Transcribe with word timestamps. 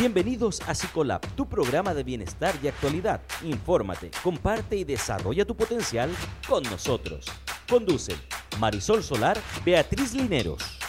Bienvenidos 0.00 0.66
a 0.66 0.74
Psicolab, 0.74 1.20
tu 1.36 1.46
programa 1.46 1.92
de 1.92 2.02
bienestar 2.02 2.54
y 2.62 2.68
actualidad. 2.68 3.20
Infórmate, 3.42 4.10
comparte 4.22 4.74
y 4.76 4.84
desarrolla 4.84 5.44
tu 5.44 5.54
potencial 5.54 6.08
con 6.48 6.62
nosotros. 6.62 7.26
Conducen 7.68 8.16
Marisol 8.58 9.02
Solar, 9.02 9.36
Beatriz 9.62 10.14
Lineros. 10.14 10.80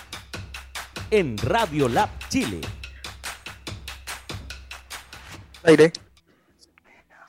En 1.10 1.38
Radio 1.40 1.90
Lab 1.90 2.08
Chile. 2.30 2.62
Aire. 5.66 5.92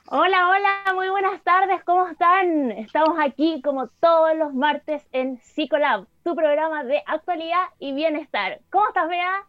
Hola, 0.05 0.51
hola, 0.51 0.93
muy 0.95 1.09
buenas 1.09 1.43
tardes, 1.43 1.83
¿cómo 1.83 2.07
están? 2.07 2.71
Estamos 2.71 3.17
aquí 3.19 3.61
como 3.61 3.87
todos 3.99 4.37
los 4.37 4.53
martes 4.53 5.03
en 5.11 5.37
Psicolab, 5.41 6.07
tu 6.23 6.33
programa 6.33 6.85
de 6.85 7.03
actualidad 7.05 7.65
y 7.77 7.93
bienestar. 7.93 8.61
¿Cómo 8.71 8.87
estás, 8.87 9.09
Bea? 9.09 9.43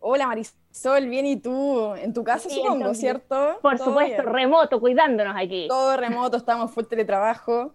Hola, 0.00 0.26
Marisol. 0.26 0.60
Sol, 0.72 1.08
bien, 1.08 1.26
¿y 1.26 1.36
tú? 1.36 1.94
En 1.96 2.14
tu 2.14 2.22
casa, 2.22 2.48
supongo, 2.48 2.94
¿cierto? 2.94 3.58
Por 3.60 3.76
supuesto, 3.76 4.22
remoto, 4.22 4.80
cuidándonos 4.80 5.34
aquí. 5.36 5.66
Todo 5.68 5.96
remoto, 5.96 6.36
estamos 6.36 6.70
full 6.70 6.84
teletrabajo. 6.84 7.74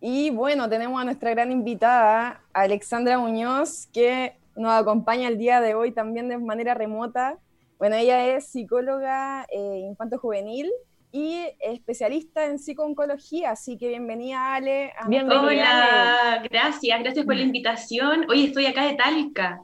Y 0.00 0.30
bueno, 0.30 0.68
tenemos 0.68 1.00
a 1.00 1.04
nuestra 1.04 1.30
gran 1.30 1.52
invitada, 1.52 2.42
Alexandra 2.52 3.16
Muñoz, 3.16 3.86
que 3.92 4.36
nos 4.56 4.72
acompaña 4.72 5.28
el 5.28 5.38
día 5.38 5.60
de 5.60 5.74
hoy 5.74 5.92
también 5.92 6.28
de 6.28 6.36
manera 6.36 6.74
remota. 6.74 7.38
Bueno, 7.78 7.96
ella 7.96 8.26
es 8.26 8.48
psicóloga 8.48 9.46
eh, 9.50 9.82
infanto-juvenil 9.88 10.70
y 11.12 11.46
especialista 11.60 12.44
en 12.46 12.58
psicooncología, 12.58 13.52
así 13.52 13.78
que 13.78 13.88
bienvenida, 13.88 14.54
Ale. 14.54 14.92
bienvenida. 15.06 15.42
Hola, 15.42 16.42
gracias, 16.50 17.00
gracias 17.00 17.24
por 17.24 17.36
la 17.36 17.42
invitación. 17.42 18.26
Hoy 18.28 18.46
estoy 18.46 18.66
acá 18.66 18.84
de 18.86 18.94
Talca. 18.94 19.62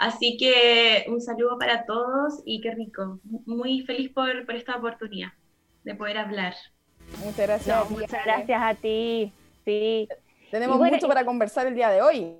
Así 0.00 0.38
que 0.38 1.04
un 1.08 1.20
saludo 1.20 1.58
para 1.58 1.84
todos 1.84 2.40
y 2.46 2.62
qué 2.62 2.70
rico. 2.70 3.20
Muy 3.44 3.82
feliz 3.82 4.10
por, 4.10 4.30
esta 4.50 4.76
oportunidad 4.76 5.28
de 5.84 5.94
poder 5.94 6.16
hablar. 6.16 6.54
Muchas 7.22 7.46
gracias. 7.46 7.90
muchas 7.90 8.24
gracias 8.24 8.62
a 8.62 8.74
ti. 8.76 9.30
Sí. 9.66 10.08
Tenemos 10.50 10.78
mucho 10.78 11.06
para 11.06 11.26
conversar 11.26 11.66
el 11.66 11.74
día 11.74 11.90
de 11.90 12.00
hoy. 12.00 12.34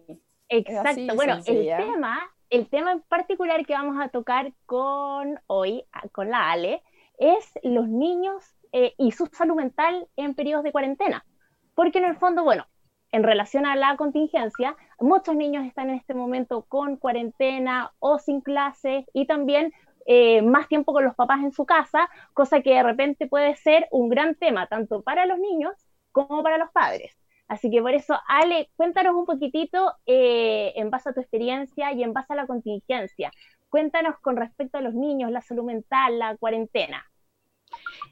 Exacto. 0.49 1.15
bueno, 1.15 1.39
el 1.45 1.67
tema, 1.67 2.31
el 2.49 2.67
tema 2.71 2.93
en 2.93 3.03
particular 3.03 3.67
que 3.67 3.75
vamos 3.75 4.03
a 4.03 4.09
tocar 4.09 4.55
con 4.65 5.39
hoy, 5.47 5.85
con 6.13 6.31
la 6.31 6.51
Ale, 6.51 6.83
es 7.19 7.45
los 7.63 7.87
niños 7.89 8.43
eh, 8.73 8.95
y 8.97 9.13
su 9.13 9.27
salud 9.27 9.57
mental 9.57 10.09
en 10.17 10.35
periodos 10.35 10.65
de 10.65 10.73
cuarentena. 10.73 11.27
Porque 11.75 11.99
en 11.99 12.07
el 12.07 12.17
fondo, 12.17 12.43
bueno, 12.43 12.67
en 13.13 13.23
relación 13.23 13.67
a 13.67 13.77
la 13.77 13.97
contingencia, 13.97 14.77
muchos 14.99 15.35
niños 15.35 15.67
están 15.67 15.91
en 15.91 15.97
este 15.97 16.15
momento 16.15 16.65
con 16.69 16.97
cuarentena 16.97 17.93
o 17.99 18.19
sin 18.19 18.41
clases 18.41 19.05
y 19.13 19.27
también 19.27 19.73
eh, 20.07 20.43
más 20.43 20.69
tiempo 20.69 20.93
con 20.93 21.05
los 21.05 21.15
papás 21.15 21.41
en 21.41 21.53
su 21.53 21.67
casa, 21.67 22.09
cosa 22.35 22.63
que 22.63 22.75
de 22.75 22.83
repente 22.83 23.27
puede 23.27 23.57
ser 23.57 23.87
un 23.91 24.09
gran 24.09 24.35
tema 24.35 24.67
tanto 24.67 25.03
para 25.03 25.27
los 25.27 25.39
niños 25.39 25.73
como 26.13 26.43
para 26.43 26.59
los 26.59 26.71
padres. 26.71 27.17
Así 27.49 27.69
que 27.69 27.83
por 27.83 27.93
eso, 27.95 28.17
Ale, 28.29 28.71
cuéntanos 28.77 29.15
un 29.15 29.27
poquitito 29.27 29.93
eh, 30.07 30.73
en 30.77 30.91
base 30.91 31.11
a 31.11 31.13
tu 31.13 31.21
experiencia 31.21 31.93
y 31.93 32.05
en 32.05 32.13
base 32.13 32.33
a 32.33 32.37
la 32.37 32.47
contingencia. 32.47 33.33
Cuéntanos 33.69 34.19
con 34.21 34.37
respecto 34.37 34.79
a 34.79 34.81
los 34.81 34.95
niños, 34.95 35.33
la 35.33 35.41
salud 35.41 35.65
mental, 35.65 36.19
la 36.19 36.37
cuarentena. 36.37 37.10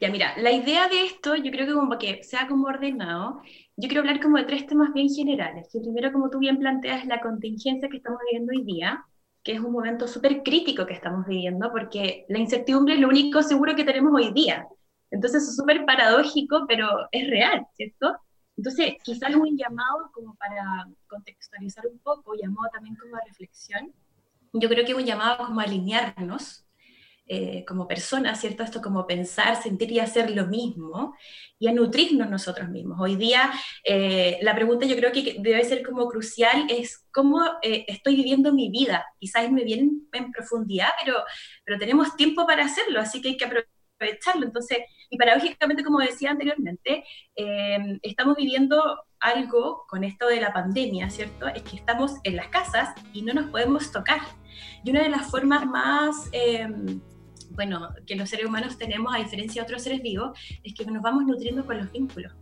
Ya, 0.01 0.11
mira, 0.11 0.37
la 0.39 0.53
idea 0.53 0.89
de 0.89 1.07
esto, 1.07 1.35
yo 1.35 1.51
creo 1.51 1.67
que 1.67 1.75
como 1.75 1.99
que 1.99 2.23
sea 2.23 2.47
como 2.47 2.67
ordenado, 2.67 3.43
yo 3.77 3.89
quiero 3.89 4.01
hablar 4.01 4.21
como 4.21 4.37
de 4.39 4.45
tres 4.45 4.67
temas 4.67 4.93
bien 4.93 5.09
generales. 5.09 5.75
El 5.75 5.83
primero, 5.83 6.13
como 6.13 6.31
tú 6.31 6.39
bien 6.39 6.59
planteas, 6.59 7.05
la 7.07 7.21
contingencia 7.21 7.89
que 7.89 7.97
estamos 7.97 8.21
viviendo 8.31 8.53
hoy 8.57 8.65
día, 8.65 9.05
que 9.43 9.53
es 9.53 9.61
un 9.61 9.73
momento 9.73 10.07
súper 10.07 10.43
crítico 10.43 10.87
que 10.87 10.95
estamos 10.95 11.27
viviendo, 11.27 11.71
porque 11.73 12.25
la 12.29 12.39
incertidumbre 12.39 12.95
es 12.95 13.01
lo 13.01 13.09
único 13.09 13.43
seguro 13.43 13.75
que 13.75 13.85
tenemos 13.85 14.13
hoy 14.15 14.33
día. 14.33 14.67
Entonces 15.11 15.43
es 15.49 15.57
súper 15.57 15.85
paradójico, 15.85 16.67
pero 16.69 17.09
es 17.11 17.29
real, 17.29 17.67
¿cierto? 17.75 18.17
Entonces, 18.57 18.95
quizás 19.03 19.35
un 19.35 19.57
llamado 19.57 20.11
como 20.13 20.35
para 20.37 20.87
contextualizar 21.07 21.87
un 21.87 21.99
poco, 22.01 22.35
llamado 22.35 22.69
también 22.73 22.97
como 22.97 23.17
a 23.17 23.21
reflexión, 23.27 23.93
yo 24.53 24.69
creo 24.69 24.85
que 24.85 24.95
un 24.95 25.05
llamado 25.05 25.47
como 25.47 25.61
a 25.61 25.65
alinearnos 25.65 26.68
eh, 27.31 27.63
como 27.67 27.87
personas, 27.87 28.41
¿cierto? 28.41 28.63
Esto 28.63 28.81
como 28.81 29.07
pensar, 29.07 29.63
sentir 29.63 29.93
y 29.93 29.99
hacer 29.99 30.31
lo 30.31 30.47
mismo 30.47 31.15
y 31.59 31.69
a 31.69 31.73
nutrirnos 31.73 32.31
nosotros 32.31 32.71
mismos. 32.71 32.99
Hoy 32.99 33.17
día 33.17 33.53
eh, 33.85 34.39
la 34.41 34.55
pregunta 34.55 34.87
yo 34.87 34.97
creo 34.97 35.13
que 35.13 35.37
debe 35.39 35.63
ser 35.65 35.83
como 35.83 36.09
crucial 36.09 36.67
es 36.71 37.07
cómo 37.13 37.45
eh, 37.61 37.85
estoy 37.87 38.17
viviendo 38.17 38.55
mi 38.55 38.71
vida. 38.71 39.05
Quizás 39.21 39.51
me 39.53 39.63
viene 39.63 39.91
en 40.13 40.33
profundidad, 40.33 40.89
pero, 41.05 41.19
pero 41.67 41.79
tenemos 41.79 42.17
tiempo 42.17 42.47
para 42.47 42.65
hacerlo, 42.65 42.99
así 42.99 43.21
que 43.21 43.29
hay 43.29 43.37
que 43.37 43.45
aprovecharlo. 43.45 44.47
Entonces, 44.47 44.79
y 45.11 45.19
paradójicamente, 45.19 45.85
como 45.85 45.99
decía 45.99 46.31
anteriormente, 46.31 47.05
estamos 48.03 48.37
viviendo 48.37 49.03
algo 49.21 49.85
con 49.87 50.03
esto 50.03 50.29
de 50.29 50.41
la 50.41 50.55
pandemia, 50.55 51.11
¿cierto? 51.11 51.47
Es 51.49 51.63
que 51.63 51.77
estamos 51.77 52.15
en 52.25 52.37
las 52.37 52.49
casas 52.49 52.95
y 53.13 53.21
no 53.21 53.35
nos 53.35 53.51
podemos 53.51 53.93
tocar. 53.93 54.21
Y 54.83 54.91
una 54.91 55.03
de 55.03 55.11
las 55.11 55.31
formas 55.31 55.67
más 55.67 56.31
bueno, 57.59 57.89
que 58.07 58.15
los 58.15 58.31
seres 58.31 58.47
humanos 58.47 58.79
tenemos, 58.79 59.13
a 59.13 59.19
diferencia 59.19 59.61
de 59.61 59.67
otros 59.67 59.83
seres 59.83 60.01
vivos, 60.01 60.39
es 60.63 60.75
que 60.75 60.87
nos 60.87 61.03
vamos 61.03 61.25
nutriendo 61.25 61.67
con 61.67 61.77
los 61.77 61.91
vínculos. 61.91 62.33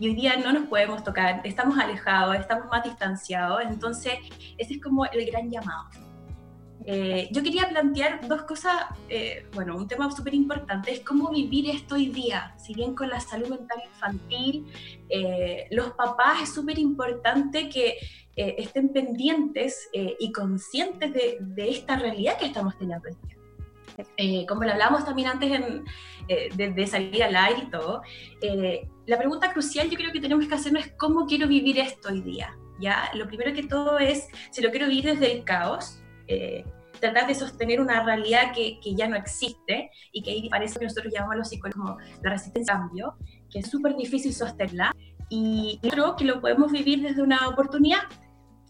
Y 0.00 0.08
hoy 0.08 0.16
día 0.16 0.36
no 0.36 0.52
nos 0.52 0.66
podemos 0.66 1.04
tocar, 1.04 1.42
estamos 1.44 1.78
alejados, 1.78 2.34
estamos 2.34 2.66
más 2.66 2.82
distanciados, 2.82 3.62
entonces 3.64 4.14
ese 4.56 4.74
es 4.74 4.82
como 4.82 5.06
el 5.06 5.24
gran 5.26 5.48
llamado. 5.48 5.84
Eh, 6.84 7.28
yo 7.30 7.40
quería 7.44 7.68
plantear 7.68 8.26
dos 8.26 8.42
cosas, 8.42 8.74
eh, 9.08 9.46
bueno, 9.54 9.76
un 9.76 9.86
tema 9.86 10.10
súper 10.10 10.34
importante 10.34 10.90
es 10.90 11.00
cómo 11.00 11.30
vivir 11.30 11.70
esto 11.70 11.94
hoy 11.94 12.06
día, 12.06 12.52
si 12.58 12.74
bien 12.74 12.96
con 12.96 13.10
la 13.10 13.20
salud 13.20 13.48
mental 13.50 13.78
infantil, 13.86 14.66
eh, 15.08 15.68
los 15.70 15.92
papás 15.92 16.42
es 16.42 16.52
súper 16.52 16.80
importante 16.80 17.68
que 17.68 17.96
estén 18.34 18.92
pendientes 18.92 19.88
y 19.92 20.30
conscientes 20.30 21.12
de, 21.12 21.38
de, 21.40 21.70
esta 21.70 21.96
realidad 21.96 22.38
que 22.38 22.46
estamos 22.46 22.78
teniendo 22.78 23.08
hoy 23.08 23.16
día. 23.26 23.37
Eh, 24.16 24.46
como 24.46 24.64
lo 24.64 24.72
hablamos 24.72 25.04
también 25.04 25.28
antes 25.28 25.50
eh, 26.28 26.48
de, 26.54 26.86
salir 26.86 27.22
al 27.22 27.34
aire 27.34 27.62
y 27.66 27.70
todo, 27.70 28.02
eh, 28.40 28.88
la 29.06 29.18
pregunta 29.18 29.52
crucial 29.52 29.90
yo 29.90 29.96
creo 29.96 30.12
que 30.12 30.20
tenemos 30.20 30.46
que 30.46 30.54
hacernos 30.54 30.86
es 30.86 30.92
cómo 30.96 31.26
quiero 31.26 31.48
vivir 31.48 31.78
esto 31.78 32.08
hoy 32.08 32.20
día. 32.20 32.56
¿ya? 32.80 33.10
Lo 33.14 33.26
primero 33.26 33.52
que 33.52 33.64
todo 33.64 33.98
es, 33.98 34.28
si 34.50 34.62
lo 34.62 34.70
quiero 34.70 34.86
vivir 34.86 35.04
desde 35.04 35.32
el 35.32 35.44
caos, 35.44 36.00
tratar 37.00 37.26
de 37.26 37.34
sostener 37.34 37.80
una 37.80 38.04
realidad 38.04 38.52
que, 38.54 38.78
que, 38.80 38.94
ya 38.94 39.08
no 39.08 39.16
existe 39.16 39.90
y 40.12 40.22
que 40.22 40.32
ahí 40.32 40.48
parece 40.48 40.78
que 40.78 40.84
nosotros 40.84 41.12
llamamos 41.12 41.34
a 41.34 41.38
los 41.38 41.48
psicólogos 41.48 41.80
como 41.80 41.98
la 42.22 42.30
resistencia 42.30 42.74
al 42.74 42.80
cambio, 42.80 43.16
que 43.50 43.60
es 43.60 43.70
súper 43.70 43.96
difícil 43.96 44.34
sostenerla. 44.34 44.94
Y 45.30 45.78
creo 45.82 46.16
que 46.16 46.24
lo 46.24 46.40
podemos 46.40 46.72
vivir 46.72 47.02
desde 47.02 47.22
una 47.22 47.48
oportunidad, 47.48 48.00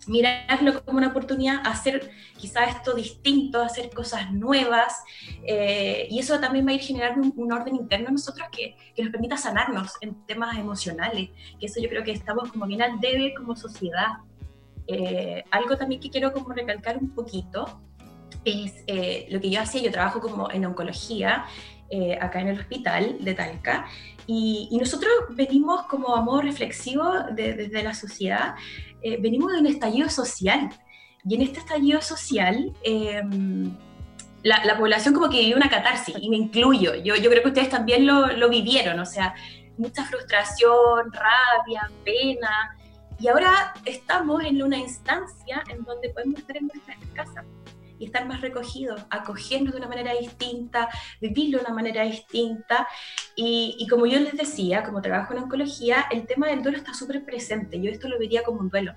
mirarlo 0.07 0.85
como 0.85 0.99
una 0.99 1.09
oportunidad, 1.09 1.61
hacer 1.67 2.11
quizás 2.37 2.77
esto 2.77 2.95
distinto, 2.95 3.63
hacer 3.63 3.91
cosas 3.91 4.33
nuevas, 4.33 5.03
eh, 5.47 6.07
y 6.11 6.19
eso 6.19 6.39
también 6.41 6.67
va 6.67 6.71
a 6.71 6.75
ir 6.75 6.81
generando 6.81 7.33
un, 7.37 7.53
orden 7.53 7.77
interno 7.77 8.09
en 8.09 8.15
nosotros 8.15 8.49
que, 8.51 8.77
que, 8.95 9.03
nos 9.03 9.13
permita 9.13 9.37
sanarnos 9.37 9.93
en 10.01 10.25
temas 10.27 10.57
emocionales, 10.59 11.31
que 11.59 11.67
eso 11.67 11.81
yo 11.81 11.89
creo 11.89 12.05
que 12.05 12.13
estamos 12.13 12.51
como 12.51 12.67
bien 12.67 12.83
al 12.83 13.01
debe 13.01 13.35
como 13.35 13.57
sociedad. 13.57 14.19
Eh, 14.87 15.45
algo 15.51 15.77
también 15.77 16.01
que 16.01 16.09
quiero 16.09 16.33
como 16.33 16.51
recalcar 16.51 16.97
un 16.97 17.11
poquito 17.11 17.83
es 18.45 18.85
eh, 18.87 19.27
lo 19.31 19.41
que 19.41 19.51
yo 19.51 19.61
hacía, 19.61 19.83
yo 19.83 19.91
trabajo 19.91 20.21
como 20.21 20.51
en 20.51 20.65
oncología, 20.65 21.45
acá 22.21 22.43
en 22.43 22.49
el 22.49 22.61
hospital 22.61 23.17
de 23.19 23.33
Talca, 23.33 23.87
y, 24.31 24.77
nosotros 24.79 25.11
venimos 25.31 25.85
como 25.85 26.15
a 26.15 26.21
modo 26.21 26.43
reflexivo 26.43 27.03
desde 27.33 27.83
la 27.83 27.95
sociedad 27.95 28.57
eh, 29.03 29.19
venimos 29.21 29.53
de 29.53 29.59
un 29.59 29.67
estallido 29.67 30.09
social. 30.09 30.71
Y 31.25 31.35
en 31.35 31.43
este 31.43 31.59
estallido 31.59 32.01
social, 32.01 32.73
em, 32.85 33.77
la, 34.43 34.79
población 34.79 35.15
como 35.15 35.29
que 35.29 35.41
vivió 35.41 35.57
una 35.57 35.69
catarsis, 35.69 36.17
y 36.21 36.31
me 36.31 36.37
incluyo. 36.37 36.95
Yo, 36.95 37.17
yo 37.17 37.31
creo 37.31 37.43
que 37.43 37.49
ustedes 37.49 37.71
también 37.71 38.07
lo, 38.07 38.29
lo 38.29 38.49
vivieron, 38.49 38.99
o 39.01 39.07
sea, 39.07 39.35
mucha 39.77 40.05
frustración, 40.05 41.13
rabia, 41.13 41.91
pena. 42.05 42.77
Y 43.21 43.29
ahora 43.29 43.75
estamos 43.85 44.45
en 44.45 44.63
una 44.63 44.79
instancia 44.79 45.63
en 45.69 45.83
donde 45.85 46.11
podemos 46.11 46.39
estar 46.39 46.57
en 46.57 46.69
nuestra 46.69 46.97
casa 47.15 47.45
y 47.99 48.07
estar 48.07 48.27
más 48.27 48.41
recogidos, 48.41 49.05
acogernos 49.11 49.73
de 49.73 49.79
una 49.79 49.89
manera 49.89 50.13
distinta, 50.15 50.89
vivirlo 51.21 51.59
de 51.59 51.65
una 51.65 51.75
manera 51.75 52.03
distinta. 52.05 52.87
Y, 53.37 53.77
y, 53.79 53.87
como 53.89 54.07
yo 54.07 54.19
les 54.21 54.37
decía, 54.37 54.83
como 54.83 55.01
trabajo 55.03 55.33
en 55.33 55.45
oncología, 55.45 56.07
el 56.11 56.27
tema 56.27 56.49
del 56.49 56.63
duelo 56.63 56.79
está 56.79 56.95
súper 56.95 57.25
presente. 57.25 57.81
Yo 57.81 57.91
esto 57.91 58.09
lo 58.09 58.19
vería 58.19 58.43
como 58.43 58.61
un 58.61 58.69
duelo. 58.69 58.95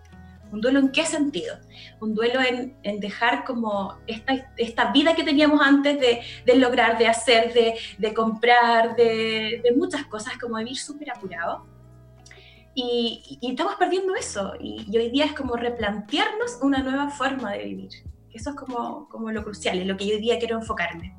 ¿Un 0.51 0.59
duelo 0.59 0.79
en 0.79 0.91
qué 0.91 1.05
sentido? 1.05 1.55
Un 2.01 2.13
duelo 2.13 2.41
en, 2.41 2.75
en 2.83 2.99
dejar 2.99 3.45
como 3.45 3.97
esta, 4.05 4.51
esta, 4.57 4.91
vida 4.91 5.15
que 5.15 5.23
teníamos 5.23 5.61
antes 5.61 5.99
de, 5.99 6.21
de 6.45 6.55
lograr, 6.55 6.97
de 6.97 7.07
hacer, 7.07 7.53
de, 7.53 7.75
de 7.97 8.13
comprar, 8.13 8.95
de, 8.95 9.61
de, 9.63 9.71
muchas 9.73 10.05
cosas, 10.05 10.37
como 10.37 10.57
vivir 10.57 10.77
súper 10.77 11.09
apurado. 11.11 11.65
Y, 12.75 13.39
y, 13.41 13.51
estamos 13.51 13.75
perdiendo 13.75 14.13
eso. 14.15 14.53
Y, 14.59 14.85
y 14.91 14.97
hoy 14.97 15.09
día 15.09 15.25
es 15.25 15.33
como 15.33 15.55
replantearnos 15.55 16.59
una 16.61 16.79
nueva 16.79 17.09
forma 17.09 17.53
de 17.53 17.63
vivir. 17.65 17.91
Eso 18.33 18.51
es 18.51 18.55
como, 18.55 19.07
como 19.09 19.31
lo 19.31 19.43
crucial, 19.43 19.79
en 19.79 19.87
lo 19.87 19.97
que 19.97 20.07
yo 20.07 20.15
hoy 20.15 20.21
día 20.21 20.39
quiero 20.39 20.57
enfocarme. 20.57 21.15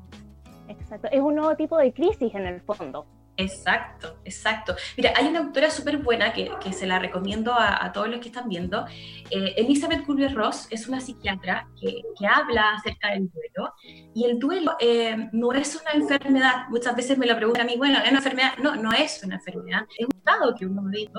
Exacto, 0.67 1.07
es 1.11 1.19
un 1.19 1.35
nuevo 1.35 1.55
tipo 1.55 1.77
de 1.77 1.93
crisis 1.93 2.33
en 2.33 2.45
el 2.45 2.61
fondo. 2.61 3.05
Exacto, 3.35 4.19
exacto. 4.25 4.75
Mira, 4.95 5.11
hay 5.15 5.27
una 5.27 5.39
autora 5.39 5.71
súper 5.71 5.97
buena 5.97 6.33
que, 6.33 6.51
que, 6.61 6.71
se 6.71 6.85
la 6.85 6.99
recomiendo 6.99 7.51
a, 7.57 7.91
todos 7.91 8.07
los 8.07 8.19
que 8.19 8.27
están 8.27 8.47
viendo. 8.47 8.85
Eh, 9.31 9.55
Elizabeth 9.57 10.05
Kubler-Ross 10.05 10.67
es 10.69 10.87
una 10.87 11.01
psiquiatra 11.01 11.67
que, 11.81 12.03
que, 12.17 12.27
habla 12.27 12.73
acerca 12.73 13.09
del 13.09 13.31
duelo. 13.31 13.73
Y 14.13 14.25
el 14.25 14.37
duelo 14.37 14.75
eh, 14.79 15.29
no 15.31 15.51
es 15.51 15.75
una 15.81 15.91
enfermedad. 15.93 16.67
Muchas 16.69 16.95
veces 16.95 17.17
me 17.17 17.25
lo 17.25 17.35
preguntan 17.35 17.63
a 17.63 17.65
mí, 17.65 17.75
bueno, 17.75 17.97
¿es 17.97 18.09
una 18.09 18.19
enfermedad? 18.19 18.53
No, 18.61 18.75
no 18.75 18.91
es 18.91 19.23
una 19.23 19.35
enfermedad. 19.35 19.81
Es 19.97 20.05
un 20.05 20.15
estado 20.15 20.53
que 20.55 20.67
uno 20.67 20.83
vive 20.83 21.11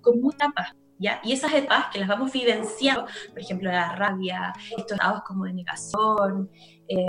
con 0.00 0.20
mucha 0.20 0.48
paz. 0.48 0.74
¿Ya? 1.00 1.20
Y 1.24 1.32
esas 1.32 1.52
etapas 1.54 1.86
que 1.90 1.98
las 1.98 2.08
vamos 2.08 2.30
vivenciando, 2.30 3.06
por 3.30 3.40
ejemplo, 3.40 3.72
la 3.72 3.96
rabia, 3.96 4.52
estos 4.76 4.92
estados 4.92 5.22
como 5.22 5.46
de 5.46 5.54
negación, 5.54 6.50
eh, 6.86 7.06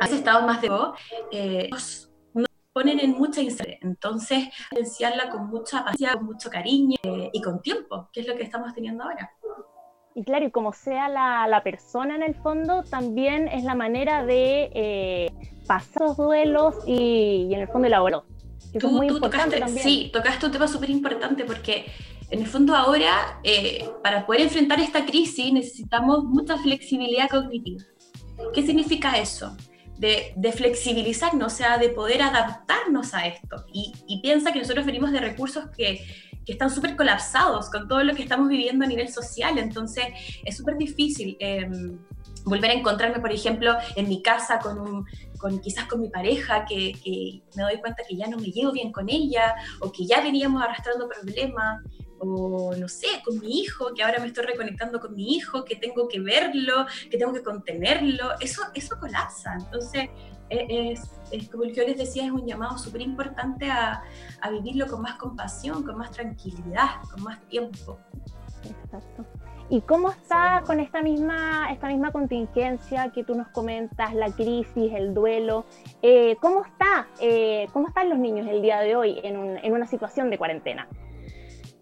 a 0.00 0.06
ese 0.06 0.16
estado 0.16 0.46
más 0.46 0.60
de 0.60 0.70
eh, 1.30 1.70
ponen 2.72 2.98
en 3.00 3.12
mucha 3.12 3.40
incertidumbre. 3.40 3.78
Entonces, 3.82 4.48
vivenciarla 4.72 5.30
con 5.30 5.46
mucha 5.46 5.84
paciencia, 5.84 6.18
con 6.18 6.26
mucho 6.26 6.50
cariño 6.50 6.96
eh, 7.04 7.30
y 7.32 7.40
con 7.40 7.62
tiempo, 7.62 8.08
que 8.12 8.20
es 8.20 8.26
lo 8.26 8.34
que 8.36 8.42
estamos 8.42 8.74
teniendo 8.74 9.04
ahora. 9.04 9.30
Y 10.16 10.24
claro, 10.24 10.46
y 10.46 10.50
como 10.50 10.72
sea 10.72 11.08
la, 11.08 11.46
la 11.48 11.62
persona 11.62 12.16
en 12.16 12.22
el 12.22 12.34
fondo, 12.34 12.82
también 12.84 13.48
es 13.48 13.64
la 13.64 13.74
manera 13.74 14.24
de 14.24 14.70
eh, 14.74 15.30
pasar 15.66 16.02
los 16.02 16.16
duelos 16.16 16.74
y, 16.86 17.46
y, 17.48 17.54
en 17.54 17.60
el 17.60 17.68
fondo 17.68 17.86
elaborarlos. 17.86 18.24
Tú, 18.78 18.90
muy 18.90 19.06
tú 19.06 19.20
tocaste, 19.20 19.66
sí, 19.68 20.10
tocaste 20.12 20.46
un 20.46 20.52
tema 20.52 20.66
súper 20.66 20.90
importante 20.90 21.44
porque 21.44 21.86
en 22.30 22.40
el 22.40 22.46
fondo 22.46 22.74
ahora, 22.74 23.38
eh, 23.42 23.88
para 24.02 24.26
poder 24.26 24.42
enfrentar 24.42 24.80
esta 24.80 25.04
crisis, 25.04 25.52
necesitamos 25.52 26.24
mucha 26.24 26.56
flexibilidad 26.58 27.28
cognitiva. 27.28 27.84
¿Qué 28.52 28.62
significa 28.62 29.18
eso? 29.18 29.56
de, 29.98 30.52
flexibilizarnos, 30.52 31.52
o 31.52 31.56
sea, 31.56 31.78
de 31.78 31.88
poder 31.88 32.22
adaptarnos 32.22 33.14
a 33.14 33.26
esto. 33.26 33.64
Y, 33.72 34.20
piensa 34.22 34.52
que 34.52 34.58
nosotros 34.58 34.86
venimos 34.86 35.12
de 35.12 35.20
recursos 35.20 35.66
que, 35.76 36.04
que 36.44 36.52
están 36.52 36.70
súper 36.70 36.96
colapsados 36.96 37.70
con 37.70 37.88
todo 37.88 38.02
lo 38.04 38.14
que 38.14 38.22
estamos 38.22 38.48
viviendo 38.48 38.84
a 38.84 38.88
nivel 38.88 39.08
social, 39.08 39.58
entonces 39.58 40.04
es 40.44 40.56
súper 40.56 40.76
difícil. 40.76 41.36
Em, 41.40 41.98
volver 42.44 42.70
a 42.70 42.74
encontrarme, 42.74 43.20
por 43.20 43.32
ejemplo, 43.32 43.74
en 43.96 44.08
mi 44.08 44.22
casa 44.22 44.58
con, 44.58 44.78
un, 44.78 45.06
con 45.38 45.60
quizás 45.60 45.86
con 45.86 46.00
mi 46.00 46.10
pareja, 46.10 46.66
que, 46.66 46.92
que, 47.02 47.42
me 47.56 47.62
doy 47.62 47.78
cuenta 47.80 48.02
que 48.06 48.16
ya 48.16 48.26
no 48.26 48.36
me 48.36 48.48
llevo 48.48 48.72
bien 48.72 48.92
con 48.92 49.08
ella, 49.08 49.54
o 49.80 49.90
que 49.90 50.04
ya 50.06 50.20
veníamos 50.20 50.62
arrastrando 50.62 51.08
problemas, 51.08 51.82
o 52.32 52.74
no 52.76 52.88
sé, 52.88 53.06
con 53.24 53.38
mi 53.38 53.60
hijo, 53.60 53.92
que 53.94 54.02
ahora 54.02 54.18
me 54.20 54.26
estoy 54.26 54.44
reconectando 54.44 55.00
con 55.00 55.14
mi 55.14 55.36
hijo, 55.36 55.64
que 55.64 55.76
tengo 55.76 56.08
que 56.08 56.20
verlo, 56.20 56.86
que 57.10 57.18
tengo 57.18 57.32
que 57.32 57.42
contenerlo, 57.42 58.32
eso, 58.40 58.62
eso 58.74 58.98
colapsa. 58.98 59.54
Entonces, 59.54 60.08
e, 60.50 60.92
es, 60.92 61.10
es, 61.30 61.48
como 61.48 61.64
yo 61.64 61.84
les 61.84 61.96
decía, 61.96 62.24
es 62.24 62.30
un 62.30 62.46
llamado 62.46 62.78
súper 62.78 63.00
importante 63.00 63.70
a, 63.70 64.02
a, 64.40 64.50
vivirlo 64.50 64.86
con 64.86 65.02
más 65.02 65.16
compasión, 65.16 65.82
con 65.82 65.96
más 65.96 66.10
tranquilidad, 66.10 67.02
con 67.10 67.22
más 67.22 67.40
tiempo. 67.48 67.98
Exacto. 68.62 69.24
¿Y 69.70 69.80
cómo 69.80 70.10
está 70.10 70.62
con 70.66 70.78
esta 70.78 71.02
misma, 71.02 71.72
esta 71.72 71.88
misma 71.88 72.12
contingencia 72.12 73.10
que 73.12 73.24
tú 73.24 73.34
nos 73.34 73.48
comentas, 73.48 74.12
la 74.14 74.30
crisis, 74.30 74.92
el 74.92 75.14
duelo? 75.14 75.64
Eh, 76.02 76.36
¿Cómo 76.40 76.64
está? 76.64 77.08
Eh, 77.18 77.66
¿Cómo 77.72 77.88
están 77.88 78.10
los 78.10 78.18
niños 78.18 78.46
el 78.46 78.60
día 78.60 78.80
de 78.80 78.94
hoy 78.94 79.20
en, 79.24 79.38
un, 79.38 79.56
en 79.56 79.72
una 79.72 79.86
situación 79.86 80.28
de 80.28 80.36
cuarentena? 80.36 80.86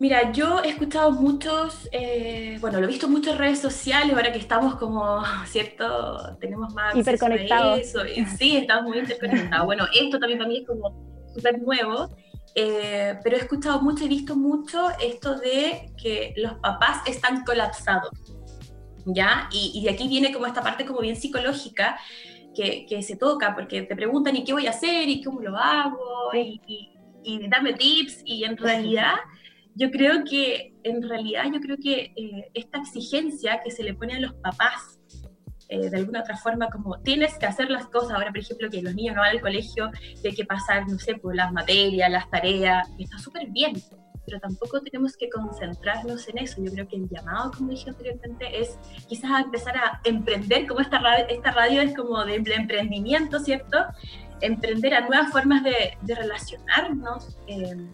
Mira, 0.02 0.32
yo 0.32 0.60
he 0.64 0.70
escuchado 0.70 1.12
muchos, 1.12 1.88
eh, 1.92 2.58
bueno, 2.60 2.80
lo 2.80 2.86
he 2.86 2.88
visto 2.88 3.08
mucho 3.08 3.30
en 3.30 3.38
redes 3.38 3.60
sociales, 3.60 4.12
ahora 4.16 4.32
que 4.32 4.38
estamos 4.40 4.74
como, 4.74 5.22
¿cierto? 5.46 6.36
Tenemos 6.40 6.74
más... 6.74 6.96
Hiperconectados. 6.96 7.78
Eso, 7.78 8.00
sí, 8.36 8.56
estamos 8.56 8.82
muy 8.82 8.98
interconectados. 8.98 9.64
Bueno, 9.64 9.84
esto 9.94 10.18
también 10.18 10.40
para 10.40 10.48
mí 10.48 10.58
es 10.58 10.66
como 10.66 11.22
súper 11.32 11.62
nuevo, 11.62 12.08
eh, 12.56 13.16
pero 13.22 13.36
he 13.36 13.38
escuchado 13.38 13.80
mucho, 13.80 14.04
he 14.04 14.08
visto 14.08 14.34
mucho 14.34 14.88
esto 15.00 15.38
de 15.38 15.92
que 15.96 16.34
los 16.36 16.54
papás 16.54 17.06
están 17.06 17.44
colapsados, 17.44 18.10
¿ya? 19.06 19.48
Y, 19.52 19.84
de 19.84 19.90
aquí 19.90 20.08
viene 20.08 20.32
como 20.32 20.46
esta 20.46 20.62
parte 20.62 20.84
como 20.84 20.98
bien 20.98 21.14
psicológica, 21.14 21.96
que, 22.56 22.86
que, 22.86 23.04
se 23.04 23.14
toca, 23.14 23.54
porque 23.54 23.82
te 23.82 23.94
preguntan, 23.94 24.34
¿y 24.34 24.42
qué 24.42 24.52
voy 24.52 24.66
a 24.66 24.70
hacer? 24.70 25.08
¿Y 25.08 25.22
cómo 25.22 25.40
lo 25.40 25.56
hago? 25.56 26.34
Y, 26.34 26.60
y, 26.66 26.90
y 27.22 27.48
dame 27.48 27.74
tips, 27.74 28.22
y 28.24 28.42
en 28.42 28.56
realidad 28.56 29.14
yo 29.74 29.90
creo 29.90 30.24
que, 30.24 30.74
en 30.82 31.08
realidad, 31.08 31.44
yo 31.52 31.60
creo 31.60 31.76
que 31.82 32.12
eh, 32.16 32.50
esta 32.54 32.78
exigencia 32.78 33.60
que 33.64 33.70
se 33.70 33.82
le 33.82 33.94
pone 33.94 34.14
a 34.14 34.20
los 34.20 34.34
papás, 34.34 34.98
eh, 35.68 35.88
de 35.88 35.96
alguna 35.96 36.20
otra 36.20 36.36
forma, 36.36 36.68
como 36.68 37.00
tienes 37.00 37.38
que 37.38 37.46
hacer 37.46 37.70
las 37.70 37.86
cosas, 37.86 38.12
ahora, 38.12 38.28
por 38.28 38.38
ejemplo, 38.38 38.68
que 38.68 38.82
los 38.82 38.94
niños 38.94 39.16
no 39.16 39.22
van 39.22 39.30
al 39.30 39.40
colegio, 39.40 39.90
que 40.20 40.28
hay 40.28 40.34
que 40.34 40.44
pasar, 40.44 40.86
no 40.86 40.98
sé, 40.98 41.14
por 41.14 41.34
las 41.34 41.52
materias, 41.52 42.10
las 42.10 42.28
tareas, 42.28 42.86
está 42.98 43.18
súper 43.18 43.48
bien, 43.48 43.72
pero 44.26 44.38
tampoco 44.38 44.80
tenemos 44.82 45.16
que 45.16 45.30
concentrarnos 45.30 46.28
en 46.28 46.38
eso. 46.38 46.62
Yo 46.62 46.70
creo 46.70 46.86
que 46.86 46.96
el 46.96 47.08
llamado, 47.08 47.52
como 47.56 47.70
dije 47.70 47.88
anteriormente, 47.88 48.60
es 48.60 48.78
quizás 49.08 49.42
empezar 49.42 49.76
a 49.78 50.00
emprender, 50.04 50.66
como 50.66 50.80
esta 50.80 50.98
radio, 50.98 51.24
esta 51.28 51.50
radio 51.52 51.80
es 51.80 51.96
como 51.96 52.22
de 52.24 52.34
emprendimiento, 52.34 53.38
¿cierto? 53.40 53.78
Emprender 54.42 54.94
a 54.94 55.08
nuevas 55.08 55.32
formas 55.32 55.64
de, 55.64 55.96
de 56.02 56.14
relacionarnos. 56.14 57.38
Eh, 57.46 57.88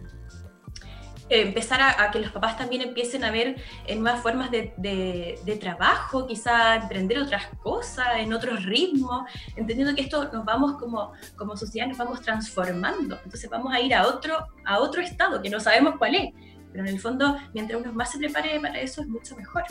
empezar 1.29 1.79
a, 1.81 2.11
que 2.11 2.19
los 2.19 2.31
papás 2.31 2.57
también 2.57 2.81
empiecen 2.81 3.23
a 3.23 3.31
ver 3.31 3.55
en 3.85 4.01
nuevas 4.01 4.21
formas 4.21 4.49
de, 4.51 4.73
de, 4.77 5.55
trabajo, 5.57 6.25
quizá 6.25 6.75
emprender 6.75 7.19
otras 7.19 7.47
cosas, 7.61 8.07
en 8.17 8.33
otros 8.33 8.63
ritmos, 8.63 9.23
entendiendo 9.55 9.93
que 9.93 10.01
esto 10.01 10.29
nos 10.31 10.45
vamos 10.45 10.77
como, 10.79 11.11
como 11.35 11.55
sociedad, 11.55 11.87
nos 11.87 11.97
vamos 11.97 12.21
transformando. 12.21 13.19
Entonces 13.23 13.49
vamos 13.49 13.73
a 13.73 13.79
ir 13.79 13.93
a 13.93 14.07
otro, 14.07 14.47
a 14.65 14.79
otro 14.79 15.01
estado 15.01 15.41
que 15.41 15.49
no 15.49 15.59
sabemos 15.59 15.95
cuál 15.97 16.15
es, 16.15 16.33
pero 16.71 16.83
en 16.85 16.93
el 16.93 16.99
fondo, 16.99 17.37
mientras 17.53 17.79
uno 17.81 17.93
más 17.93 18.11
se 18.11 18.17
prepare 18.17 18.59
para 18.59 18.79
eso, 18.79 19.01
es 19.01 19.07
mucho 19.07 19.35
mejor. 19.35 19.63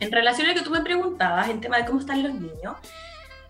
En 0.00 0.10
relación 0.10 0.46
a 0.48 0.50
lo 0.50 0.58
que 0.58 0.64
tú 0.64 0.70
me 0.70 0.80
preguntabas, 0.80 1.48
en 1.48 1.60
tema 1.60 1.78
de 1.78 1.84
cómo 1.84 2.00
están 2.00 2.22
los 2.22 2.34
niños, 2.34 2.76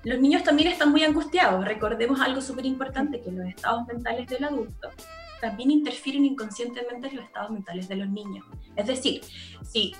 los 0.02 0.19
niños 0.19 0.43
también 0.43 0.69
están 0.69 0.90
muy 0.90 1.05
angustiados. 1.05 1.64
Recordemos 1.64 2.20
algo 2.20 2.40
súper 2.40 2.66
importante, 2.66 3.20
que 3.20 3.31
los 3.31 3.46
estados 3.46 3.87
mentales 3.87 4.26
del 4.28 4.44
adulto 4.44 4.88
también 5.40 5.70
interfieren 5.70 6.25
inconscientemente 6.25 7.08
en 7.08 7.16
los 7.16 7.25
estados 7.25 7.50
mentales 7.50 7.88
de 7.88 7.96
los 7.96 8.08
niños. 8.08 8.44
Es 8.76 8.87
decir, 8.87 9.22
si 9.62 9.94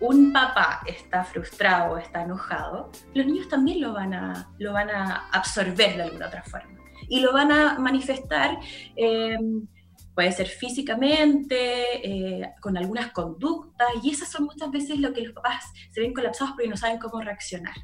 un 0.00 0.32
papá 0.32 0.80
está 0.86 1.24
frustrado 1.24 1.94
o 1.94 1.98
está 1.98 2.22
enojado, 2.22 2.90
los 3.14 3.26
niños 3.26 3.48
también 3.48 3.80
lo 3.80 3.92
van 3.92 4.14
a, 4.14 4.50
lo 4.58 4.72
van 4.72 4.90
a 4.90 5.28
absorber 5.30 5.96
de 5.96 6.02
alguna 6.02 6.26
otra 6.26 6.42
forma 6.42 6.78
y 7.08 7.20
lo 7.20 7.32
van 7.32 7.52
a 7.52 7.78
manifestar. 7.78 8.58
Em, 8.96 9.66
puede 10.14 10.32
ser 10.32 10.48
físicamente, 10.48 11.60
eh, 12.02 12.50
con 12.60 12.76
algunas 12.76 13.12
conductas, 13.12 13.88
y 14.02 14.10
esas 14.10 14.28
son 14.28 14.46
muchas 14.46 14.70
veces 14.70 14.98
lo 14.98 15.12
que 15.12 15.22
los 15.22 15.32
papás 15.32 15.64
se 15.92 16.00
ven 16.00 16.12
colapsados 16.12 16.54
porque 16.54 16.68
no 16.68 16.76
saben 16.76 16.98
cómo 16.98 17.20
reaccionar. 17.20 17.76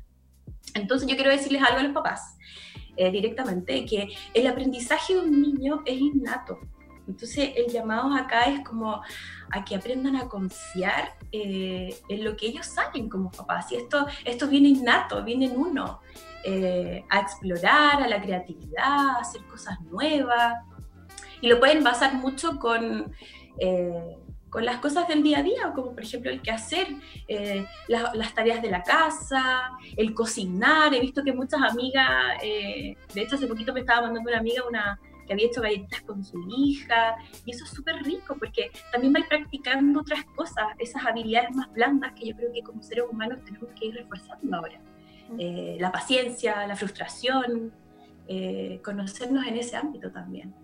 Entonces 0.74 1.08
yo 1.08 1.14
quiero 1.14 1.30
decirles 1.30 1.62
algo 1.62 1.78
a 1.78 1.82
los 1.84 1.92
papás 1.92 2.36
eh, 2.96 3.10
directamente, 3.12 3.84
que 3.86 4.08
el 4.34 4.46
aprendizaje 4.48 5.14
de 5.14 5.20
un 5.20 5.42
niño 5.42 5.82
es 5.86 6.00
innato. 6.00 6.58
Entonces 7.06 7.52
el 7.56 7.72
llamado 7.72 8.14
acá 8.14 8.44
es 8.44 8.60
como 8.60 9.02
a 9.50 9.64
que 9.64 9.76
aprendan 9.76 10.16
a 10.16 10.28
confiar 10.28 11.16
eh, 11.32 11.96
en 12.08 12.24
lo 12.24 12.36
que 12.36 12.46
ellos 12.46 12.66
saben 12.66 13.08
como 13.08 13.30
papás. 13.30 13.70
Y 13.72 13.76
esto, 13.76 14.06
esto 14.24 14.48
viene 14.48 14.68
innato, 14.68 15.22
viene 15.22 15.46
en 15.46 15.58
uno. 15.58 16.00
Eh, 16.46 17.02
a 17.08 17.20
explorar, 17.20 18.02
a 18.02 18.06
la 18.06 18.20
creatividad, 18.20 18.84
a 18.84 19.20
hacer 19.20 19.40
cosas 19.44 19.80
nuevas. 19.80 20.54
Y 21.40 21.48
lo 21.48 21.58
pueden 21.58 21.82
basar 21.82 22.12
mucho 22.16 22.58
con, 22.58 23.10
eh, 23.58 24.18
con 24.50 24.66
las 24.66 24.76
cosas 24.76 25.08
del 25.08 25.22
día 25.22 25.38
a 25.38 25.42
día, 25.42 25.72
como 25.74 25.94
por 25.94 26.02
ejemplo 26.02 26.30
el 26.30 26.42
quehacer, 26.42 26.88
eh, 27.28 27.66
las 27.88 28.34
tareas 28.34 28.60
de 28.60 28.70
la 28.70 28.82
casa, 28.82 29.70
el 29.96 30.12
cocinar. 30.12 30.92
He 30.92 31.00
visto 31.00 31.24
que 31.24 31.32
muchas 31.32 31.62
amigas, 31.62 32.38
de 32.42 32.96
hecho 33.14 33.36
hace 33.36 33.46
poquito 33.46 33.72
me 33.72 33.80
estaba 33.80 34.02
mandando 34.02 34.28
una 34.28 34.38
amiga 34.38 34.64
una, 34.68 35.00
que 35.26 35.32
había 35.32 35.46
hecho 35.46 35.60
galletitas 35.60 36.02
con 36.02 36.24
su 36.24 36.38
hija, 36.56 37.16
y 37.44 37.52
eso 37.52 37.64
es 37.64 37.70
súper 37.70 37.96
rico 38.02 38.36
porque 38.38 38.70
también 38.92 39.14
va 39.14 39.26
practicando 39.28 40.00
otras 40.00 40.24
cosas, 40.36 40.66
esas 40.78 41.04
habilidades 41.04 41.54
más 41.54 41.72
blandas 41.72 42.12
que 42.12 42.28
yo 42.28 42.36
creo 42.36 42.52
que 42.52 42.62
como 42.62 42.82
seres 42.82 43.04
humanos 43.10 43.38
tenemos 43.44 43.68
que 43.78 43.86
ir 43.86 43.94
reforzando 43.94 44.56
ahora. 44.56 44.80
Eh, 45.38 45.76
la 45.80 45.90
paciencia, 45.90 46.66
la 46.66 46.76
frustración, 46.76 47.72
eh, 48.28 48.80
conocernos 48.84 49.46
en 49.46 49.56
ese 49.56 49.76
ámbito 49.76 50.10
también. 50.10 50.54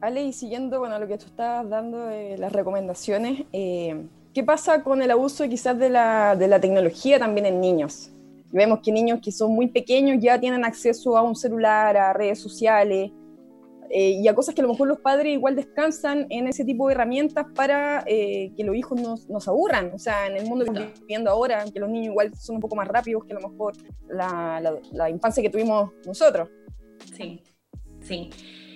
Ale, 0.00 0.22
y 0.22 0.32
siguiendo 0.32 0.78
bueno, 0.78 0.98
lo 0.98 1.08
que 1.08 1.18
tú 1.18 1.26
estabas 1.26 1.68
dando 1.68 2.10
las 2.36 2.52
recomendaciones, 2.52 3.44
eh, 3.52 4.06
¿qué 4.34 4.44
pasa 4.44 4.82
con 4.82 5.02
el 5.02 5.10
abuso 5.10 5.48
quizás 5.48 5.78
de 5.78 5.90
la, 5.90 6.36
de 6.36 6.48
la 6.48 6.60
tecnología 6.60 7.18
también 7.18 7.46
en 7.46 7.60
niños? 7.60 8.10
Vemos 8.52 8.80
que 8.82 8.92
niños 8.92 9.20
que 9.22 9.32
son 9.32 9.52
muy 9.52 9.68
pequeños 9.68 10.18
ya 10.20 10.38
tienen 10.38 10.64
acceso 10.64 11.16
a 11.16 11.22
un 11.22 11.34
celular, 11.34 11.96
a 11.96 12.12
redes 12.12 12.38
sociales, 12.38 13.10
eh, 13.90 14.10
y 14.22 14.28
a 14.28 14.34
cosas 14.34 14.54
que 14.54 14.60
a 14.60 14.64
lo 14.64 14.70
mejor 14.70 14.88
los 14.88 15.00
padres 15.00 15.32
igual 15.34 15.56
descansan 15.56 16.26
en 16.30 16.46
ese 16.46 16.64
tipo 16.64 16.88
de 16.88 16.94
herramientas 16.94 17.46
para 17.54 18.04
eh, 18.06 18.52
que 18.56 18.64
los 18.64 18.76
hijos 18.76 19.00
nos, 19.00 19.28
nos, 19.28 19.48
aburran. 19.48 19.92
O 19.94 19.98
sea, 19.98 20.26
en 20.26 20.36
el 20.36 20.46
mundo 20.46 20.64
que 20.64 20.70
estamos 20.72 21.00
viviendo 21.00 21.30
ahora, 21.30 21.64
que 21.72 21.80
los 21.80 21.88
niños 21.88 22.12
igual 22.12 22.34
son 22.36 22.56
un 22.56 22.60
poco 22.60 22.76
más 22.76 22.88
rápidos 22.88 23.24
que 23.24 23.32
a 23.32 23.40
lo 23.40 23.48
mejor 23.48 23.74
la, 24.08 24.78
la, 24.92 25.10
infancia 25.10 25.42
que 25.42 25.50
tuvimos 25.50 25.90
nosotros. 26.04 26.48
Sí, 27.16 27.42
sí. 28.00 28.30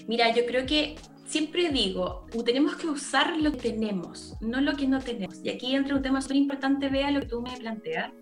Mira, 0.07 0.35
yo 0.35 0.45
creo 0.47 0.67
que 0.67 0.97
siempre 1.26 1.71
digo, 1.71 2.26
tenemos 2.45 2.76
que 2.76 2.88
usar 2.88 3.37
lo 3.38 3.52
que 3.52 3.71
tenemos, 3.71 4.37
no 4.40 4.61
lo 4.61 4.76
que 4.76 4.88
no 4.88 5.00
tenemos. 5.00 5.40
Y 5.45 5.50
aquí 5.50 5.75
entra 5.75 5.95
un 5.95 6.02
tema 6.02 6.21
súper 6.21 6.37
importante, 6.37 6.88
vea 6.88 7.11
lo 7.11 7.21
que 7.21 7.26
tú 7.26 7.40
me 7.40 7.57
planteas, 7.57 8.12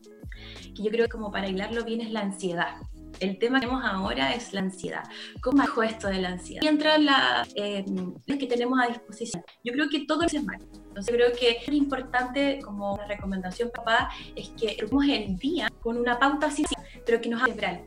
que 0.74 0.82
yo 0.82 0.90
creo 0.90 1.06
que 1.06 1.10
como 1.10 1.30
para 1.30 1.48
hilarlo 1.48 1.84
bien 1.84 2.00
es 2.00 2.10
la 2.10 2.20
ansiedad. 2.20 2.76
El 3.20 3.38
tema 3.38 3.58
que 3.58 3.66
tenemos 3.66 3.84
ahora 3.84 4.34
es 4.34 4.52
la 4.52 4.60
ansiedad. 4.60 5.02
¿Cómo 5.42 5.58
bajo 5.58 5.82
esto 5.82 6.08
de 6.08 6.20
la 6.20 6.30
ansiedad? 6.30 6.62
Y 6.62 6.68
entra 6.68 6.98
la 6.98 7.46
eh, 7.54 7.84
que 8.26 8.46
tenemos 8.46 8.78
a 8.80 8.86
disposición. 8.88 9.42
Yo 9.64 9.72
creo 9.72 9.88
que 9.88 10.06
todo 10.06 10.22
es 10.22 10.42
malo. 10.44 10.64
Entonces 10.88 11.14
creo 11.14 11.32
que 11.32 11.58
es 11.66 11.68
importante, 11.72 12.60
como 12.64 12.94
una 12.94 13.06
recomendación 13.06 13.70
papá, 13.74 14.10
es 14.34 14.50
que 14.50 14.68
estemos 14.68 15.04
el 15.06 15.36
día 15.36 15.68
con 15.80 15.96
una 15.96 16.18
pauta 16.18 16.46
así, 16.46 16.64
pero 17.04 17.20
que 17.20 17.28
nos 17.28 17.42
haga 17.42 17.80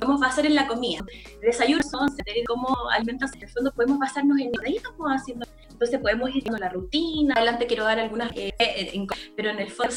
¿Cómo 0.00 0.18
va 0.18 0.28
a 0.28 0.32
ser 0.32 0.46
en 0.46 0.54
la 0.54 0.66
comida? 0.66 1.04
Desayuno, 1.40 1.82
once, 1.92 2.22
cómo 2.46 2.68
alimentas 2.90 3.34
en 3.34 3.42
el 3.42 3.48
fondo, 3.48 3.72
podemos 3.72 3.98
basarnos 3.98 4.38
en 4.38 4.50
ahí 4.64 4.76
estamos 4.76 5.08
haciendo. 5.08 5.46
Entonces 5.70 6.00
podemos 6.00 6.30
ir 6.30 6.42
viendo 6.42 6.58
la 6.58 6.68
rutina, 6.68 7.34
adelante 7.34 7.66
quiero 7.66 7.84
dar 7.84 7.98
algunas, 7.98 8.30
eh, 8.36 8.52
eh, 8.58 9.06
pero 9.36 9.50
en 9.50 9.58
el 9.58 9.70
fondo 9.70 9.94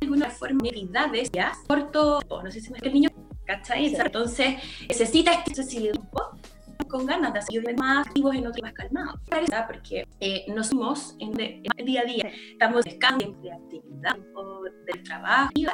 alguna 0.00 0.30
forma 0.30 0.60
de 0.62 0.68
actividades 0.68 1.30
ya 1.32 1.52
corto, 1.66 2.20
no 2.28 2.50
sé 2.50 2.60
si 2.60 2.70
me 2.70 2.78
que 2.78 2.88
el 2.88 2.94
niño 2.94 3.10
¿cachai? 3.46 3.94
Entonces, 3.94 4.56
necesita 4.88 5.32
este 5.46 5.64
tiempo 5.64 6.22
con 6.88 7.06
ganas 7.06 7.32
de 7.32 7.42
ser 7.42 7.76
más 7.76 8.06
activos 8.06 8.34
en 8.34 8.46
otros 8.46 8.62
más 8.62 8.72
calmados. 8.72 9.20
Porque 9.66 10.06
eh, 10.20 10.44
nos 10.48 10.68
somos 10.68 11.16
en, 11.18 11.38
el 11.40 11.84
día 11.84 12.02
a 12.02 12.04
día, 12.04 12.30
estamos 12.52 12.84
descansando 12.84 13.40
de 13.40 13.52
actividad 13.52 14.16
o 14.34 14.62
del 14.62 15.02
trabajo. 15.02 15.50
Y 15.54 15.66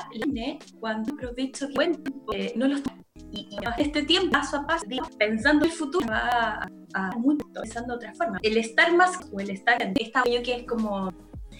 cuando 0.79 1.13
aprovecho 1.15 1.69
buen 1.75 2.03
tiempo, 2.03 2.33
eh, 2.35 2.53
no 2.57 2.69
los 2.69 2.83
y, 3.31 3.49
y 3.51 3.57
este 3.79 4.03
tiempo, 4.03 4.31
paso 4.31 4.59
a 4.59 4.67
paso, 4.67 4.85
pensando 5.19 5.65
en 5.65 5.71
el 5.71 5.77
futuro, 5.77 6.07
va 6.07 6.63
a, 6.63 6.69
a 6.95 7.11
mucho, 7.17 7.47
pensando 7.55 7.95
de 7.95 7.97
otra 7.97 8.15
forma. 8.15 8.39
El 8.43 8.57
estar 8.59 8.95
más 8.95 9.19
o 9.33 9.41
el 9.41 9.51
estar 9.51 9.83
en 9.83 9.95
esta 9.99 10.23
que 10.43 10.57
es 10.57 10.63
como 10.65 11.11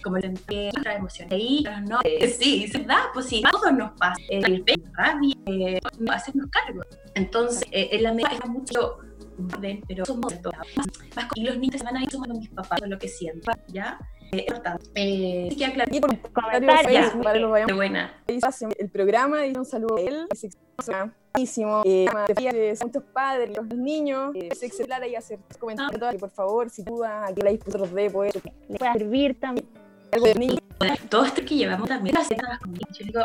como 0.03 0.17
el 0.17 0.25
empleo, 0.25 0.71
otra 0.77 0.95
emoción. 0.95 1.27
Ahí, 1.31 1.63
no, 1.87 1.99
eh, 2.03 2.27
sí, 2.27 2.65
es 2.65 2.73
verdad, 2.73 3.03
pues 3.13 3.27
sí, 3.27 3.41
todo 3.51 3.71
nos 3.71 3.91
pasa. 3.97 4.21
El 4.29 4.63
peso, 4.63 4.81
rabia, 4.93 5.35
eh, 5.45 5.79
hacernos 6.09 6.47
cargo. 6.51 6.81
Entonces, 7.15 7.63
eh, 7.71 7.89
en 7.91 8.03
la 8.03 8.13
medida 8.13 8.31
es 8.43 8.49
mucho 8.49 8.97
orden, 9.37 9.83
pero 9.87 10.05
somos 10.05 10.41
todos 10.41 10.55
más, 10.75 11.27
y 11.35 11.43
los 11.43 11.57
niños 11.57 11.79
se 11.79 11.85
van 11.85 11.97
a 11.97 12.03
ir 12.03 12.11
sumando 12.11 12.35
mis 12.35 12.49
papás 12.49 12.81
lo 12.87 12.99
que 12.99 13.07
sienten, 13.07 13.55
¿ya? 13.67 13.99
Eh, 14.31 14.45
importante. 14.47 14.89
Eh, 14.95 15.47
sí 15.51 15.57
que 15.57 15.65
aclarar. 15.65 15.93
Y 15.93 15.99
por 15.99 16.19
comentarios 16.31 17.11
para 17.23 17.39
los 17.39 17.51
vayamos. 17.51 17.75
buena. 17.75 18.23
El 18.27 18.89
programa 18.89 19.45
y 19.45 19.55
un 19.55 19.65
saludo 19.65 19.97
a 19.97 20.01
él. 20.01 20.27
Buenísimo. 21.33 21.81
Eh, 21.85 22.07
muchos 22.83 23.03
padres, 23.13 23.55
los 23.55 23.67
niños, 23.67 24.35
eh, 24.35 24.49
se 24.55 24.67
y 25.07 25.15
hacer 25.15 25.39
comentarios. 25.59 26.19
Por 26.19 26.29
favor, 26.31 26.69
si 26.69 26.83
dudas, 26.83 27.29
aquí 27.29 27.41
la 27.41 27.51
disposición 27.51 27.93
de 27.95 28.09
poder. 28.09 28.41
Le 28.69 28.77
pueda 28.77 28.93
servir 28.93 29.39
también 29.39 29.67
todo 31.09 31.25
esto 31.25 31.41
que 31.45 31.55
llevamos 31.55 31.87
también 31.87 32.15
las 32.15 32.29
yo 32.29 33.05
digo, 33.05 33.21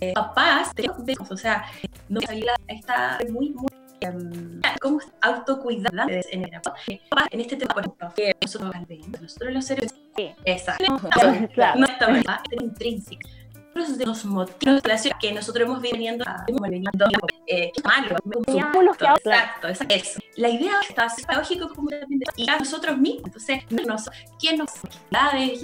eh, 0.00 0.12
papás, 0.14 0.72
o 1.30 1.36
sea, 1.36 1.64
no 2.08 2.20
sabía, 2.20 2.54
está 2.68 3.18
muy, 3.30 3.50
muy 3.50 3.68
um, 4.08 4.60
cómo 4.80 5.00
autocuidar 5.20 5.92
en, 6.10 6.44
en 6.44 7.40
este 7.40 7.56
tema, 7.56 7.74
por 7.74 7.84
ejemplo, 7.84 8.12
que 8.14 8.36
nosotros, 8.40 8.72
nosotros 9.20 9.52
los 9.52 9.64
seres, 9.64 9.94
sí. 10.16 10.30
exacto, 10.44 10.98
no, 11.76 11.86
estamos 11.86 12.24
intrínseca 12.60 13.28
de 13.74 14.06
los 14.06 14.24
motivos 14.24 14.82
que 15.20 15.32
nosotros 15.32 15.66
hemos 15.66 15.80
venido 15.80 16.24
a 16.26 16.44
eh, 17.46 17.72
malo, 17.82 18.16
exacto, 19.20 19.68
exacto, 19.68 20.20
La 20.36 20.48
idea 20.48 20.74
está 20.88 21.08
lógico 21.34 21.68
como 21.74 21.88
y 22.36 22.50
a 22.50 22.58
nosotros 22.58 22.98
mismos. 22.98 23.24
Entonces, 23.26 23.64
nos, 23.86 24.10
¿quién 24.38 24.58
nos 24.58 24.70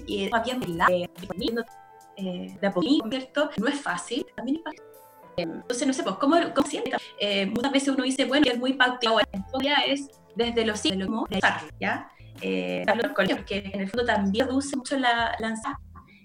y 0.06 0.24
eh, 0.24 0.30
eh, 2.16 2.56
de 2.60 2.66
a 2.66 2.72
poquito, 2.72 3.08
¿cierto? 3.10 3.50
No 3.58 3.68
es 3.68 3.80
fácil, 3.80 4.26
también 4.34 4.58
es 4.58 4.64
fácil. 4.64 4.82
Entonces, 5.36 5.86
no 5.86 5.92
sé, 5.92 6.02
pues, 6.02 6.16
¿cómo, 6.16 6.36
cómo 6.54 6.66
siente? 6.66 6.92
Eh, 7.20 7.46
muchas 7.46 7.70
veces 7.70 7.88
uno 7.90 8.02
dice, 8.02 8.24
bueno, 8.24 8.46
es 8.50 8.58
muy 8.58 8.72
pauteado, 8.72 9.20
en 9.32 9.44
realidad 9.52 9.76
es 9.86 10.08
desde 10.34 10.64
los 10.64 10.80
siglos, 10.80 11.08
¿ya? 11.80 12.10
Eh, 12.40 12.84
porque 12.86 13.70
en 13.72 13.80
el 13.80 13.88
fondo 13.88 14.06
también 14.06 14.46
reduce 14.46 14.76
mucho 14.76 14.96
la, 14.96 15.36
la 15.38 15.48
ansiedad 15.48 15.76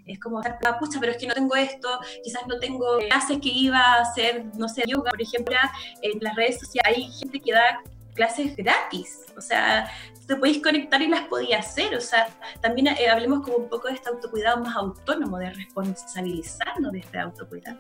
es 0.06 0.20
como, 0.20 0.42
pucha, 0.80 1.00
pero 1.00 1.12
es 1.12 1.18
que 1.18 1.28
no 1.28 1.34
tengo 1.34 1.56
esto, 1.56 1.88
quizás 2.24 2.46
no 2.48 2.60
tengo 2.60 2.98
clases 3.00 3.40
que 3.40 3.50
iba 3.50 3.78
a 3.78 4.02
hacer, 4.02 4.46
no 4.58 4.68
sé, 4.68 4.84
yoga, 4.86 5.12
por 5.12 5.22
ejemplo, 5.22 5.56
en 6.02 6.20
las 6.22 6.36
redes 6.36 6.60
sociales 6.60 6.98
hay 6.98 7.12
gente 7.12 7.40
que 7.40 7.54
da 7.54 7.82
clases 8.14 8.56
gratis, 8.56 9.26
o 9.38 9.42
sea, 9.42 9.90
te 10.28 10.36
podéis 10.36 10.62
conectar 10.62 11.02
y 11.02 11.08
las 11.08 11.22
podías 11.28 11.68
hacer, 11.68 11.96
o 11.96 12.02
sea, 12.02 12.28
también 12.62 12.88
eh, 12.88 13.10
hablemos 13.10 13.42
como 13.42 13.58
un 13.58 13.70
poco 13.70 13.88
de 13.88 13.96
este 13.96 14.10
autocuidado 14.10 14.62
más 14.62 14.76
autónomo, 14.76 15.38
de 15.38 15.52
responsabilizarnos 15.52 16.92
de 16.92 17.00
este 17.00 17.20
autocuidado. 17.20 17.80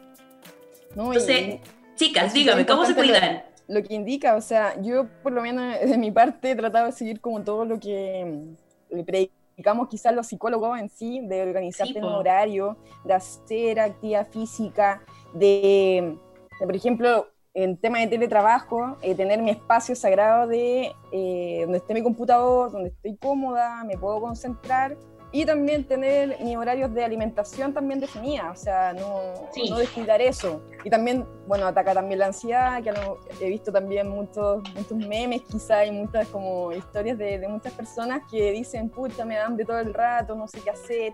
Entonces, 0.89 1.59
chicas, 1.95 2.33
dígame, 2.33 2.65
¿cómo 2.65 2.85
se 2.85 2.95
cuidan? 2.95 3.43
Lo, 3.67 3.79
lo, 3.79 3.87
que 3.87 3.93
indica, 3.93 4.35
o 4.35 4.41
sea, 4.41 4.79
yo 4.81 5.07
por 5.21 5.31
lo 5.31 5.41
menos 5.41 5.79
de 5.79 5.97
mi 5.97 6.11
parte 6.11 6.51
he 6.51 6.55
tratado 6.55 6.87
de 6.87 6.91
seguir 6.91 7.19
como 7.19 7.41
todo 7.43 7.65
lo 7.65 7.79
que 7.79 8.25
mm, 8.25 8.95
le 8.95 9.03
predico 9.03 9.42
digamos, 9.57 9.87
quizás 9.87 10.13
los 10.13 10.27
psicólogos 10.27 10.79
en 10.79 10.89
sí, 10.89 11.21
de 11.27 11.43
organizarte 11.43 11.97
en 11.97 12.05
un 12.05 12.13
horario, 12.13 12.77
de 13.03 13.13
hacer 13.13 13.79
actividad 13.79 14.27
física, 14.27 15.03
de, 15.33 16.17
por 16.59 16.75
ejemplo, 16.75 17.27
en 17.53 17.77
tema 17.77 17.99
de 17.99 18.07
teletrabajo, 18.07 18.97
eh, 19.01 19.13
tener 19.13 19.41
mi 19.41 19.51
espacio 19.51 19.95
sagrado 19.95 20.47
de 20.47 20.91
eh, 21.11 21.59
donde 21.61 21.77
esté 21.77 21.93
mi 21.93 22.01
computador, 22.01 22.71
donde 22.71 22.89
estoy 22.89 23.15
cómoda, 23.17 23.83
me 23.83 23.95
puedo 23.97 24.19
concentrar 24.19 24.97
y 25.35 25.47
también 25.47 25.83
tener 25.83 26.37
mis 26.41 26.55
horarios 26.55 26.93
de 26.93 27.03
alimentación 27.03 27.73
también 27.73 27.99
definida, 27.99 28.51
o 28.51 28.55
sea, 28.55 28.93
no, 28.93 29.33
no 29.67 29.77
descuidar 29.79 30.21
eso. 30.21 30.61
Y 30.83 30.91
también, 30.91 31.25
bueno, 31.47 31.65
ataca 31.65 31.91
también 31.95 32.19
la 32.19 32.27
ansiedad, 32.27 32.83
que 32.83 32.93
he 33.41 33.49
visto 33.49 33.71
también 33.71 34.07
muchos, 34.09 34.61
muchos 34.75 34.95
memes 34.95 35.41
quizá 35.41 35.85
y 35.85 35.91
muchas 35.91 36.27
como 36.27 36.71
historias 36.71 37.17
de, 37.17 37.39
de 37.39 37.47
muchas 37.47 37.73
personas 37.73 38.21
que 38.29 38.51
dicen, 38.51 38.89
pucha, 38.89 39.25
me 39.25 39.35
da 39.35 39.47
hambre 39.47 39.65
todo 39.65 39.79
el 39.79 39.91
rato, 39.91 40.35
no 40.35 40.47
sé 40.47 40.61
qué 40.61 40.69
hacer. 40.69 41.13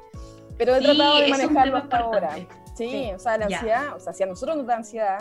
Pero 0.57 0.75
he 0.75 0.81
tratado 0.81 1.21
de 1.21 1.29
manejarlo 1.29 1.77
hasta 1.77 1.97
ahora. 1.99 2.35
Sí, 2.75 2.89
sí, 2.89 3.11
o 3.15 3.19
sea, 3.19 3.37
la 3.37 3.45
ansiedad, 3.45 3.95
o 3.95 4.01
sea, 4.01 4.11
si 4.11 4.23
a 4.23 4.25
nosotros 4.25 4.57
nos 4.57 4.67
da 4.67 4.75
ansiedad, 4.75 5.19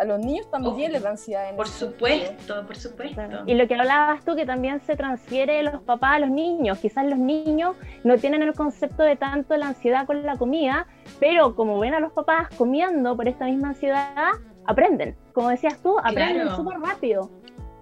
a 0.00 0.04
los 0.06 0.18
niños 0.18 0.50
también 0.50 0.92
les 0.92 1.02
da 1.02 1.10
ansiedad. 1.10 1.54
por 1.54 1.68
supuesto, 1.68 2.66
por 2.66 2.74
supuesto. 2.74 3.20
Y 3.44 3.54
lo 3.54 3.68
que 3.68 3.74
hablabas 3.74 4.24
tú, 4.24 4.34
que 4.34 4.46
también 4.46 4.80
se 4.80 4.96
transfiere 4.96 5.58
de 5.58 5.62
los 5.64 5.82
papás 5.82 6.16
a 6.16 6.18
los 6.20 6.30
niños. 6.30 6.78
Quizás 6.78 7.04
los 7.04 7.18
niños 7.18 7.76
no 8.02 8.16
tienen 8.16 8.42
el 8.42 8.54
concepto 8.54 9.02
de 9.02 9.16
tanto 9.16 9.54
la 9.58 9.68
ansiedad 9.68 10.06
con 10.06 10.22
la 10.22 10.38
comida, 10.38 10.86
pero 11.18 11.54
como 11.54 11.78
ven 11.78 11.92
a 11.92 12.00
los 12.00 12.12
papás 12.12 12.48
comiendo 12.56 13.14
por 13.14 13.28
esta 13.28 13.44
misma 13.44 13.68
ansiedad, 13.68 14.32
aprenden. 14.64 15.16
Como 15.34 15.50
decías 15.50 15.82
tú, 15.82 15.98
aprenden 15.98 16.48
súper 16.56 16.80
rápido. 16.80 17.30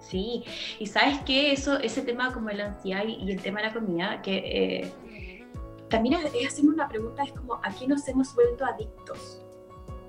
Sí, 0.00 0.42
y 0.80 0.86
sabes 0.86 1.20
que 1.20 1.52
eso, 1.52 1.78
ese 1.78 2.02
tema 2.02 2.32
como 2.32 2.50
la 2.50 2.66
ansiedad 2.66 3.04
y, 3.06 3.30
el 3.30 3.40
tema 3.40 3.60
de 3.60 3.68
la 3.68 3.74
comida, 3.74 4.22
que 4.22 4.38
eh, 4.38 4.92
también 5.88 6.14
es 6.14 6.46
hacerme 6.48 6.70
una 6.70 6.88
pregunta, 6.88 7.22
es 7.22 7.32
como, 7.32 7.54
¿a 7.62 7.70
qué 7.78 7.86
nos 7.86 8.08
hemos 8.08 8.34
vuelto 8.34 8.64
adictos? 8.64 9.37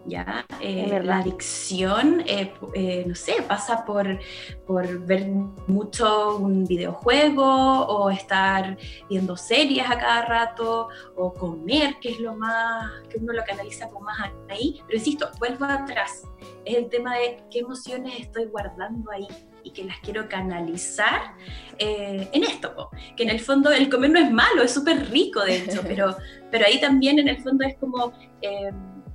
¿Ya? 0.09 0.45
Eh, 0.59 0.99
la 1.03 1.19
adicción, 1.19 2.21
eh, 2.25 2.53
eh, 2.73 3.05
no 3.07 3.15
sé, 3.15 3.41
pasa 3.47 3.85
por, 3.85 4.19
por 4.65 5.05
ver 5.05 5.27
mucho 5.67 6.37
un 6.37 6.65
videojuego 6.65 7.45
o 7.85 8.09
estar 8.09 8.77
viendo 9.09 9.37
series 9.37 9.89
a 9.89 9.97
cada 9.97 10.25
rato 10.25 10.89
o 11.15 11.33
comer, 11.33 11.95
que 12.01 12.09
es 12.09 12.19
lo 12.19 12.35
más, 12.35 12.91
que 13.09 13.19
uno 13.19 13.33
lo 13.33 13.43
canaliza 13.45 13.87
como 13.87 14.01
más 14.01 14.31
ahí. 14.49 14.81
Pero 14.85 14.97
insisto, 14.97 15.29
vuelvo 15.39 15.65
atrás, 15.65 16.23
es 16.65 16.75
el 16.75 16.89
tema 16.89 17.15
de 17.15 17.43
qué 17.51 17.59
emociones 17.59 18.19
estoy 18.19 18.45
guardando 18.45 19.11
ahí 19.11 19.27
y 19.63 19.71
que 19.71 19.83
las 19.83 19.99
quiero 19.99 20.27
canalizar 20.29 21.33
en 21.77 22.43
esto, 22.43 22.89
que 23.15 23.23
en 23.23 23.29
el 23.29 23.39
fondo 23.39 23.71
el 23.71 23.89
comer 23.89 24.11
no 24.11 24.19
es 24.19 24.31
malo, 24.31 24.63
es 24.63 24.71
súper 24.71 25.09
rico 25.09 25.41
de 25.43 25.57
hecho, 25.57 25.81
pero, 25.87 26.15
pero 26.49 26.65
ahí 26.65 26.79
también 26.79 27.19
en 27.19 27.27
el 27.27 27.41
fondo 27.41 27.65
es 27.65 27.77
como 27.77 28.13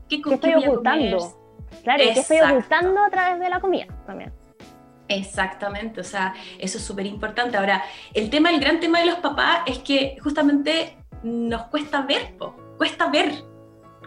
¿Qué, 0.09 0.17
estoy 0.17 0.55
ocultando? 0.55 1.19
Claro, 1.83 2.03
¿qué 2.03 2.21
estoy 2.21 2.41
ocultando 2.41 3.01
a 3.01 3.11
través 3.11 3.41
de 3.41 3.49
la 3.49 3.61
comida 3.61 3.87
también? 4.07 4.33
Exactamente, 5.09 6.01
o 6.01 6.05
sea, 6.05 6.35
eso 6.59 6.79
es 6.79 6.85
súper 6.85 7.07
importante. 7.07 7.57
Ahora, 7.57 7.83
el 8.15 8.31
tema, 8.31 8.51
el 8.51 8.61
gran 8.61 8.81
tema 8.81 9.01
de 9.01 9.07
los 9.07 9.17
papás 9.17 9.61
es 9.67 9.79
que 9.79 10.17
justamente 10.23 10.97
nos 11.23 11.67
cuesta 11.67 12.03
ver, 12.03 12.35
cuesta 12.79 13.09
ver, 13.11 13.33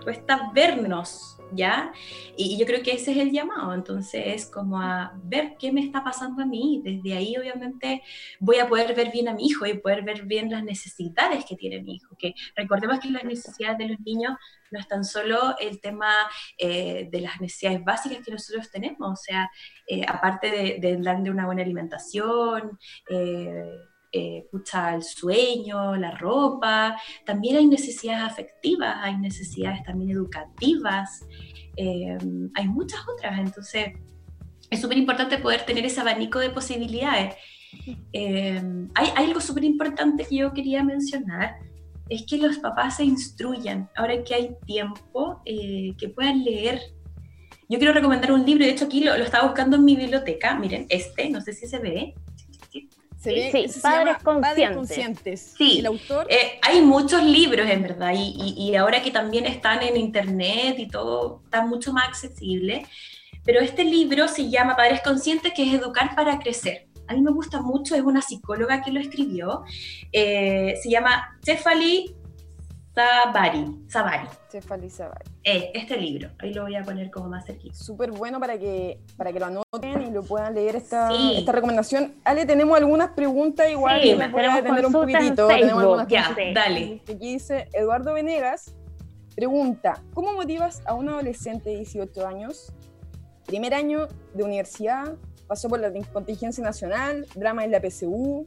cuesta 0.03 0.49
vernos, 0.53 1.36
¿ya? 1.53 1.91
Y 2.35 2.57
yo 2.57 2.65
creo 2.65 2.83
que 2.83 2.91
ese 2.91 3.11
es 3.11 3.17
el 3.17 3.31
llamado, 3.31 3.73
entonces 3.73 4.23
es 4.25 4.45
como 4.45 4.81
a 4.81 5.13
ver 5.23 5.55
qué 5.59 5.71
me 5.71 5.81
está 5.81 6.03
pasando 6.03 6.43
a 6.43 6.45
mí, 6.45 6.81
desde 6.83 7.17
ahí 7.17 7.35
obviamente 7.37 8.03
voy 8.39 8.57
a 8.57 8.67
poder 8.67 8.93
ver 8.95 9.11
bien 9.11 9.27
a 9.27 9.33
mi 9.33 9.47
hijo 9.47 9.65
y 9.65 9.77
poder 9.77 10.03
ver 10.03 10.23
bien 10.25 10.51
las 10.51 10.63
necesidades 10.63 11.45
que 11.45 11.55
tiene 11.55 11.81
mi 11.81 11.95
hijo, 11.95 12.15
que 12.17 12.33
recordemos 12.55 12.99
que 12.99 13.09
las 13.09 13.23
necesidades 13.23 13.77
de 13.77 13.89
los 13.89 13.99
niños 14.01 14.33
no 14.71 14.79
es 14.79 14.87
tan 14.87 15.03
solo 15.03 15.55
el 15.59 15.79
tema 15.79 16.13
eh, 16.57 17.07
de 17.11 17.21
las 17.21 17.39
necesidades 17.39 17.83
básicas 17.83 18.23
que 18.25 18.31
nosotros 18.31 18.69
tenemos, 18.69 19.11
o 19.11 19.15
sea, 19.15 19.49
eh, 19.87 20.03
aparte 20.07 20.79
de, 20.79 20.97
darle 21.01 21.31
una 21.31 21.45
buena 21.45 21.61
alimentación, 21.61 22.77
eh, 23.09 23.71
eh, 24.11 24.47
el 24.51 25.03
sueño, 25.03 25.95
la 25.95 26.11
ropa, 26.11 26.97
también 27.25 27.57
hay 27.57 27.67
necesidades 27.67 28.31
afectivas, 28.31 28.95
hay 29.01 29.17
necesidades 29.17 29.83
también 29.83 30.11
educativas, 30.11 31.25
eh, 31.75 32.17
hay 32.55 32.67
muchas 32.67 32.99
otras, 33.07 33.39
entonces 33.39 33.93
es 34.69 34.81
súper 34.81 34.97
importante 34.97 35.37
poder 35.37 35.65
tener 35.65 35.85
ese 35.85 36.01
abanico 36.01 36.39
de 36.39 36.49
posibilidades. 36.49 37.35
Eh, 38.13 38.61
hay, 38.95 39.09
algo 39.15 39.41
súper 39.41 39.63
importante 39.63 40.25
que 40.25 40.37
yo 40.37 40.53
quería 40.53 40.83
mencionar, 40.83 41.57
es 42.09 42.25
que 42.25 42.37
los 42.37 42.57
papás 42.59 42.97
se 42.97 43.03
instruyan, 43.03 43.89
ahora 43.95 44.23
que 44.23 44.33
hay 44.33 44.55
tiempo, 44.65 45.41
eh, 45.45 45.93
que 45.97 46.09
puedan 46.09 46.43
leer. 46.43 46.81
Yo 47.69 47.77
quiero 47.77 47.93
recomendar 47.93 48.31
un 48.31 48.45
libro, 48.45 48.63
de 48.63 48.71
hecho 48.71 48.85
aquí 48.85 49.03
lo, 49.03 49.17
lo 49.17 49.23
estaba 49.25 49.45
buscando 49.45 49.75
en 49.75 49.83
mi 49.83 49.95
biblioteca, 49.95 50.57
miren, 50.57 50.85
este, 50.89 51.29
no 51.29 51.41
sé 51.41 51.51
si 51.53 51.67
se 51.67 51.79
ve, 51.79 52.15
sí, 53.17 53.51
padres, 53.81 54.17
conscientes. 54.73 55.53
Sí, 55.57 55.79
el 55.79 55.87
autor. 55.87 56.27
Eh, 56.29 56.59
hay 56.61 56.81
muchos 56.81 57.23
libros 57.23 57.69
en 57.69 57.81
verdad 57.81 58.13
y, 58.15 58.53
y, 58.57 58.75
ahora 58.75 59.01
que 59.01 59.11
también 59.11 59.45
están 59.45 59.81
en 59.83 59.97
internet 59.97 60.75
y 60.77 60.87
todo 60.87 61.41
está 61.45 61.65
mucho 61.65 61.93
más 61.93 62.07
accesible. 62.07 62.85
Pero 63.43 63.61
este 63.61 63.83
libro 63.83 64.27
se 64.27 64.49
llama 64.49 64.75
Padres 64.75 65.01
Conscientes, 65.01 65.53
que 65.53 65.63
es 65.63 65.73
Educar 65.73 66.15
para 66.15 66.37
Crecer. 66.39 66.87
A 67.07 67.13
mí 67.13 67.21
me 67.21 67.31
gusta 67.31 67.61
mucho, 67.61 67.95
es 67.95 68.01
una 68.01 68.21
psicóloga 68.21 68.81
que 68.81 68.91
lo 68.91 68.99
escribió. 68.99 69.63
Eh, 70.11 70.75
se 70.81 70.89
llama 70.89 71.37
Cefali 71.43 72.13
Sabari. 72.93 73.65
Sabari. 73.87 74.27
Cefali 74.49 74.89
Sabari. 74.89 75.36
Eh, 75.49 75.71
este 75.73 75.95
libro, 75.95 76.29
ahí 76.39 76.53
lo 76.53 76.63
voy 76.63 76.75
a 76.75 76.83
poner 76.83 77.09
como 77.09 77.29
más 77.29 77.45
cerquita. 77.45 77.73
Súper 77.73 78.11
bueno 78.11 78.37
para 78.37 78.59
que, 78.59 78.99
para 79.15 79.31
que 79.31 79.39
lo 79.39 79.45
anoten 79.45 80.01
y 80.01 80.11
lo 80.11 80.21
puedan 80.21 80.53
leer 80.53 80.75
esta, 80.75 81.09
esta 81.13 81.53
recomendación. 81.53 82.15
Ale, 82.25 82.45
tenemos 82.45 82.77
algunas 82.77 83.11
preguntas 83.11 83.71
igual 83.71 84.01
sí, 84.01 84.13
me 84.15 84.27
puede 84.27 84.47
atender 84.47 84.85
un 84.85 84.91
poquitito. 84.91 85.47
Tenemos 85.47 85.83
algunas 85.83 86.07
ya, 86.09 86.35
dale. 86.53 87.01
Aquí 87.09 87.31
dice 87.31 87.69
Eduardo 87.71 88.13
Venegas, 88.13 88.75
pregunta, 89.37 90.03
¿cómo 90.13 90.33
motivas 90.33 90.81
a 90.85 90.95
un 90.95 91.07
adolescente 91.07 91.69
de 91.69 91.77
18 91.77 92.27
años? 92.27 92.73
Primer 93.45 93.73
año 93.73 94.09
de 94.33 94.43
universidad, 94.43 95.15
pasó 95.47 95.69
por 95.69 95.79
la 95.79 95.93
contingencia 96.11 96.61
nacional, 96.61 97.25
drama 97.35 97.63
en 97.63 97.71
la 97.71 97.79
PSU, 97.79 98.45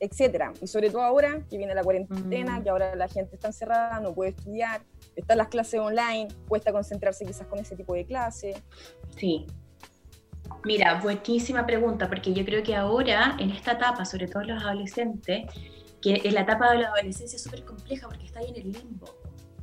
etcétera. 0.00 0.52
Y 0.60 0.66
sobre 0.66 0.90
todo 0.90 1.02
ahora 1.02 1.42
que 1.48 1.58
viene 1.58 1.76
la 1.76 1.84
cuarentena, 1.84 2.58
mm. 2.58 2.62
que 2.64 2.70
ahora 2.70 2.96
la 2.96 3.06
gente 3.06 3.36
está 3.36 3.46
encerrada, 3.46 4.00
no 4.00 4.12
puede 4.12 4.30
estudiar, 4.30 4.80
están 5.16 5.38
las 5.38 5.48
clases 5.48 5.80
online, 5.80 6.28
cuesta 6.48 6.72
concentrarse 6.72 7.24
quizás 7.24 7.46
con 7.46 7.58
ese 7.58 7.76
tipo 7.76 7.94
de 7.94 8.04
clase. 8.04 8.62
Sí. 9.16 9.46
Mira, 10.64 11.00
buenísima 11.00 11.64
pregunta, 11.64 12.08
porque 12.08 12.32
yo 12.32 12.44
creo 12.44 12.62
que 12.62 12.74
ahora, 12.74 13.36
en 13.38 13.50
esta 13.50 13.72
etapa, 13.72 14.04
sobre 14.04 14.26
todo 14.28 14.42
los 14.42 14.62
adolescentes, 14.62 15.44
que 16.02 16.20
en 16.24 16.34
la 16.34 16.42
etapa 16.42 16.72
de 16.72 16.78
la 16.80 16.88
adolescencia 16.88 17.36
es 17.36 17.42
súper 17.42 17.64
compleja 17.64 18.08
porque 18.08 18.26
está 18.26 18.40
ahí 18.40 18.48
en 18.48 18.56
el 18.56 18.72
limbo 18.72 19.19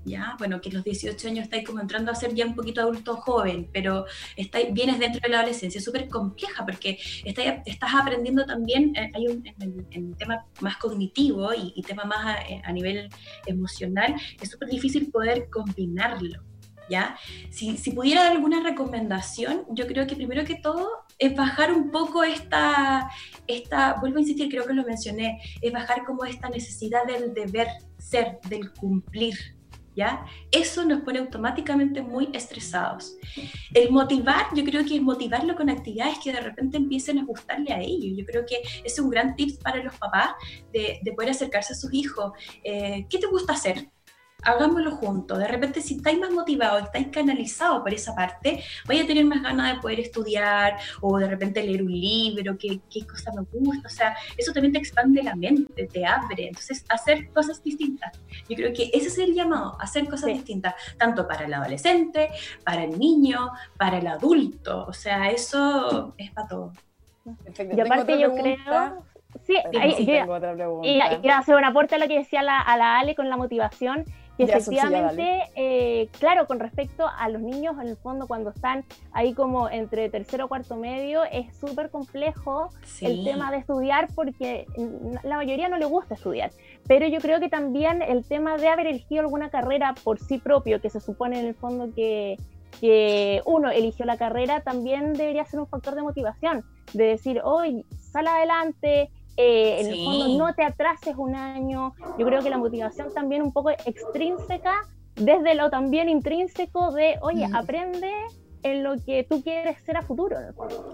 ¿ya? 0.07 0.35
Bueno, 0.39 0.61
que 0.61 0.71
los 0.71 0.83
18 0.83 1.27
años 1.27 1.43
estáis 1.43 1.65
como 1.65 1.79
entrando 1.79 2.11
a 2.11 2.15
ser 2.15 2.33
ya 2.33 2.45
un 2.45 2.55
poquito 2.55 2.81
adulto 2.81 3.17
joven, 3.17 3.69
pero 3.71 4.05
estáis, 4.35 4.73
vienes 4.73 4.99
dentro 4.99 5.21
de 5.21 5.29
la 5.29 5.39
adolescencia, 5.39 5.77
es 5.79 5.85
súper 5.85 6.07
compleja 6.07 6.65
porque 6.65 6.97
estás 7.25 7.91
aprendiendo 7.93 8.45
también, 8.45 8.95
eh, 8.95 9.11
hay 9.13 9.27
un 9.27 9.43
en, 9.91 10.15
tema 10.15 10.45
más 10.61 10.77
cognitivo 10.77 11.51
y, 11.53 11.81
tema 11.83 12.03
más 12.05 12.25
a, 12.25 12.37
a 12.63 12.71
nivel 12.71 13.09
emocional, 13.45 14.15
es 14.41 14.49
súper 14.49 14.69
difícil 14.69 15.11
poder 15.11 15.49
combinarlo. 15.49 16.43
¿Ya? 16.89 17.17
Si, 17.49 17.75
si, 17.75 17.91
pudiera 17.91 18.23
dar 18.23 18.31
alguna 18.31 18.63
recomendación, 18.63 19.65
yo 19.71 19.87
creo 19.87 20.07
que 20.07 20.15
primero 20.15 20.45
que 20.45 20.55
todo 20.55 20.87
es 21.19 21.35
bajar 21.35 21.73
un 21.73 21.91
poco 21.91 22.23
esta, 22.23 23.09
esta, 23.45 23.95
vuelvo 23.99 24.19
a 24.19 24.21
insistir, 24.21 24.47
creo 24.47 24.65
que 24.65 24.73
lo 24.73 24.85
mencioné, 24.85 25.41
es 25.61 25.73
bajar 25.73 26.05
como 26.05 26.23
esta 26.23 26.47
necesidad 26.47 27.05
del 27.05 27.33
deber 27.33 27.67
ser, 27.97 28.39
del 28.47 28.71
cumplir, 28.71 29.56
Eso 30.51 30.85
nos 30.85 31.01
pone 31.01 31.19
automáticamente 31.19 32.01
muy 32.01 32.29
estresados. 32.33 33.17
El 33.73 33.91
motivar, 33.91 34.45
yo 34.55 34.63
creo 34.63 34.85
que 34.85 34.95
es 34.95 35.01
motivarlo 35.01 35.55
con 35.55 35.69
actividades 35.69 36.19
que 36.23 36.31
de 36.31 36.41
repente 36.41 36.77
empiecen 36.77 37.19
a 37.19 37.25
gustarle 37.25 37.73
a 37.73 37.81
ellos. 37.81 38.17
Yo 38.17 38.25
creo 38.25 38.45
que 38.45 38.61
es 38.83 38.99
un 38.99 39.09
gran 39.09 39.35
tip 39.35 39.61
para 39.61 39.83
los 39.83 39.95
papás 39.97 40.31
de, 40.71 40.99
poder 41.15 41.31
acercarse 41.31 41.73
a 41.73 41.75
sus 41.75 41.93
hijos. 41.93 42.31
Eh, 42.63 43.05
¿Qué 43.09 43.17
te 43.17 43.27
gusta 43.27 43.53
hacer? 43.53 43.89
Hagámoslo 44.47 44.91
juntos. 44.91 45.37
De 45.37 45.47
repente, 45.47 45.81
si 45.81 45.95
estáis 45.95 46.17
más 46.17 46.31
motivados, 46.31 46.83
estáis 46.83 47.07
canalizados 47.07 47.81
por 47.81 47.93
esa 47.93 48.15
parte, 48.15 48.63
vais 48.87 49.03
a 49.03 49.07
tener 49.07 49.25
más 49.25 49.43
ganas 49.43 49.75
de 49.75 49.81
poder 49.81 49.99
estudiar 49.99 50.77
o 51.01 51.17
de 51.17 51.27
repente 51.27 51.61
leer 51.61 51.83
un 51.83 51.91
libro, 51.91 52.57
qué, 52.57 52.79
qué 52.89 53.05
cosa 53.05 53.31
me 53.33 53.41
gusta. 53.41 53.87
O 53.87 53.91
sea, 53.91 54.15
eso 54.37 54.53
también 54.53 54.71
te 54.71 54.79
expande 54.79 55.21
la 55.21 55.35
mente, 55.35 55.87
te 55.87 56.05
abre. 56.05 56.47
Entonces, 56.47 56.85
hacer 56.87 57.29
cosas 57.33 57.61
distintas. 57.61 58.17
Yo 58.49 58.55
creo 58.55 58.73
que 58.73 58.89
ese 58.93 59.07
es 59.07 59.17
el 59.17 59.33
llamado, 59.33 59.77
hacer 59.81 60.07
cosas 60.07 60.27
distintas, 60.27 60.75
tanto 60.97 61.27
para 61.27 61.45
el 61.45 61.53
adolescente, 61.53 62.29
para 62.63 62.85
el 62.85 62.97
niño, 62.97 63.51
para 63.77 63.97
el 63.97 64.07
adulto. 64.07 64.85
O 64.87 64.93
sea, 64.93 65.29
eso 65.29 66.13
es 66.17 66.31
para 66.31 66.47
todo. 66.47 66.71
Y 67.75 67.81
aparte 67.81 68.17
yo 68.17 68.33
creo... 68.33 69.03
Sí, 69.43 69.55
y, 69.71 70.05
quiero 70.05 71.35
hacer 71.35 71.55
un 71.55 71.63
aporte 71.63 71.95
a 71.95 71.97
lo 71.99 72.07
que 72.07 72.17
decía 72.17 72.41
la, 72.41 72.59
a 72.59 72.75
la 72.75 72.97
Ale 72.97 73.13
con 73.13 73.29
la 73.29 73.37
motivación 73.37 74.05
y 74.37 74.43
efectivamente, 74.43 75.43
eh, 75.55 76.09
claro, 76.19 76.45
con 76.45 76.59
respecto 76.59 77.05
a 77.07 77.27
los 77.29 77.41
niños, 77.41 77.75
en 77.81 77.87
el 77.87 77.97
fondo, 77.97 78.27
cuando 78.27 78.51
están 78.51 78.85
ahí 79.11 79.33
como 79.33 79.69
entre 79.69 80.09
tercero 80.09 80.45
o 80.45 80.47
cuarto 80.47 80.75
medio, 80.75 81.23
es 81.25 81.55
súper 81.57 81.89
complejo 81.89 82.69
el 83.01 83.23
tema 83.23 83.51
de 83.51 83.57
estudiar 83.57 84.09
porque 84.13 84.67
la 85.23 85.37
mayoría 85.37 85.69
no 85.69 85.77
le 85.77 85.85
gusta 85.85 86.13
estudiar. 86.13 86.51
Pero 86.87 87.07
yo 87.07 87.19
creo 87.19 87.39
que 87.39 87.49
también 87.49 88.01
el 88.01 88.25
tema 88.25 88.57
de 88.57 88.67
haber 88.67 88.87
elegido 88.87 89.21
alguna 89.21 89.49
carrera 89.49 89.95
por 90.03 90.19
sí 90.19 90.37
propio, 90.37 90.81
que 90.81 90.89
se 90.89 90.99
supone 90.99 91.39
en 91.39 91.47
el 91.47 91.55
fondo 91.55 91.93
que, 91.95 92.37
que 92.79 93.41
uno 93.45 93.71
eligió 93.71 94.05
la 94.05 94.17
carrera, 94.17 94.61
también 94.61 95.13
debería 95.13 95.45
ser 95.45 95.59
un 95.59 95.67
factor 95.67 95.95
de 95.95 96.03
motivación, 96.03 96.63
de 96.93 97.05
decir, 97.05 97.41
hoy 97.43 97.85
sal 97.99 98.27
adelante, 98.27 99.09
eh, 99.37 99.81
en 99.81 99.87
el 99.87 100.03
fondo 100.03 100.37
no 100.37 100.53
te 100.53 100.63
atrases 100.63 101.15
un 101.15 101.35
año. 101.35 101.93
Yo 102.17 102.25
creo 102.25 102.41
que 102.41 102.49
la 102.49 102.57
motivación 102.57 103.13
también 103.13 103.41
un 103.43 103.53
poco 103.53 103.69
extrínseca, 103.69 104.73
desde 105.15 105.55
lo 105.55 105.69
también 105.69 106.09
intrínseco 106.09 106.91
de, 106.91 107.17
oye, 107.21 107.47
mm. 107.47 107.55
aprende 107.55 108.11
en 108.63 108.83
lo 108.83 108.95
que 109.03 109.23
tú 109.23 109.43
quieres 109.43 109.79
ser 109.83 109.97
a 109.97 110.01
futuro. 110.01 110.37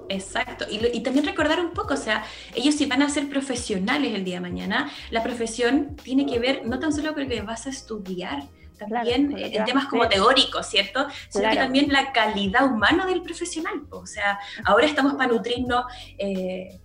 Exacto, 0.09 0.65
y, 0.69 0.99
también 1.01 1.25
recordar 1.25 1.59
un 1.59 1.71
poco, 1.71 1.93
o 1.93 1.97
sea, 1.97 2.23
ellos 2.53 2.75
si 2.75 2.85
van 2.85 3.01
a 3.01 3.09
ser 3.09 3.29
profesionales 3.29 4.13
el 4.13 4.23
día 4.23 4.35
de 4.35 4.41
mañana, 4.41 4.91
la 5.09 5.23
profesión 5.23 5.95
tiene 5.95 6.25
que 6.25 6.39
ver 6.39 6.65
no 6.65 6.79
tan 6.79 6.93
solo 6.93 7.13
con 7.13 7.23
lo 7.23 7.29
que 7.29 7.41
vas 7.41 7.65
a 7.65 7.69
estudiar, 7.69 8.43
también 8.77 9.33
en 9.37 9.65
temas 9.65 9.85
como 9.85 10.09
teóricos, 10.09 10.67
¿cierto? 10.67 11.07
Sino 11.29 11.49
que 11.49 11.55
también 11.55 11.91
la 11.91 12.11
calidad 12.11 12.65
humana 12.65 13.05
del 13.05 13.21
profesional. 13.21 13.83
O 13.91 14.05
sea, 14.05 14.39
ahora 14.65 14.85
estamos 14.85 15.13
para 15.13 15.31
nutrirnos 15.31 15.85
eh, 16.17 16.81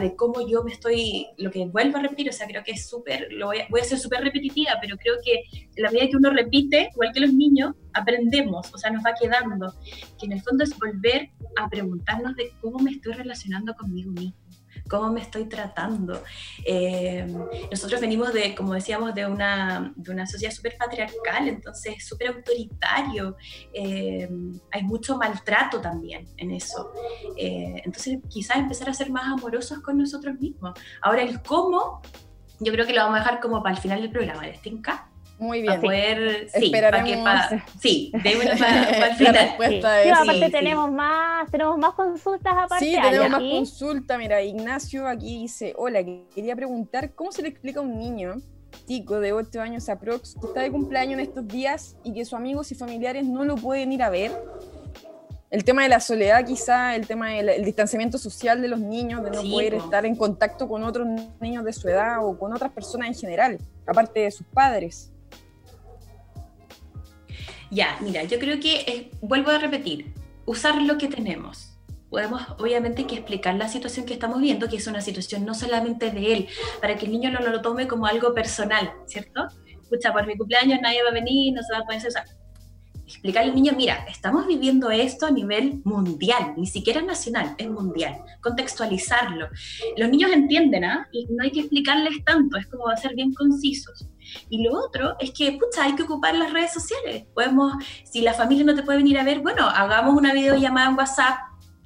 de 0.00 0.14
cómo 0.14 0.46
yo 0.46 0.62
me 0.62 0.72
estoy, 0.72 1.26
lo 1.38 1.50
que 1.50 1.66
vuelvo 1.66 1.98
a 1.98 2.02
repetir, 2.02 2.28
o 2.28 2.32
sea, 2.32 2.46
creo 2.46 2.62
que 2.62 2.72
es 2.72 2.86
súper, 2.88 3.28
voy, 3.42 3.58
voy, 3.70 3.80
a 3.80 3.84
ser 3.84 3.98
súper 3.98 4.20
repetitiva, 4.20 4.72
pero 4.80 4.96
creo 4.96 5.16
que 5.24 5.44
la 5.80 5.90
medida 5.90 6.08
que 6.10 6.16
uno 6.16 6.30
repite, 6.30 6.90
igual 6.92 7.12
que 7.12 7.20
los 7.20 7.32
niños, 7.32 7.74
aprendemos, 7.92 8.72
o 8.74 8.78
sea, 8.78 8.90
nos 8.90 9.04
va 9.04 9.14
quedando, 9.18 9.74
que 10.18 10.26
en 10.26 10.32
el 10.32 10.42
fondo 10.42 10.64
es 10.64 10.78
volver 10.78 11.30
a 11.56 11.68
preguntarnos 11.68 12.36
de 12.36 12.52
cómo 12.60 12.78
me 12.78 12.90
estoy 12.90 13.14
relacionando 13.14 13.74
conmigo 13.74 14.10
mismo 14.12 14.43
cómo 14.88 15.10
me 15.10 15.20
estoy 15.20 15.46
tratando. 15.46 16.22
Eh, 16.64 17.26
nosotros 17.70 18.00
venimos 18.00 18.32
de, 18.32 18.54
como 18.54 18.74
decíamos, 18.74 19.14
de 19.14 19.26
una, 19.26 19.92
de 19.96 20.10
una 20.10 20.26
sociedad 20.26 20.52
súper 20.52 20.76
patriarcal, 20.76 21.48
entonces 21.48 22.06
súper 22.06 22.28
autoritario, 22.28 23.36
eh, 23.72 24.28
hay 24.70 24.82
mucho 24.82 25.16
maltrato 25.16 25.80
también 25.80 26.28
en 26.36 26.50
eso. 26.50 26.92
Eh, 27.36 27.82
entonces 27.84 28.18
quizás 28.28 28.58
empezar 28.58 28.88
a 28.88 28.94
ser 28.94 29.10
más 29.10 29.24
amorosos 29.26 29.80
con 29.80 29.98
nosotros 29.98 30.38
mismos. 30.38 30.74
Ahora 31.00 31.22
el 31.22 31.42
cómo, 31.42 32.02
yo 32.60 32.72
creo 32.72 32.86
que 32.86 32.92
lo 32.92 33.02
vamos 33.02 33.16
a 33.16 33.20
dejar 33.20 33.40
como 33.40 33.62
para 33.62 33.74
el 33.74 33.80
final 33.80 34.00
del 34.02 34.10
programa, 34.10 34.46
¿les 34.46 34.60
tinca? 34.60 35.10
Muy 35.44 35.60
bien. 35.60 35.74
Para 35.74 35.82
poder, 35.82 36.48
sí, 36.48 36.70
para 36.70 37.04
que 37.04 37.10
sí, 37.80 38.10
de 38.12 38.32
para, 38.56 39.08
el 39.08 39.16
final. 39.16 39.56
Sí. 39.58 40.10
aparte 40.10 40.50
tenemos 40.50 40.90
más, 40.90 41.50
tenemos 41.50 41.76
más 41.78 41.92
consultas 41.92 42.54
aparte. 42.56 42.84
Sí, 42.84 42.96
tenemos 43.00 43.30
más 43.30 43.40
consultas. 43.40 44.18
Mira, 44.18 44.42
Ignacio 44.42 45.06
aquí 45.06 45.40
dice, 45.42 45.74
hola, 45.76 46.02
quería 46.34 46.56
preguntar, 46.56 47.12
¿cómo 47.14 47.30
se 47.30 47.42
le 47.42 47.48
explica 47.48 47.80
a 47.80 47.82
un 47.82 47.98
niño 47.98 48.36
chico 48.86 49.20
de 49.20 49.32
8 49.32 49.60
años 49.60 49.88
aprox 49.88 50.34
que 50.40 50.46
está 50.46 50.62
de 50.62 50.70
cumpleaños 50.70 51.14
en 51.14 51.20
estos 51.20 51.46
días 51.46 51.96
y 52.02 52.12
que 52.12 52.24
sus 52.24 52.34
amigos 52.34 52.72
y 52.72 52.74
familiares 52.74 53.24
no 53.24 53.44
lo 53.44 53.56
pueden 53.56 53.92
ir 53.92 54.02
a 54.02 54.10
ver. 54.10 54.32
El 55.50 55.62
tema 55.62 55.82
de 55.82 55.88
la 55.88 56.00
soledad 56.00 56.44
quizá, 56.44 56.96
el 56.96 57.06
tema 57.06 57.30
del 57.30 57.64
distanciamiento 57.64 58.18
social 58.18 58.60
de 58.60 58.66
los 58.66 58.80
niños, 58.80 59.22
de 59.22 59.30
no 59.30 59.42
poder 59.42 59.74
estar 59.74 60.04
en 60.04 60.16
contacto 60.16 60.66
con 60.66 60.82
otros 60.82 61.06
niños 61.40 61.64
de 61.64 61.72
su 61.72 61.88
edad 61.88 62.26
o 62.26 62.36
con 62.36 62.52
otras 62.52 62.72
personas 62.72 63.08
en 63.08 63.14
general, 63.14 63.58
aparte 63.86 64.20
de 64.20 64.30
sus 64.32 64.46
padres. 64.48 65.13
Ya, 67.70 67.98
mira, 68.00 68.24
yo 68.24 68.38
creo 68.38 68.60
que, 68.60 69.10
vuelvo 69.20 69.50
a 69.50 69.58
repetir, 69.58 70.12
usar 70.46 70.80
lo 70.82 70.98
que 70.98 71.08
tenemos 71.08 71.70
podemos 72.10 72.42
obviamente 72.60 73.08
que 73.08 73.16
explicar 73.16 73.56
la 73.56 73.66
situación 73.66 74.06
que 74.06 74.14
estamos 74.14 74.40
viendo, 74.40 74.68
que 74.68 74.76
es 74.76 74.86
una 74.86 75.00
situación 75.00 75.44
no 75.44 75.52
solamente 75.52 76.12
de 76.12 76.32
él, 76.32 76.48
para 76.80 76.94
que 76.96 77.06
el 77.06 77.10
niño 77.10 77.28
no 77.32 77.40
lo 77.40 77.60
tome 77.60 77.88
como 77.88 78.06
algo 78.06 78.32
personal, 78.32 78.92
¿cierto? 79.06 79.48
Escucha, 79.82 80.12
por 80.12 80.24
mi 80.24 80.36
cumpleaños 80.36 80.78
nadie 80.80 81.02
va 81.02 81.08
a 81.08 81.12
venir, 81.12 81.52
no 81.52 81.60
se 81.64 81.72
va 81.72 81.80
a 81.80 81.84
poder 81.84 82.06
usar. 82.06 82.24
Explicarle 83.06 83.50
al 83.50 83.54
niño, 83.54 83.72
mira, 83.76 84.06
estamos 84.08 84.46
viviendo 84.46 84.90
esto 84.90 85.26
a 85.26 85.30
nivel 85.30 85.82
mundial, 85.84 86.54
ni 86.56 86.66
siquiera 86.66 87.02
nacional, 87.02 87.54
es 87.58 87.68
mundial. 87.68 88.22
Contextualizarlo. 88.40 89.48
Los 89.96 90.08
niños 90.08 90.32
entienden, 90.32 90.84
¿ah? 90.84 91.06
Y 91.12 91.26
no 91.26 91.44
hay 91.44 91.50
que 91.50 91.60
explicarles 91.60 92.24
tanto, 92.24 92.56
es 92.56 92.66
como 92.66 92.84
va 92.84 92.94
a 92.94 92.96
ser 92.96 93.14
bien 93.14 93.34
concisos. 93.34 94.08
Y 94.48 94.62
lo 94.62 94.72
otro 94.72 95.16
es 95.20 95.32
que, 95.32 95.52
pucha, 95.52 95.84
hay 95.84 95.94
que 95.94 96.04
ocupar 96.04 96.34
las 96.34 96.52
redes 96.52 96.72
sociales. 96.72 97.24
Podemos, 97.34 97.74
si 98.04 98.22
la 98.22 98.32
familia 98.32 98.64
no 98.64 98.74
te 98.74 98.82
puede 98.82 98.98
venir 98.98 99.18
a 99.18 99.24
ver, 99.24 99.40
bueno, 99.40 99.68
hagamos 99.68 100.14
una 100.16 100.32
videollamada 100.32 100.88
en 100.88 100.96
WhatsApp, 100.96 101.38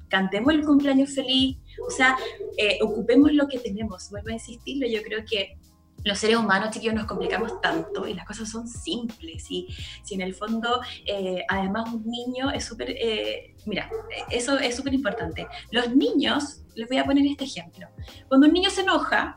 cantemos 0.07 0.53
el 0.53 0.63
cumpleaños 0.63 1.13
feliz, 1.13 1.57
o 1.85 1.91
sea, 1.91 2.17
eh, 2.57 2.79
ocupemos 2.81 3.31
lo 3.33 3.47
que 3.47 3.59
tenemos. 3.59 4.09
Vuelvo 4.09 4.29
a 4.29 4.33
insistirlo, 4.33 4.87
yo 4.87 5.01
creo 5.03 5.23
que 5.29 5.57
los 6.03 6.17
seres 6.17 6.37
humanos, 6.37 6.71
chiquillos, 6.71 6.95
nos 6.95 7.05
complicamos 7.05 7.59
tanto 7.61 8.07
y 8.07 8.13
las 8.13 8.25
cosas 8.25 8.49
son 8.49 8.67
simples. 8.67 9.45
Y 9.49 9.67
si 10.03 10.15
en 10.15 10.21
el 10.21 10.33
fondo, 10.33 10.81
eh, 11.05 11.43
además, 11.47 11.93
un 11.93 12.05
niño 12.05 12.51
es 12.51 12.65
súper. 12.65 12.91
Eh, 12.91 13.55
mira, 13.65 13.89
eso 14.29 14.57
es 14.57 14.75
súper 14.75 14.93
importante. 14.93 15.47
Los 15.71 15.95
niños, 15.95 16.63
les 16.75 16.87
voy 16.87 16.97
a 16.97 17.05
poner 17.05 17.25
este 17.25 17.45
ejemplo. 17.45 17.87
Cuando 18.27 18.47
un 18.47 18.53
niño 18.53 18.69
se 18.69 18.81
enoja, 18.81 19.35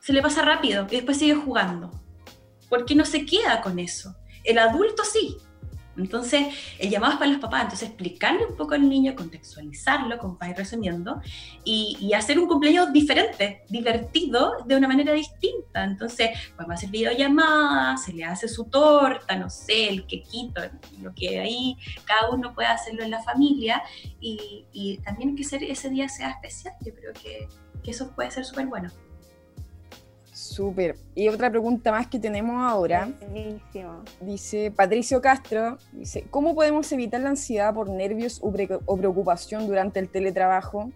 se 0.00 0.12
le 0.12 0.22
pasa 0.22 0.42
rápido 0.42 0.86
y 0.90 0.96
después 0.96 1.18
sigue 1.18 1.34
jugando. 1.34 1.90
Porque 2.68 2.94
no 2.94 3.04
se 3.04 3.24
queda 3.24 3.60
con 3.60 3.78
eso. 3.78 4.14
El 4.42 4.58
adulto 4.58 5.04
sí, 5.04 5.36
entonces, 5.96 6.54
el 6.78 6.90
llamado 6.90 7.14
es 7.14 7.18
para 7.18 7.30
los 7.30 7.40
papás, 7.40 7.62
entonces 7.62 7.88
explicarle 7.88 8.46
un 8.46 8.56
poco 8.56 8.74
al 8.74 8.88
niño, 8.88 9.14
contextualizarlo, 9.14 10.18
como 10.18 10.38
para 10.38 10.52
ir 10.52 10.56
resumiendo, 10.56 11.20
y, 11.64 12.12
hacer 12.14 12.38
un 12.38 12.46
cumpleaños 12.46 12.92
diferente, 12.92 13.64
divertido, 13.68 14.64
de 14.66 14.76
una 14.76 14.86
manera 14.86 15.12
distinta. 15.12 15.84
Entonces, 15.84 16.30
a 16.56 16.72
hacer 16.72 16.90
videollamada, 16.90 17.96
se 17.96 18.12
le 18.12 18.24
hace 18.24 18.48
su 18.48 18.64
torta, 18.66 19.36
no 19.36 19.50
sé, 19.50 19.88
el 19.88 20.06
quequito, 20.06 20.62
lo 21.00 21.12
que 21.14 21.40
ahí 21.40 21.76
cada 22.04 22.30
uno 22.30 22.54
puede 22.54 22.68
hacerlo 22.68 23.02
en 23.02 23.10
la 23.10 23.22
familia, 23.22 23.82
y, 24.20 24.98
también 25.04 25.36
que 25.36 25.42
ese 25.42 25.90
día 25.90 26.08
sea 26.08 26.30
especial, 26.30 26.74
yo 26.84 26.94
creo 26.94 27.12
que, 27.12 27.48
que 27.82 27.90
eso 27.90 28.14
puede 28.14 28.30
ser 28.30 28.44
súper 28.44 28.66
bueno. 28.66 28.90
Súper. 30.34 30.96
Y 31.14 31.28
otra 31.28 31.48
pregunta 31.48 31.92
más 31.92 32.08
que 32.08 32.18
tenemos 32.18 32.60
ahora. 32.60 33.08
Dice 34.20 34.72
Patricio 34.72 35.22
Castro, 35.22 35.78
dice, 35.92 36.26
¿cómo 36.28 36.56
podemos 36.56 36.90
evitar 36.90 37.20
la 37.20 37.30
ansiedad 37.30 37.72
por 37.72 37.88
nervios 37.88 38.40
o, 38.42 38.52
preocupación 38.96 39.68
durante 39.68 40.00
el 40.00 40.08
teletrabajo? 40.08 40.90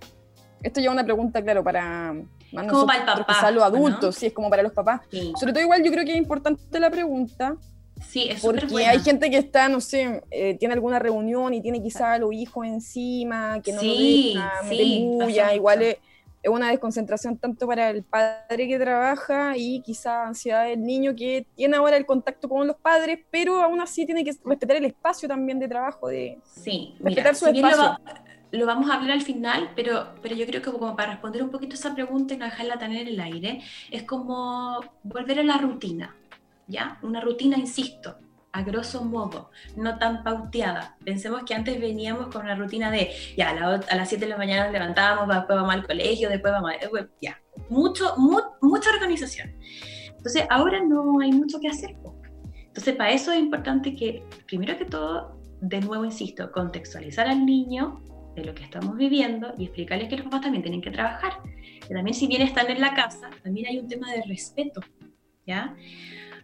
Esto 0.61 0.81
ya 0.81 0.88
es 0.88 0.92
una 0.92 1.05
pregunta, 1.05 1.40
claro, 1.40 1.62
para, 1.62 2.16
como 2.51 2.85
para 2.85 2.98
el 2.98 3.24
papá, 3.24 3.51
los 3.53 3.62
adultos, 3.62 4.16
sí, 4.16 4.27
es 4.27 4.33
como 4.33 4.51
para 4.51 4.64
los 4.64 4.72
papás. 4.72 5.03
Sobre 5.38 5.53
todo 5.53 5.62
igual 5.62 5.85
yo 5.85 5.92
creo 5.92 6.05
que 6.05 6.11
es 6.11 6.18
importante 6.18 6.81
la 6.81 6.90
pregunta. 6.90 7.57
Sí, 8.05 8.29
es 8.29 8.42
Porque 8.42 8.87
hay 8.87 8.98
gente 8.98 9.31
que 9.31 9.38
está, 9.38 9.68
no 9.68 9.81
sé, 9.81 10.20
eh, 10.33 10.57
tiene 10.59 10.74
alguna 10.74 10.98
reunión 10.98 11.55
y 11.55 11.61
tiene 11.61 11.81
quizá 11.81 12.14
a 12.14 12.18
los 12.18 12.33
hijos 12.33 12.66
encima, 12.66 13.61
que 13.62 13.72
no 13.72 13.81
sí, 13.81 14.35
lo 14.37 15.27
deja, 15.27 15.55
igual 15.55 15.83
es 15.83 15.96
es 16.42 16.51
una 16.51 16.70
desconcentración 16.70 17.37
tanto 17.37 17.66
para 17.66 17.90
el 17.90 18.05
padre 18.05 18.68
que 18.68 18.79
trabaja 18.79 19.57
y 19.57 19.81
quizá 19.81 20.27
ansiedad 20.27 20.66
del 20.66 20.83
niño 20.83 21.14
que 21.16 21.46
tiene 21.57 21.77
ahora 21.77 21.96
el 21.96 22.07
contacto 22.07 22.48
con 22.48 22.66
los 22.66 22.77
padres, 22.77 23.20
pero 23.31 23.61
aún 23.61 23.81
así 23.81 24.07
tiene 24.07 24.24
que 24.24 24.33
respetar 24.44 24.77
el 24.77 24.85
espacio 24.85 25.29
también 25.29 25.59
de 25.59 25.68
trabajo, 25.68 26.09
de 26.09 26.38
sí, 26.44 26.94
respetar 27.01 27.35
su 27.35 27.46
espacio. 27.46 27.98
Lo, 28.51 28.64
vamos 28.64 28.88
a 28.88 28.94
hablar 28.94 29.11
al 29.11 29.20
final, 29.20 29.72
pero, 29.77 30.14
pero 30.22 30.35
yo 30.35 30.46
creo 30.46 30.62
que 30.62 30.70
como 30.70 30.96
para 30.96 31.12
responder 31.12 31.42
un 31.42 31.51
poquito 31.51 31.74
esa 31.74 31.94
pregunta 31.94 32.33
y 32.33 32.38
no 32.38 32.46
dejarla 32.46 32.79
tener 32.79 33.03
en 33.03 33.09
el 33.09 33.20
aire, 33.20 33.61
es 33.90 34.05
como 34.05 34.81
volver 35.03 35.40
a 35.40 35.42
la 35.42 35.59
rutina, 35.59 36.16
¿ya? 36.66 36.98
Una 37.03 37.20
rutina, 37.20 37.59
insisto, 37.59 38.16
a 38.52 38.62
grosso 38.62 39.04
modo, 39.04 39.50
no 39.76 39.98
tan 39.98 40.22
pauteada. 40.22 40.96
Pensemos 41.04 41.42
que 41.44 41.54
antes 41.54 41.80
veníamos 41.80 42.28
con 42.28 42.42
una 42.42 42.54
rutina 42.54 42.90
de, 42.90 43.11
ya, 43.37 43.50
a, 43.50 43.96
las 43.96 44.08
7 44.08 44.24
de 44.24 44.30
la 44.30 44.38
mañana 44.38 44.64
nos 44.64 44.72
levantábamos, 44.72 45.28
después 45.34 45.56
vamos 45.56 45.74
al 45.74 45.87
colegio, 45.87 46.28
después 46.28 46.52
vamos 46.52 46.70
a... 46.70 46.74
Eh, 46.74 47.08
ya, 47.20 47.40
mucho, 47.68 48.14
mucha 48.16 48.90
organización. 48.90 49.54
Entonces, 50.16 50.44
ahora 50.50 50.82
no 50.82 51.20
hay 51.20 51.32
mucho 51.32 51.61
que 51.61 51.68
hacer. 51.68 51.96
Entonces, 52.54 52.96
para 52.96 53.12
eso 53.12 53.32
es 53.32 53.38
importante 53.38 53.94
que, 53.94 54.24
primero 54.46 54.76
que 54.78 54.84
todo, 54.84 55.40
de 55.61 55.80
nuevo, 55.80 56.04
insisto, 56.04 56.50
contextualizar 56.52 57.28
al 57.28 57.44
niño 57.44 58.02
de 58.34 58.44
lo 58.44 58.54
que 58.54 58.64
estamos 58.64 58.96
viviendo 58.96 59.52
y 59.58 59.64
explicarles 59.64 60.08
que 60.08 60.16
los 60.16 60.24
papás 60.24 60.42
también 60.42 60.62
tienen 60.62 60.80
que 60.80 60.90
trabajar. 60.90 61.32
Que 61.87 61.94
también 61.94 62.14
si 62.14 62.26
bien 62.26 62.42
están 62.42 62.70
en 62.70 62.80
la 62.80 62.94
casa, 62.94 63.30
también 63.42 63.66
hay 63.66 63.78
un 63.78 63.88
tema 63.88 64.12
de 64.12 64.22
respeto, 64.22 64.80
¿ya? 65.46 65.74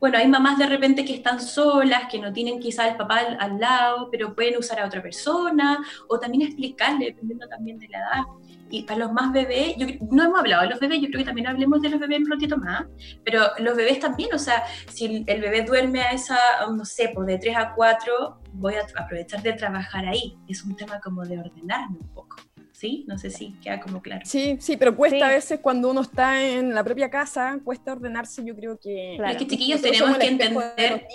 Bueno, 0.05 0.19
hay 0.19 0.29
mamás 0.29 0.59
de 0.59 0.67
repente 0.67 1.03
que 1.03 1.15
están 1.15 1.41
solas, 1.41 2.09
que 2.11 2.19
no 2.19 2.31
tienen 2.31 2.61
quizá 2.61 2.87
el 2.87 2.95
papá 2.95 3.21
al, 3.39 3.59
lado, 3.59 4.11
pero 4.11 4.35
pueden 4.35 4.59
usar 4.59 4.79
a 4.81 4.85
otra 4.85 5.01
persona, 5.01 5.83
o 6.11 6.21
también 6.21 6.43
explicarle, 6.43 7.07
dependiendo 7.07 7.49
también 7.49 7.79
de 7.79 7.89
la 7.89 7.99
edad. 8.01 8.23
Y 8.69 8.83
para 8.83 8.99
los 8.99 9.13
más 9.15 9.33
bebés, 9.33 9.77
yo, 9.79 9.87
no 10.11 10.25
hemos 10.25 10.41
hablado 10.41 10.65
de 10.65 10.69
los 10.69 10.79
bebés, 10.79 11.01
yo 11.01 11.07
creo 11.07 11.21
que 11.21 11.25
también 11.25 11.47
hablemos 11.47 11.81
de 11.81 11.89
los 11.89 11.99
bebés 11.99 12.19
un 12.19 12.31
ratito 12.31 12.59
más, 12.59 12.85
pero 13.25 13.45
los 13.61 13.75
bebés 13.75 13.99
también, 13.99 14.29
o 14.35 14.39
sea, 14.39 14.65
si 14.93 15.25
el 15.27 15.41
bebé 15.41 15.63
duerme 15.63 16.03
a 16.03 16.11
esa, 16.11 16.37
no 16.71 16.85
sé, 16.85 17.11
pues 17.15 17.27
de 17.27 17.39
3 17.39 17.57
a 17.57 17.73
4, 17.73 18.41
voy 18.53 18.75
a 18.75 18.83
aprovechar 19.03 19.41
de 19.41 19.55
trabajar 19.55 20.05
ahí. 20.05 20.37
Es 20.47 20.65
un 20.65 20.77
tema 20.77 21.01
como 21.01 21.25
de 21.25 21.39
ordenarme 21.39 21.97
un 21.99 22.09
poco. 22.09 22.37
¿Sí? 22.85 23.05
No 23.09 23.17
sé 23.17 23.31
si 23.31 23.53
queda 23.63 23.81
como 23.81 24.03
claro. 24.03 24.21
Sí, 24.27 24.59
sí, 24.61 24.77
pero 24.77 24.95
cuesta 24.95 25.27
a 25.27 25.31
veces 25.31 25.61
cuando 25.61 25.91
uno 25.91 26.03
está 26.03 26.43
en 26.45 26.75
la 26.75 26.85
propia 26.85 27.09
casa, 27.09 27.59
cuesta 27.65 27.93
ordenarse, 27.93 28.45
yo 28.45 28.55
creo 28.55 28.79
que... 28.79 29.15
Claro. 29.17 29.33
Es 29.33 29.39
que 29.39 29.47
chiquillos 29.47 29.81
tenemos 29.81 30.19
que 30.19 30.27
entender... 30.27 31.07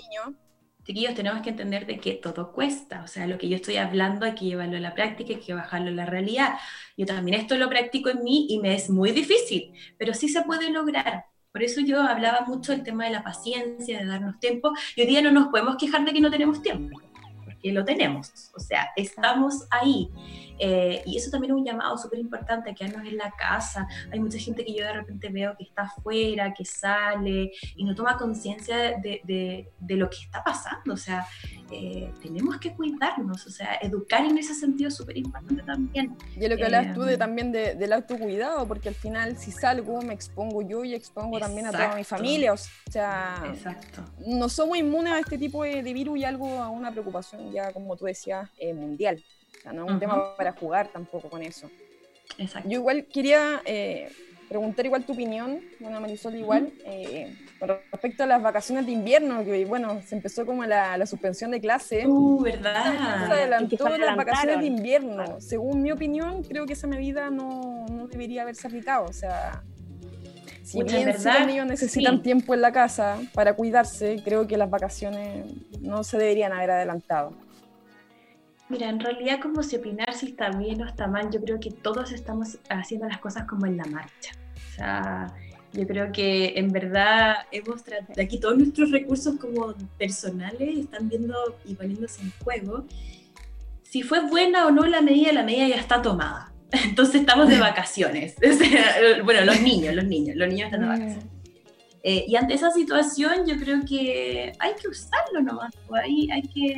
Chiquillos, 0.83 1.13
tenemos 1.13 1.43
que 1.43 1.51
entender 1.51 1.85
de 1.85 1.99
que 1.99 2.13
todo 2.13 2.51
cuesta, 2.51 3.03
o 3.03 3.07
sea, 3.07 3.27
lo 3.27 3.37
que 3.37 3.47
yo 3.47 3.57
estoy 3.57 3.75
hablando 3.75 4.25
hay 4.25 4.33
que 4.33 4.45
llevarlo 4.45 4.77
a 4.77 4.79
la 4.79 4.95
práctica, 4.95 5.35
hay 5.35 5.39
que 5.39 5.53
bajarlo 5.53 5.89
a 5.89 5.93
la 5.93 6.07
realidad. 6.07 6.55
Yo 6.97 7.05
también 7.05 7.39
esto 7.39 7.55
lo 7.55 7.69
practico 7.69 8.09
en 8.09 8.23
mí 8.23 8.47
y 8.49 8.57
me 8.57 8.73
es 8.73 8.89
muy 8.89 9.11
difícil, 9.11 9.71
pero 9.99 10.15
sí 10.15 10.27
se 10.27 10.41
puede 10.41 10.71
lograr. 10.71 11.25
Por 11.51 11.61
eso 11.61 11.81
yo 11.81 12.01
hablaba 12.01 12.45
mucho 12.47 12.71
del 12.71 12.81
tema 12.81 13.05
de 13.05 13.11
la 13.11 13.23
paciencia, 13.23 13.99
de 13.99 14.05
darnos 14.05 14.39
tiempo, 14.39 14.73
y 14.95 15.01
hoy 15.01 15.07
día 15.07 15.21
no 15.21 15.31
nos 15.31 15.49
podemos 15.49 15.75
quejar 15.77 16.03
de 16.03 16.13
que 16.13 16.21
no 16.21 16.31
tenemos 16.31 16.63
tiempo, 16.63 16.99
porque 17.45 17.71
lo 17.71 17.85
tenemos, 17.85 18.31
o 18.55 18.59
sea, 18.59 18.89
estamos 18.95 19.67
ahí. 19.69 20.09
Eh, 20.59 21.01
y 21.05 21.17
eso 21.17 21.31
también 21.31 21.53
es 21.53 21.57
un 21.57 21.65
llamado 21.65 21.97
súper 21.97 22.19
importante, 22.19 22.75
quedarnos 22.75 23.07
en 23.07 23.17
la 23.17 23.31
casa. 23.31 23.87
Hay 24.11 24.19
mucha 24.19 24.37
gente 24.37 24.65
que 24.65 24.73
yo 24.73 24.83
de 24.83 24.93
repente 24.93 25.29
veo 25.29 25.55
que 25.57 25.63
está 25.63 25.83
afuera, 25.83 26.53
que 26.53 26.65
sale 26.65 27.51
y 27.75 27.83
no 27.85 27.95
toma 27.95 28.17
conciencia 28.17 28.97
de, 28.97 29.21
de, 29.23 29.95
lo 29.95 30.09
que 30.09 30.17
está 30.17 30.43
pasando. 30.43 30.93
O 30.93 30.97
sea, 30.97 31.25
eh, 31.71 32.11
tenemos 32.21 32.57
que 32.57 32.73
cuidarnos, 32.73 33.45
o 33.45 33.49
sea, 33.49 33.75
educar 33.81 34.25
en 34.25 34.37
ese 34.37 34.53
sentido 34.53 34.89
es 34.89 34.95
súper 34.95 35.17
importante 35.17 35.63
también. 35.63 36.15
Y 36.35 36.47
lo 36.47 36.57
que 36.57 36.65
hablas 36.65 36.93
tú 36.93 37.03
de, 37.03 37.13
eh, 37.13 37.17
también 37.17 37.51
del 37.51 37.93
autocuidado, 37.93 38.67
porque 38.67 38.89
al 38.89 38.95
final 38.95 39.37
si 39.37 39.51
salgo 39.51 40.01
me 40.01 40.13
expongo 40.13 40.61
yo 40.61 40.83
y 40.83 40.93
expongo 40.93 41.39
también 41.39 41.67
a 41.67 41.71
toda 41.71 41.95
mi 41.95 42.03
familia. 42.03 42.53
O 42.53 42.57
sea, 42.91 43.43
exacto. 43.53 44.03
no 44.25 44.49
somos 44.49 44.77
inmunes 44.77 45.13
a 45.13 45.19
este 45.19 45.37
tipo 45.37 45.63
de, 45.63 45.81
virus 45.89 46.19
y 46.19 46.23
algo, 46.23 46.61
a 46.61 46.69
una 46.69 46.91
preocupación 46.91 47.51
ya, 47.51 47.71
como 47.71 47.95
tú 47.95 48.05
decías, 48.05 48.49
mundial 48.75 49.23
no 49.65 49.85
es 49.85 49.91
un 49.91 49.99
tema 49.99 50.35
para 50.35 50.53
jugar 50.53 50.87
tampoco 50.87 51.29
con 51.29 51.41
eso. 51.41 51.69
Exacto. 52.37 52.69
Yo 52.69 52.79
igual 52.79 53.05
quería 53.05 53.61
eh, 53.65 54.09
preguntar 54.47 54.85
igual 54.85 55.03
tu 55.03 55.13
opinión, 55.13 55.61
bueno, 55.79 55.99
Marisol 56.01 56.35
igual, 56.35 56.71
eh, 56.85 57.35
con 57.59 57.69
respecto 57.69 58.23
a 58.23 58.25
las 58.25 58.41
vacaciones 58.41 58.85
de 58.85 58.91
invierno, 58.91 59.43
que 59.43 59.65
bueno, 59.65 60.01
se 60.05 60.15
empezó 60.15 60.45
como 60.45 60.65
la, 60.65 60.97
la 60.97 61.05
suspensión 61.05 61.51
de 61.51 61.61
clase. 61.61 62.07
Uh, 62.07 62.41
¿verdad? 62.41 63.27
Se 63.27 63.33
adelantó 63.33 63.89
las 63.97 64.15
vacaciones 64.15 64.59
de 64.59 64.65
invierno. 64.65 65.39
Según 65.39 65.81
mi 65.81 65.91
opinión, 65.91 66.43
creo 66.43 66.65
que 66.65 66.73
esa 66.73 66.87
medida 66.87 67.29
no, 67.29 67.85
no 67.91 68.07
debería 68.07 68.41
haberse 68.41 68.67
aplicado, 68.67 69.05
o 69.05 69.13
sea... 69.13 69.63
Si 70.61 70.83
bien 70.83 71.05
verdad, 71.05 71.39
los 71.39 71.47
niños 71.47 71.65
necesitan 71.65 72.21
tiempo 72.21 72.53
en 72.53 72.61
la 72.61 72.71
casa 72.71 73.17
para 73.33 73.53
cuidarse, 73.53 74.21
creo 74.23 74.45
que 74.45 74.55
las 74.55 74.69
vacaciones 74.69 75.45
no 75.81 76.03
se 76.03 76.19
deberían 76.19 76.53
haber 76.53 76.69
adelantado. 76.69 77.35
Mira, 78.69 78.87
en 78.87 78.99
realidad 78.99 79.39
como 79.41 79.63
si 79.63 79.77
opinar 79.77 80.13
si 80.13 80.27
está 80.27 80.51
bien 80.51 80.81
o 80.83 80.85
está 80.85 81.07
mal, 81.07 81.31
yo 81.31 81.41
creo 81.41 81.59
que 81.59 81.71
todos 81.71 82.11
estamos 82.11 82.59
haciendo 82.69 83.07
las 83.07 83.17
cosas 83.17 83.45
como 83.47 83.65
en 83.65 83.77
la 83.77 83.85
marcha. 83.85 84.31
O 84.55 84.75
sea, 84.75 85.33
Yo 85.73 85.87
creo 85.87 86.11
que 86.11 86.53
en 86.55 86.71
verdad 86.71 87.35
hemos 87.51 87.83
tratado, 87.83 88.21
aquí 88.21 88.39
todos 88.39 88.57
nuestros 88.57 88.91
recursos 88.91 89.37
como 89.37 89.73
personales 89.97 90.77
están 90.77 91.09
viendo 91.09 91.35
y 91.65 91.73
poniéndose 91.73 92.21
en 92.21 92.31
juego. 92.43 92.85
Si 93.83 94.03
fue 94.03 94.27
buena 94.27 94.67
o 94.67 94.71
no 94.71 94.85
la 94.85 95.01
medida, 95.01 95.31
la 95.31 95.43
medida 95.43 95.67
ya 95.67 95.77
está 95.77 96.01
tomada. 96.01 96.53
Entonces 96.71 97.21
estamos 97.21 97.49
de 97.49 97.59
vacaciones. 97.59 98.35
bueno, 99.25 99.45
los 99.45 99.61
niños, 99.61 99.95
los 99.95 100.05
niños, 100.05 100.35
los 100.35 100.47
niños 100.47 100.65
están 100.65 100.81
de 100.81 100.85
mm. 100.85 100.89
vacaciones. 100.89 101.25
Eh, 102.03 102.25
y 102.27 102.35
ante 102.35 102.53
esa 102.53 102.71
situación 102.71 103.45
yo 103.45 103.57
creo 103.57 103.81
que 103.85 104.53
hay 104.59 104.73
que 104.81 104.87
usarlo 104.87 105.41
nomás, 105.41 105.73
pues, 105.85 106.01
hay, 106.03 106.31
hay 106.31 106.41
que 106.43 106.73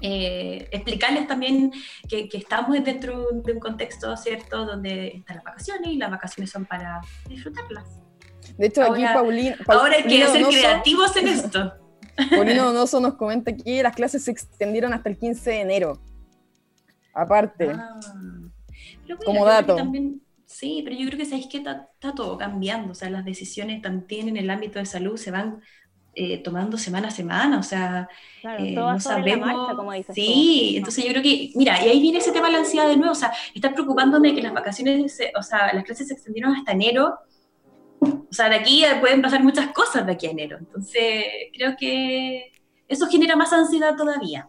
eh, 0.00 0.68
explicarles 0.70 1.26
también 1.26 1.72
que, 2.08 2.28
estamos 2.32 2.82
dentro 2.82 3.28
de 3.32 3.52
un 3.52 3.60
contexto, 3.60 4.16
¿cierto?, 4.16 4.64
donde 4.64 5.08
están 5.08 5.36
las 5.36 5.44
vacaciones 5.44 5.90
y 5.90 5.96
las 5.96 6.10
vacaciones 6.10 6.50
son 6.50 6.64
para 6.64 7.00
disfrutarlas. 7.28 8.00
De 8.56 8.66
hecho, 8.66 8.82
aquí 8.82 9.02
Paulina, 9.02 9.56
Ahora 9.66 9.96
hay 9.96 10.04
que 10.04 10.26
ser 10.26 10.46
creativos 10.46 11.16
en 11.16 11.28
esto. 11.28 11.74
Paulino 12.30 12.66
Donoso 12.66 13.00
nos 13.00 13.14
comenta 13.14 13.54
que 13.54 13.82
las 13.82 13.94
clases 13.94 14.24
se 14.24 14.30
extendieron 14.30 14.92
hasta 14.92 15.08
el 15.08 15.18
15 15.18 15.50
de 15.50 15.60
enero. 15.60 16.00
Aparte. 17.12 17.70
Ah. 17.70 17.98
como 19.24 19.44
dato. 19.44 19.76
sí, 20.46 20.82
pero 20.84 20.96
yo 20.96 21.06
creo 21.06 21.18
que 21.18 21.24
sabéis 21.24 21.46
que 21.48 21.58
está, 21.58 21.88
está, 21.94 22.14
todo 22.14 22.38
cambiando. 22.38 22.92
O 22.92 22.94
sea, 22.94 23.10
las 23.10 23.24
decisiones 23.24 23.82
también 23.82 24.28
en 24.28 24.36
el 24.36 24.50
ámbito 24.50 24.78
de 24.78 24.86
salud 24.86 25.16
se 25.16 25.30
van 25.30 25.60
eh, 26.14 26.38
tomando 26.38 26.76
semana 26.76 27.08
a 27.08 27.10
semana, 27.10 27.58
o 27.58 27.62
sea, 27.62 28.08
eh, 28.42 28.72
no 28.72 28.98
sabemos. 28.98 29.76
como 29.76 29.92
dices 29.92 30.14
sí, 30.14 30.74
entonces 30.76 31.04
yo 31.04 31.10
creo 31.10 31.22
que, 31.22 31.52
mira, 31.54 31.84
y 31.84 31.88
ahí 31.88 32.00
viene 32.00 32.18
ese 32.18 32.32
tema 32.32 32.46
de 32.46 32.54
la 32.54 32.58
ansiedad 32.58 32.88
de 32.88 32.96
nuevo, 32.96 33.12
o 33.12 33.16
sea, 33.16 33.32
estás 33.54 33.72
preocupándome 33.72 34.34
que 34.34 34.42
las 34.42 34.52
vacaciones, 34.52 35.18
o 35.38 35.42
sea, 35.42 35.72
las 35.72 35.84
clases 35.84 36.08
se 36.08 36.14
extendieron 36.14 36.54
hasta 36.54 36.72
enero, 36.72 37.18
o 38.00 38.32
sea, 38.32 38.48
de 38.48 38.56
aquí 38.56 38.82
pueden 39.00 39.22
pasar 39.22 39.42
muchas 39.42 39.68
cosas 39.72 40.06
de 40.06 40.12
aquí 40.12 40.26
a 40.26 40.30
enero, 40.30 40.58
entonces 40.58 41.24
creo 41.52 41.76
que 41.78 42.52
eso 42.88 43.06
genera 43.06 43.36
más 43.36 43.52
ansiedad 43.52 43.94
todavía 43.96 44.48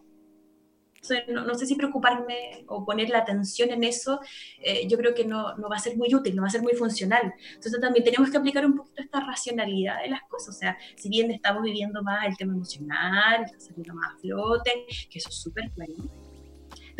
no, 1.27 1.55
sé 1.55 1.65
si 1.65 1.75
preocuparme 1.75 2.63
o 2.67 2.85
poner 2.85 3.09
la 3.09 3.19
atención 3.19 3.71
en 3.71 3.83
eso, 3.83 4.19
eh, 4.59 4.87
yo 4.87 4.97
creo 4.97 5.13
que 5.13 5.25
no, 5.25 5.55
no, 5.57 5.69
va 5.69 5.75
a 5.77 5.79
ser 5.79 5.97
muy 5.97 6.13
útil, 6.13 6.35
no 6.35 6.43
va 6.43 6.47
a 6.47 6.51
ser 6.51 6.61
muy 6.61 6.73
funcional. 6.73 7.33
Entonces 7.55 7.79
también 7.81 8.05
tenemos 8.05 8.29
que 8.29 8.37
aplicar 8.37 8.65
un 8.65 8.75
poquito 8.75 9.01
esta 9.01 9.19
racionalidad 9.19 10.01
de 10.01 10.09
las 10.09 10.21
cosas. 10.23 10.55
O 10.55 10.59
sea, 10.59 10.77
si 10.95 11.09
bien 11.09 11.31
estamos 11.31 11.63
viviendo 11.63 12.03
más 12.03 12.25
el 12.27 12.37
tema 12.37 12.53
emocional, 12.53 13.45
está 13.45 13.59
saliendo 13.59 13.93
más 13.95 14.13
a 14.13 14.17
flote, 14.19 14.85
que 15.09 15.19
eso 15.19 15.29
es 15.29 15.35
súper 15.35 15.71
bueno 15.75 16.20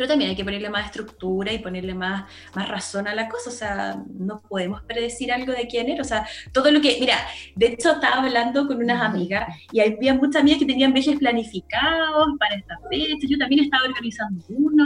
pero 0.02 0.14
también 0.14 0.30
hay 0.30 0.36
que 0.36 0.42
ponerle 0.42 0.68
más 0.68 0.86
estructura 0.86 1.52
y 1.52 1.60
ponerle 1.60 1.94
más, 1.94 2.24
más 2.56 2.68
razón 2.68 3.06
a 3.06 3.14
la 3.14 3.28
cosa, 3.28 3.50
o 3.50 3.52
sea, 3.52 4.02
no 4.18 4.40
podemos 4.40 4.82
predecir 4.82 5.30
algo 5.30 5.52
de 5.52 5.62
aquí 5.62 5.78
a 5.78 5.82
enero, 5.82 6.00
o 6.00 6.04
sea, 6.04 6.26
todo 6.50 6.72
lo 6.72 6.80
que, 6.80 6.96
mira, 6.98 7.18
de 7.54 7.66
hecho 7.66 7.92
estaba 7.92 8.16
hablando 8.16 8.66
con 8.66 8.78
unas 8.78 9.00
amigas 9.00 9.46
y 9.70 9.78
había 9.78 10.14
muchas 10.14 10.42
amigas 10.42 10.58
que 10.58 10.66
tenían 10.66 10.92
viajes 10.92 11.20
planificados 11.20 12.30
para 12.36 12.56
esta 12.56 12.76
fecha, 12.90 13.28
yo 13.28 13.38
también 13.38 13.62
estaba 13.62 13.84
organizando 13.84 14.44
uno, 14.48 14.84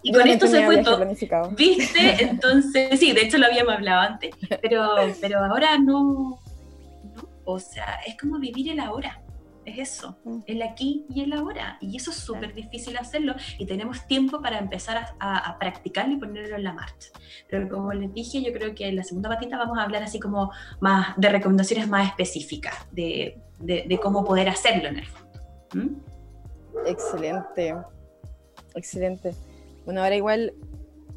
y 0.00 0.12
con 0.12 0.28
esto 0.28 0.46
se 0.46 0.64
fue 0.64 0.78
todo, 0.78 1.04
¿viste? 1.56 2.22
Entonces, 2.22 3.00
sí, 3.00 3.10
de 3.10 3.22
hecho 3.22 3.38
lo 3.38 3.46
habíamos 3.46 3.74
hablado 3.74 4.00
antes, 4.02 4.30
pero, 4.60 4.94
pero 5.20 5.40
ahora 5.40 5.76
no, 5.76 6.38
no, 7.16 7.28
o 7.46 7.58
sea, 7.58 7.98
es 8.06 8.16
como 8.16 8.38
vivir 8.38 8.70
el 8.70 8.78
ahora 8.78 9.21
es 9.64 9.90
eso, 9.90 10.16
mm. 10.24 10.40
el 10.46 10.62
aquí 10.62 11.06
y 11.08 11.22
el 11.22 11.32
ahora. 11.32 11.78
Y 11.80 11.96
eso 11.96 12.10
es 12.10 12.16
súper 12.16 12.54
difícil 12.54 12.96
hacerlo 12.96 13.34
y 13.58 13.66
tenemos 13.66 14.06
tiempo 14.06 14.40
para 14.40 14.58
empezar 14.58 15.14
a, 15.18 15.58
practicarlo 15.58 16.14
y 16.14 16.16
ponerlo 16.18 16.56
en 16.56 16.64
la 16.64 16.72
marcha. 16.72 17.10
Pero 17.48 17.68
como 17.68 17.92
les 17.92 18.12
dije, 18.12 18.42
yo 18.42 18.52
creo 18.52 18.74
que 18.74 18.88
en 18.88 18.96
la 18.96 19.04
segunda 19.04 19.28
patita 19.28 19.58
vamos 19.58 19.78
a 19.78 19.82
hablar 19.82 20.02
así 20.02 20.18
como 20.18 20.50
más 20.80 21.14
de 21.16 21.28
recomendaciones 21.28 21.88
más 21.88 22.08
específicas 22.08 22.74
de, 22.90 23.38
de, 23.58 23.98
cómo 24.02 24.24
poder 24.24 24.48
hacerlo 24.48 24.88
en 24.88 24.98
el 24.98 25.06
fondo. 25.06 25.40
¿Mm? 25.74 26.86
Excelente, 26.86 27.74
excelente. 28.74 29.34
Bueno, 29.84 30.02
ahora 30.02 30.16
igual 30.16 30.54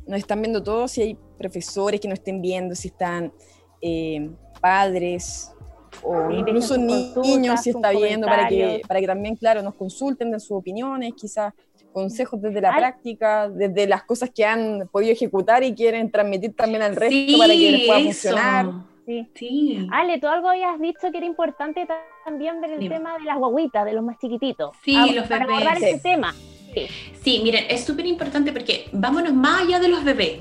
nos 0.06 0.20
están 0.20 0.42
viendo 0.42 0.62
todos, 0.62 0.92
si 0.92 1.02
hay 1.02 1.18
profesores 1.38 2.00
que 2.00 2.08
nos 2.08 2.20
estén 2.20 2.42
viendo, 2.42 2.76
si 2.76 2.90
están 2.90 3.34
eh, 3.82 4.30
padres, 4.62 5.55
o 6.04 6.30
incluso 6.32 6.78
niños 6.78 7.62
si 7.62 7.72
está 7.72 7.92
viendo, 7.92 8.28
para 8.28 8.48
que, 8.48 8.82
para 8.88 9.00
que 9.00 9.08
también, 9.08 9.36
claro, 9.36 9.62
nos 9.62 9.76
consulten 9.76 10.32
de 10.32 10.40
sus 10.40 10.52
opiniones, 10.52 11.14
quizás 11.16 11.54
consejos 11.96 12.42
desde 12.42 12.60
la 12.60 12.76
práctica, 12.76 13.48
desde 13.50 13.88
las 13.88 14.04
cosas 14.04 14.30
que 14.30 14.44
han 14.46 14.90
podido 14.92 15.14
ejecutar 15.14 15.64
y 15.64 15.74
quieren 15.74 16.12
transmitir 16.12 16.54
también 16.54 16.82
al 16.82 16.94
resto 16.94 17.38
para 17.38 17.54
que 17.54 17.72
les 17.72 17.88
pueda 17.88 18.00
funcionar. 18.02 18.66
Sí. 19.06 19.28
sí. 19.36 19.88
Ale, 19.92 20.20
tú 20.20 20.28
algo 20.28 20.50
habías 20.50 20.78
dicho 20.80 21.12
que 21.12 21.18
era 21.18 21.26
importante 21.26 21.88
también 22.26 22.60
ver 22.60 22.72
el 22.72 22.90
tema 22.90 23.18
de 23.18 23.24
las 23.24 23.38
guaguitas, 23.38 23.86
de 23.86 23.94
los 23.94 24.04
más 24.04 24.18
chiquititos. 24.18 24.72
Sí, 24.84 24.94
los 25.14 25.28
para 25.28 25.46
bebés. 25.46 25.62
abordar 25.62 25.84
ese 25.84 26.00
tema. 26.00 26.34
Sí. 26.74 26.88
sí, 27.22 27.42
miren, 27.42 27.64
es 27.70 27.86
súper 27.86 28.06
importante 28.06 28.52
porque 28.52 28.90
vámonos 28.92 29.34
más 29.34 29.62
allá 29.62 29.80
de 29.80 29.88
los 29.88 30.04
bebés. 30.04 30.40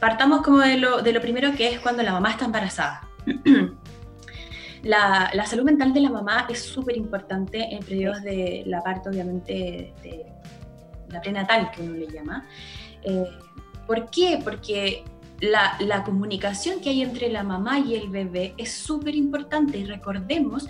Partamos 0.00 0.42
como 0.42 0.58
de 0.58 0.76
lo, 0.76 1.00
de 1.00 1.12
lo 1.12 1.22
primero 1.22 1.52
que 1.56 1.68
es 1.68 1.80
cuando 1.80 2.02
la 2.02 2.12
mamá 2.12 2.32
está 2.32 2.44
embarazada. 2.44 3.08
La, 4.82 5.30
salud 5.46 5.64
mental 5.64 5.92
de 5.92 6.00
la 6.00 6.10
mamá 6.10 6.46
es 6.48 6.62
súper 6.62 6.96
importante 6.96 7.74
en 7.74 7.80
periodos 7.80 8.22
de 8.22 8.62
la 8.66 8.82
parte, 8.82 9.08
obviamente, 9.08 9.92
de 10.02 10.26
la 11.08 11.20
prenatal, 11.20 11.70
que 11.70 11.82
uno 11.82 11.94
le 11.94 12.06
llama. 12.06 12.46
Eh, 13.02 13.24
¿Por 13.86 14.10
qué? 14.10 14.40
Porque 14.42 15.04
la, 15.40 15.76
la, 15.80 16.04
comunicación 16.04 16.80
que 16.80 16.90
hay 16.90 17.02
entre 17.02 17.30
la 17.30 17.42
mamá 17.42 17.78
y 17.78 17.94
el 17.94 18.08
bebé 18.08 18.54
es 18.56 18.72
súper 18.72 19.14
importante 19.14 19.78
y 19.78 19.84
recordemos 19.84 20.68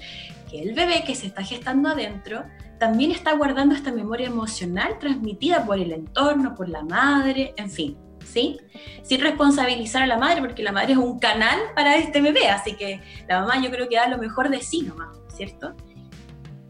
que 0.51 0.63
el 0.63 0.75
bebé 0.75 1.05
que 1.07 1.15
se 1.15 1.27
está 1.27 1.43
gestando 1.43 1.89
adentro 1.89 2.45
también 2.79 3.11
está 3.11 3.35
guardando 3.35 3.75
esta 3.75 3.93
memoria 3.93 4.27
emocional 4.27 4.99
transmitida 4.99 5.65
por 5.65 5.79
el 5.79 5.93
entorno, 5.93 6.55
por 6.55 6.69
la 6.69 6.83
madre, 6.83 7.53
en 7.57 7.71
fin. 7.71 7.97
¿Sí? 8.25 8.59
Sin 9.03 9.21
responsabilizar 9.21 10.03
a 10.03 10.07
la 10.07 10.19
madre, 10.19 10.41
porque 10.41 10.63
la 10.63 10.73
madre 10.73 10.93
es 10.93 10.99
un 10.99 11.19
canal 11.19 11.59
para 11.75 11.97
este 11.97 12.21
bebé, 12.21 12.49
así 12.49 12.75
que 12.75 13.01
la 13.29 13.41
mamá 13.41 13.63
yo 13.63 13.71
creo 13.71 13.89
que 13.89 13.97
da 13.97 14.09
lo 14.09 14.19
mejor 14.19 14.49
de 14.49 14.61
sí 14.61 14.83
nomás, 14.83 15.19
¿cierto? 15.35 15.75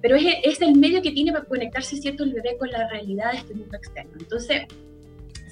Pero 0.02 0.16
es, 0.16 0.60
el 0.62 0.76
medio 0.76 1.02
que 1.02 1.12
tiene 1.12 1.32
para 1.32 1.44
conectarse, 1.44 1.96
¿cierto?, 1.96 2.24
el 2.24 2.32
bebé 2.32 2.56
con 2.58 2.70
la 2.70 2.88
realidad 2.88 3.32
de 3.32 3.38
este 3.38 3.54
mundo 3.54 3.76
externo. 3.76 4.12
Entonces, 4.18 4.62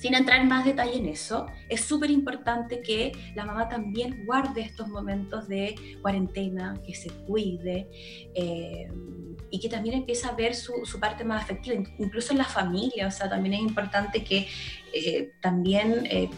sin 0.00 0.14
entrar 0.14 0.40
en 0.40 0.48
más 0.48 0.64
detalle 0.64 0.96
en 0.96 1.06
eso, 1.06 1.46
es 1.68 1.82
súper 1.82 2.10
importante 2.10 2.80
que 2.80 3.12
la 3.34 3.44
mamá 3.44 3.68
también 3.68 4.24
guarde 4.24 4.62
estos 4.62 4.88
momentos 4.88 5.48
de 5.48 5.74
cuarentena, 6.02 6.74
que 6.86 6.94
se 6.94 7.10
cuide 7.26 7.88
eh, 8.34 8.88
y 9.50 9.60
que 9.60 9.68
también 9.68 9.96
empiece 9.96 10.26
a 10.26 10.32
ver 10.32 10.54
su, 10.54 10.84
su, 10.84 11.00
parte 11.00 11.24
más 11.24 11.42
afectiva, 11.42 11.82
incluso 11.98 12.32
en 12.32 12.38
la 12.38 12.44
familia. 12.44 13.06
O 13.06 13.10
sea, 13.10 13.28
también 13.28 13.54
es 13.54 13.60
importante 13.60 14.22
que 14.22 14.46
eh, 14.92 15.32
también 15.42 16.06
eh, 16.10 16.30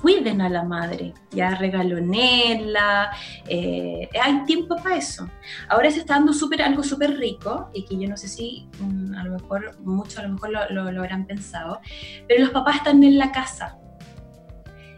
cuiden 0.00 0.40
a 0.40 0.48
la 0.48 0.62
madre, 0.62 1.12
ya 1.32 1.56
regalonela, 1.56 3.10
eh, 3.48 4.08
hay 4.22 4.44
tiempo 4.44 4.76
para 4.76 4.96
eso. 4.96 5.28
Ahora 5.68 5.90
se 5.90 6.00
está 6.00 6.14
dando 6.14 6.32
super, 6.32 6.62
algo 6.62 6.84
súper 6.84 7.18
rico 7.18 7.68
y 7.74 7.84
que 7.84 7.98
yo 7.98 8.08
no 8.08 8.16
sé 8.16 8.28
si 8.28 8.68
mm, 8.78 9.14
a 9.14 9.24
lo 9.24 9.32
mejor, 9.32 9.76
muchos 9.80 10.18
a 10.18 10.22
lo 10.22 10.34
mejor 10.34 10.50
lo, 10.50 10.92
lo, 10.92 11.00
habrán 11.00 11.26
pensado, 11.26 11.80
pero 12.28 12.44
los 12.44 12.50
papás 12.50 12.76
están 12.76 13.00
en 13.06 13.18
la 13.18 13.32
casa. 13.32 13.78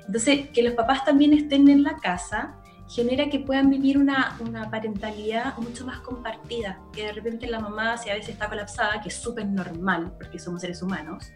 Entonces, 0.07 0.49
que 0.51 0.63
los 0.63 0.75
papás 0.75 1.05
también 1.05 1.35
estén 1.35 1.69
en 1.69 1.83
la 1.83 1.97
casa 1.97 2.59
genera 2.89 3.29
que 3.29 3.41
puedan 3.41 3.69
vivir 3.69 3.99
una, 3.99 4.39
una, 4.41 4.71
parentalidad 4.71 5.57
mucho 5.59 5.85
más 5.85 6.01
compartida, 6.01 6.81
que 6.93 7.05
de 7.05 7.13
repente 7.13 7.47
la 7.47 7.61
mamá, 7.61 7.99
si 7.99 8.09
a 8.09 8.15
veces 8.15 8.31
está 8.31 8.49
colapsada, 8.49 9.03
que 9.03 9.11
es 9.11 9.15
súper 9.15 9.47
normal, 9.47 10.15
porque 10.19 10.39
somos 10.39 10.63
seres 10.63 10.81
humanos, 10.83 11.31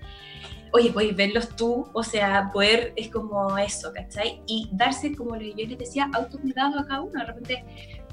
oye, 0.73 0.91
puedes 0.91 1.15
verlos 1.15 1.55
tú, 1.55 1.87
o 1.93 2.03
sea, 2.03 2.51
poder 2.51 2.95
es 2.97 3.11
como 3.11 3.57
eso, 3.59 3.93
¿cachai? 3.93 4.43
Y 4.47 4.71
darse, 4.73 5.15
como 5.15 5.37
yo 5.37 5.67
les 5.67 5.79
decía, 5.79 6.09
autocuidado 6.15 6.81
a 6.81 6.87
cada 6.87 7.03
uno. 7.03 7.21
De 7.21 7.27
repente, 7.27 7.65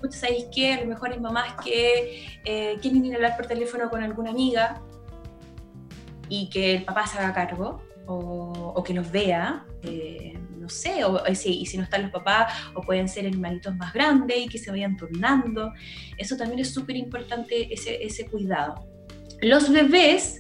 pues, 0.02 0.15
¿sabéis 0.15 0.48
qué? 0.54 0.74
A 0.74 0.82
lo 0.82 0.88
mejor 0.88 1.12
hay 1.12 1.19
mamás 1.19 1.54
que 1.63 2.28
eh, 2.43 2.78
quieren 2.82 3.06
ir 3.06 3.13
a 3.13 3.15
hablar 3.15 3.38
por 3.38 3.48
teléfono 3.48 3.89
con 3.89 4.04
alguna 4.04 4.32
amiga 4.32 4.82
y 6.28 6.50
que 6.50 6.76
el 6.76 6.84
papá 6.84 7.08
se 7.08 7.17
haga 7.17 7.34
cargo 7.34 7.82
o, 8.10 8.84
que 8.84 8.93
los 8.93 9.12
vea. 9.12 9.65
Eh, 9.84 10.34
no 10.58 10.67
sé, 10.67 11.04
o, 11.06 11.22
y 11.28 11.36
si 11.65 11.78
no 11.78 11.84
están 11.84 12.04
los 12.04 12.12
papás, 12.12 12.54
o 12.74 12.82
pueden 12.82 13.08
ser 13.08 13.26
hermanitos 13.26 13.76
más 13.76 13.93
grandes 13.93 14.38
y 14.38 14.48
que 14.48 14.58
se 14.58 14.72
vayan 14.72 14.98
turnando. 14.98 15.72
Eso 16.17 16.36
también 16.36 16.60
es 16.60 16.74
súper 16.74 16.95
importante, 16.95 17.74
ese, 17.74 18.04
ese 18.04 18.26
cuidado. 18.26 18.86
Los 19.41 19.72
bebés 19.72 20.39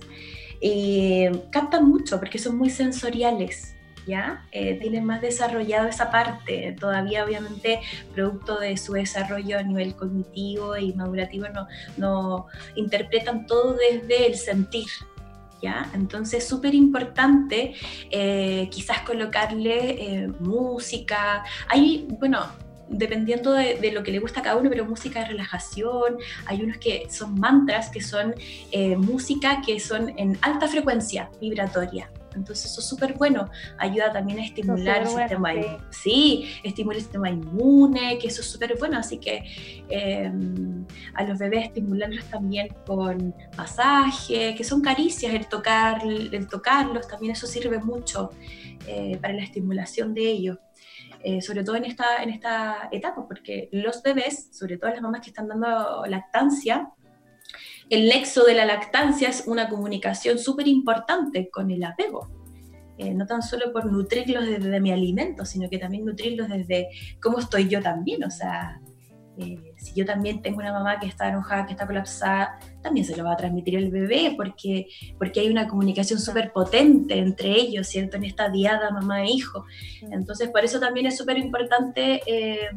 eh, 0.61 1.31
captan 1.51 1.87
mucho 1.87 2.19
porque 2.19 2.37
son 2.37 2.57
muy 2.57 2.69
sensoriales. 2.69 3.75
¿Ya? 4.07 4.47
Eh, 4.51 4.79
tienen 4.79 5.05
más 5.05 5.21
desarrollado 5.21 5.87
esa 5.87 6.09
parte, 6.09 6.75
todavía 6.79 7.23
obviamente 7.23 7.79
producto 8.15 8.57
de 8.57 8.75
su 8.75 8.93
desarrollo 8.93 9.59
a 9.59 9.61
nivel 9.61 9.95
cognitivo 9.95 10.75
y 10.77 10.93
madurativo 10.93 11.45
no, 11.49 11.67
no 11.97 12.47
interpretan 12.73 13.45
todo 13.45 13.75
desde 13.75 14.25
el 14.25 14.35
sentir, 14.35 14.87
¿Ya? 15.61 15.89
Entonces, 15.93 16.47
súper 16.47 16.73
importante 16.73 17.73
eh, 18.09 18.69
quizás 18.71 19.01
colocarle 19.01 20.29
música. 20.39 21.43
Hay, 21.67 22.07
bueno, 22.19 22.47
dependiendo 22.89 23.53
de, 23.53 23.91
lo 23.91 24.03
que 24.03 24.11
le 24.11 24.19
gusta 24.19 24.39
a 24.39 24.43
cada 24.43 24.57
uno, 24.57 24.69
pero 24.69 24.85
música 24.85 25.19
de 25.19 25.27
relajación, 25.27 26.17
hay 26.45 26.61
unos 26.63 26.77
que 26.77 27.07
son 27.09 27.39
mantras, 27.39 27.89
que 27.89 28.01
son 28.01 28.33
eh, 28.71 28.97
música 28.97 29.61
que 29.65 29.79
son 29.79 30.09
en 30.17 30.37
alta 30.41 30.67
frecuencia 30.67 31.29
vibratoria. 31.39 32.09
Entonces 32.35 32.71
eso 32.71 32.81
es 32.81 32.87
súper 32.87 33.13
bueno, 33.13 33.49
ayuda 33.77 34.11
también 34.11 34.39
a 34.39 34.45
estimular 34.45 35.01
el 35.01 35.07
sistema 35.07 35.53
inmune. 35.53 35.77
Sí, 35.89 36.49
estimula 36.63 36.97
el 36.97 37.03
sistema 37.03 37.29
inmune, 37.29 38.17
que 38.19 38.27
eso 38.27 38.41
es 38.41 38.47
súper 38.47 38.77
bueno, 38.77 38.97
así 38.97 39.17
que 39.17 39.43
em, 39.89 40.85
a 41.13 41.23
los 41.23 41.39
bebés 41.39 41.65
estimularlos 41.65 42.25
también 42.25 42.69
con 42.85 43.33
masaje, 43.57 44.55
que 44.55 44.63
son 44.63 44.81
caricias, 44.81 45.33
el, 45.33 45.47
tocar, 45.47 46.01
el 46.03 46.47
tocarlos, 46.47 47.07
también 47.07 47.33
eso 47.33 47.47
sirve 47.47 47.79
mucho 47.79 48.31
eh, 48.87 49.17
para 49.21 49.33
la 49.33 49.43
estimulación 49.43 50.13
de 50.13 50.21
ellos. 50.21 50.57
Eh, 51.21 51.41
sobre 51.41 51.65
todo 51.65 51.75
en 51.75 51.83
esta, 51.83 52.23
en 52.23 52.29
esta 52.29 52.87
etapa, 52.91 53.27
porque 53.27 53.67
los 53.73 54.01
bebés, 54.01 54.49
sobre 54.53 54.77
todo 54.77 54.89
las 54.91 55.01
mamás 55.01 55.19
que 55.19 55.31
están 55.31 55.49
dando 55.49 56.05
lactancia, 56.07 56.91
el 57.89 58.07
nexo 58.07 58.43
de 58.43 58.53
la 58.53 58.65
lactancia 58.65 59.29
es 59.29 59.43
una 59.47 59.69
comunicación 59.69 60.37
súper 60.37 60.67
importante 60.67 61.49
con 61.49 61.71
el 61.71 61.83
apego. 61.83 62.27
Eh, 62.97 63.13
no 63.13 63.25
tan 63.25 63.41
solo 63.41 63.71
por 63.71 63.85
nutrirlos 63.85 64.45
desde 64.45 64.79
mi 64.81 64.91
alimento, 64.91 65.45
sino 65.45 65.69
que 65.69 65.79
también 65.79 66.05
nutrirlos 66.05 66.49
desde 66.49 66.89
cómo 67.21 67.39
estoy 67.39 67.69
yo 67.69 67.81
también. 67.81 68.23
O 68.25 68.29
sea, 68.29 68.81
eh, 69.37 69.73
si 69.77 69.93
yo 69.93 70.05
también 70.05 70.41
tengo 70.41 70.57
una 70.57 70.73
mamá 70.73 70.99
que 70.99 71.07
está 71.07 71.29
enojada, 71.29 71.65
que 71.65 71.71
está 71.71 71.87
colapsada, 71.87 72.59
también 72.83 73.05
se 73.05 73.15
lo 73.15 73.23
va 73.23 73.33
a 73.33 73.37
transmitir 73.37 73.77
el 73.77 73.89
bebé, 73.89 74.33
porque, 74.35 74.87
porque 75.17 75.39
hay 75.39 75.49
una 75.49 75.69
comunicación 75.69 76.19
súper 76.19 76.51
potente 76.51 77.17
entre 77.17 77.51
ellos, 77.51 77.87
¿cierto? 77.87 78.17
En 78.17 78.25
esta 78.25 78.49
diada 78.49 78.91
mamá 78.91 79.23
e 79.23 79.31
hijo. 79.31 79.63
Entonces, 80.11 80.49
por 80.49 80.65
eso 80.65 80.79
también 80.81 81.05
es 81.05 81.17
súper 81.17 81.37
importante 81.37 82.21
eh, 82.25 82.69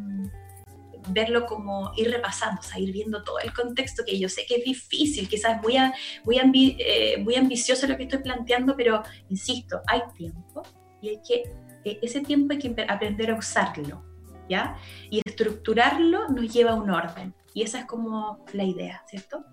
verlo 1.09 1.47
como 1.47 1.93
ir 1.97 2.11
repasando, 2.11 2.61
o 2.61 2.65
sea, 2.65 2.79
ir 2.79 2.93
viendo 2.93 3.23
todo 3.25 3.39
el 3.41 3.53
contexto, 3.53 4.05
que 4.07 4.19
yo 4.19 4.29
sé 4.29 4.45
que 4.47 4.57
es 4.57 4.65
difícil, 4.65 5.29
quizás 5.29 5.61
muy, 5.63 5.77
muy, 6.25 6.77
eh, 6.79 7.19
muy 7.19 7.35
ambicioso 7.35 7.87
lo 7.87 7.97
que 7.97 8.05
estoy 8.05 8.21
planteando, 8.21 8.77
pero 8.77 9.03
insisto, 9.29 9.81
hay 9.87 10.01
tiempo 10.17 10.63
y 11.01 11.11
hay 11.11 11.21
que, 11.27 11.43
eh, 11.85 11.99
ese 12.03 12.21
tiempo 12.21 12.53
hay 12.53 12.59
que 12.59 12.87
aprender 12.89 13.31
a 13.31 13.35
usarlo, 13.35 14.05
¿ya? 14.49 14.77
Y 15.11 15.21
estructurarlo 15.25 16.29
nos 16.29 16.53
lleva 16.53 16.73
a 16.73 16.75
un 16.75 16.91
orden, 16.91 17.35
y 17.55 17.63
esa 17.63 17.81
es 17.81 17.87
como 17.87 18.45
la 18.53 18.65
idea, 18.65 19.03
¿cierto? 19.09 19.45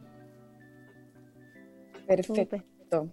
Perfecto. 2.08 3.10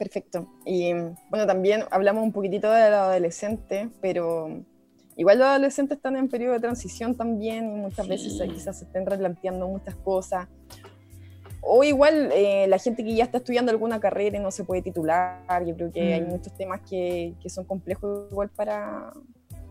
Perfecto. 0.00 0.50
Y 0.64 0.94
bueno, 1.28 1.46
también 1.46 1.84
hablamos 1.90 2.24
un 2.24 2.32
poquitito 2.32 2.72
de 2.72 2.90
la 2.90 3.04
adolescente, 3.04 3.90
pero 4.00 4.64
Igual 5.20 5.38
los 5.38 5.48
adolescentes 5.48 5.98
están 5.98 6.16
en 6.16 6.28
periodo 6.30 6.54
de 6.54 6.60
transición 6.60 7.14
también 7.14 7.76
y 7.76 7.78
muchas 7.78 8.08
veces 8.08 8.40
quizás 8.48 8.78
se 8.78 8.86
estén 8.86 9.04
replanteando 9.04 9.68
muchas 9.68 9.94
cosas. 9.96 10.48
O 11.60 11.84
igual 11.84 12.30
eh, 12.32 12.64
la 12.68 12.78
gente 12.78 13.04
que 13.04 13.14
ya 13.14 13.24
está 13.24 13.36
estudiando 13.36 13.70
alguna 13.70 14.00
carrera 14.00 14.38
y 14.38 14.40
no 14.40 14.50
se 14.50 14.64
puede 14.64 14.80
titular, 14.80 15.62
yo 15.66 15.76
creo 15.76 15.92
que 15.92 16.14
hay 16.14 16.22
mm. 16.22 16.28
muchos 16.28 16.54
temas 16.56 16.80
que, 16.88 17.34
que, 17.42 17.50
son 17.50 17.66
complejos 17.66 18.28
igual 18.30 18.48
para, 18.48 19.12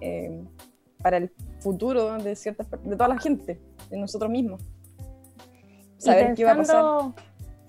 eh, 0.01 0.39
para 1.01 1.17
el 1.17 1.31
futuro 1.62 2.19
de, 2.19 2.35
ciertas, 2.35 2.67
de 2.69 2.95
toda 2.95 3.07
la 3.07 3.17
gente, 3.17 3.59
de 3.89 3.97
nosotros 3.97 4.29
mismos. 4.29 4.62
Saber 5.97 6.35
qué 6.35 6.43
va 6.43 6.51
a 6.51 6.57
pasar. 6.57 6.85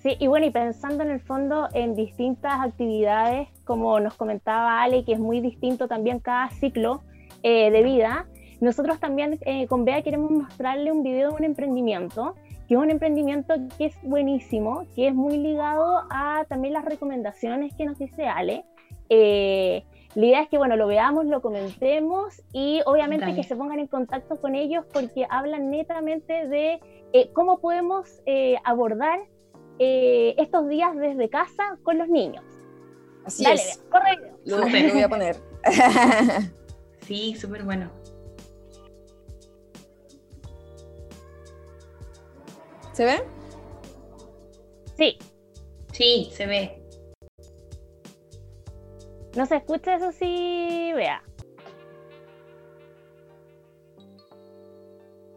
Sí, 0.03 0.17
y 0.19 0.27
bueno, 0.27 0.45
y 0.45 0.51
pensando 0.51 1.03
en 1.03 1.13
el 1.13 1.21
fondo 1.21 1.69
en 1.73 1.95
distintas 1.95 2.61
actividades, 2.61 3.49
como 3.65 4.01
nos 4.01 4.17
comentaba 4.17 4.83
Ale, 4.83 5.03
que 5.07 5.15
es 5.15 5.19
muy 5.19 5.41
distinto 5.41 5.89
también 5.89 6.21
cada 6.21 6.51
ciclo, 6.51 7.01
eh, 7.43 7.71
de 7.71 7.83
vida, 7.83 8.27
nosotros 8.61 9.01
también 9.01 9.39
eh, 9.43 9.67
con 9.67 9.85
Bea 9.85 10.03
queremos 10.03 10.31
mostrarle 10.31 10.93
un 10.93 11.03
video 11.03 11.31
de 11.31 11.37
un 11.37 11.45
emprendimiento, 11.45 12.35
que 12.69 12.75
es 12.75 12.81
un 12.81 12.91
emprendimiento 12.91 13.55
que 13.79 13.87
es 13.87 13.97
buenísimo, 14.03 14.85
que 14.95 15.09
es 15.09 15.15
muy 15.15 15.39
ligado 15.39 16.03
a 16.11 16.45
también 16.49 16.75
las 16.75 16.85
recomendaciones 16.85 17.75
que 17.75 17.87
nos 17.87 17.99
dice 17.99 18.27
Ale. 18.27 18.65
Eh, 19.09 19.85
la 20.15 20.27
idea 20.27 20.43
es 20.43 20.49
que, 20.49 20.59
bueno, 20.59 20.77
lo 20.77 20.87
veamos, 20.87 21.27
lo 21.27 21.41
comentemos 21.41 22.43
y 22.53 22.81
obviamente 22.85 23.35
que 23.35 23.45
se 23.45 23.57
pongan 23.57 23.79
en 23.79 23.87
contacto 23.87 24.41
con 24.41 24.55
ellos 24.55 24.85
porque 24.93 25.27
hablan 25.31 25.71
netamente 25.71 26.49
de 26.49 26.81
cómo 27.33 27.61
podemos 27.61 28.21
abordar 28.65 29.21
estos 29.79 30.69
días 30.69 30.97
desde 30.97 31.29
casa 31.31 31.79
con 31.85 31.97
los 31.97 32.09
niños. 32.09 32.45
Así 33.25 33.45
es. 33.49 33.83
corre. 33.91 34.17
Lo, 34.45 34.59
lo 34.59 34.67
voy 34.67 35.03
a 35.03 35.09
poner. 35.09 35.37
Sí, 37.11 37.35
súper 37.35 37.65
bueno. 37.65 37.91
¿Se 42.93 43.05
ve? 43.05 43.25
Sí. 44.97 45.19
Sí, 45.93 46.31
se 46.33 46.47
ve. 46.47 46.81
¿No 49.35 49.45
se 49.45 49.57
escucha 49.57 49.97
eso 49.97 50.13
sí? 50.13 50.93
Vea. 50.95 51.25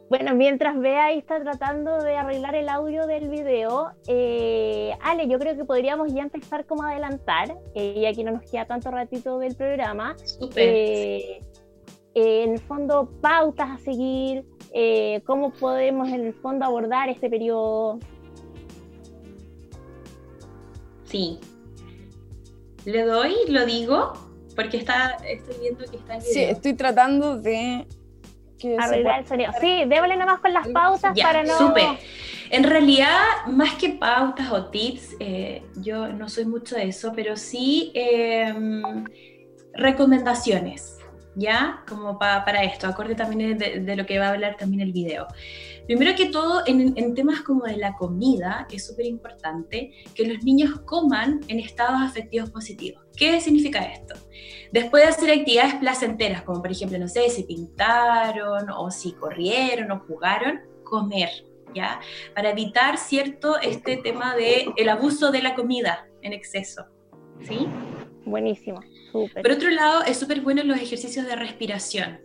Bueno, 0.10 0.36
mientras 0.36 0.80
Bea 0.80 1.06
ahí 1.06 1.18
está 1.18 1.42
tratando 1.42 1.98
de 2.04 2.16
arreglar 2.16 2.54
el 2.54 2.70
audio 2.70 3.08
del 3.08 3.30
video, 3.30 3.94
eh, 4.08 4.96
Ale, 5.02 5.28
yo 5.28 5.40
creo 5.40 5.56
que 5.56 5.66
podríamos 5.66 6.14
ya 6.14 6.22
empezar 6.22 6.68
como 6.68 6.84
a 6.84 6.92
adelantar, 6.92 7.58
eh, 7.74 7.96
y 7.98 8.06
aquí 8.06 8.24
no 8.24 8.32
nos 8.32 8.44
queda 8.44 8.66
tanto 8.66 8.92
ratito 8.92 9.40
del 9.40 9.56
programa. 9.56 10.16
Súper. 10.24 10.64
Eh, 10.68 11.40
en 12.16 12.54
el 12.54 12.60
fondo 12.60 13.10
pautas 13.22 13.70
a 13.70 13.78
seguir, 13.78 14.46
eh, 14.74 15.22
cómo 15.26 15.52
podemos 15.52 16.10
en 16.10 16.26
el 16.26 16.34
fondo 16.34 16.66
abordar 16.66 17.10
este 17.10 17.30
periodo. 17.30 18.00
Sí. 21.06 21.40
Le 22.86 23.04
doy, 23.04 23.36
lo 23.48 23.66
digo, 23.66 24.14
porque 24.56 24.78
está, 24.78 25.18
estoy 25.28 25.56
viendo 25.62 25.86
que 25.86 25.98
está 25.98 26.16
el 26.16 26.22
video. 26.22 26.34
Sí, 26.34 26.44
estoy 26.44 26.74
tratando 26.74 27.38
de 27.38 27.88
arreglar 28.80 29.20
el 29.20 29.28
sonido. 29.28 29.52
Sí, 29.60 29.84
démosle 29.88 30.18
nomás 30.18 30.40
con 30.40 30.54
las 30.54 30.68
pautas 30.68 31.18
para 31.20 31.44
no. 31.44 31.58
Súper. 31.58 31.98
En 32.50 32.64
realidad, 32.64 33.48
más 33.48 33.76
que 33.76 33.90
pautas 33.90 34.52
o 34.52 34.66
tips, 34.66 35.16
eh, 35.20 35.64
yo 35.78 36.10
no 36.10 36.30
soy 36.30 36.46
mucho 36.46 36.76
de 36.76 36.90
eso, 36.90 37.14
pero 37.16 37.36
sí 37.36 37.92
em, 37.96 39.06
recomendaciones. 39.74 41.00
¿Ya? 41.36 41.84
Como 41.88 42.20
para 42.20 42.64
esto, 42.64 42.88
acorde 42.88 43.16
también 43.16 43.58
de, 43.58 43.96
lo 43.96 44.06
que 44.06 44.20
va 44.20 44.28
a 44.28 44.30
hablar 44.32 44.58
también 44.58 44.82
el 44.82 44.92
video. 44.92 45.28
Primero 45.86 46.16
que 46.16 46.28
todo, 46.28 46.64
en, 46.66 47.14
temas 47.14 47.42
como 47.42 47.66
de 47.66 47.78
la 47.78 47.96
comida, 47.96 48.66
que 48.70 48.78
es 48.78 48.86
súper 48.86 49.06
importante, 49.06 49.92
que 50.16 50.26
los 50.26 50.44
niños 50.44 50.80
coman 50.86 51.42
en 51.48 51.60
estados 51.60 52.02
afectivos 52.02 52.50
positivos. 52.52 53.04
¿Qué 53.18 53.40
significa 53.42 53.84
esto? 53.84 54.16
Después 54.72 55.04
de 55.04 55.10
hacer 55.10 55.32
actividades 55.32 55.76
placenteras, 55.76 56.44
como 56.44 56.62
por 56.62 56.72
ejemplo, 56.72 56.98
no 56.98 57.08
sé, 57.08 57.30
si 57.30 57.44
pintaron 57.44 58.70
o 58.70 58.90
si 58.92 59.12
corrieron 59.14 59.92
o 59.92 60.00
jugaron, 60.08 60.62
comer, 60.84 61.30
¿ya? 61.76 62.00
Para 62.34 62.52
evitar, 62.52 62.98
¿cierto?, 62.98 63.60
este 63.60 63.98
tema 63.98 64.36
de 64.36 64.68
el 64.78 64.90
abuso 64.90 65.32
de 65.32 65.42
la 65.42 65.56
comida 65.56 66.08
en 66.22 66.34
exceso, 66.34 66.86
¿sí? 67.42 67.68
Buenísimo. 68.26 68.82
Por 69.12 69.52
otro 69.52 69.70
lado, 69.70 70.04
es 70.04 70.18
súper 70.18 70.42
bueno 70.42 70.64
los 70.64 70.80
ejercicios 70.80 71.26
de 71.26 71.36
respiración. 71.36 72.20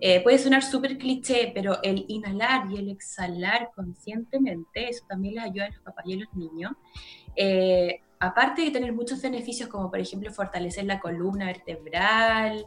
Eh, 0.00 0.22
puede 0.22 0.38
sonar 0.38 0.62
súper 0.62 0.96
cliché, 0.98 1.50
pero 1.54 1.78
el 1.82 2.04
inhalar 2.08 2.70
y 2.70 2.76
el 2.76 2.90
exhalar 2.90 3.70
conscientemente, 3.74 4.88
eso 4.88 5.04
también 5.08 5.34
les 5.34 5.44
ayuda 5.44 5.66
a 5.66 5.70
los 5.70 5.80
papás 5.80 6.04
y 6.06 6.14
a 6.14 6.16
los 6.16 6.34
niños. 6.34 6.72
Eh, 7.34 8.00
aparte 8.20 8.62
de 8.62 8.70
tener 8.70 8.92
muchos 8.92 9.20
beneficios, 9.22 9.68
como 9.68 9.90
por 9.90 10.00
ejemplo 10.00 10.32
fortalecer 10.32 10.84
la 10.84 11.00
columna 11.00 11.46
vertebral, 11.46 12.66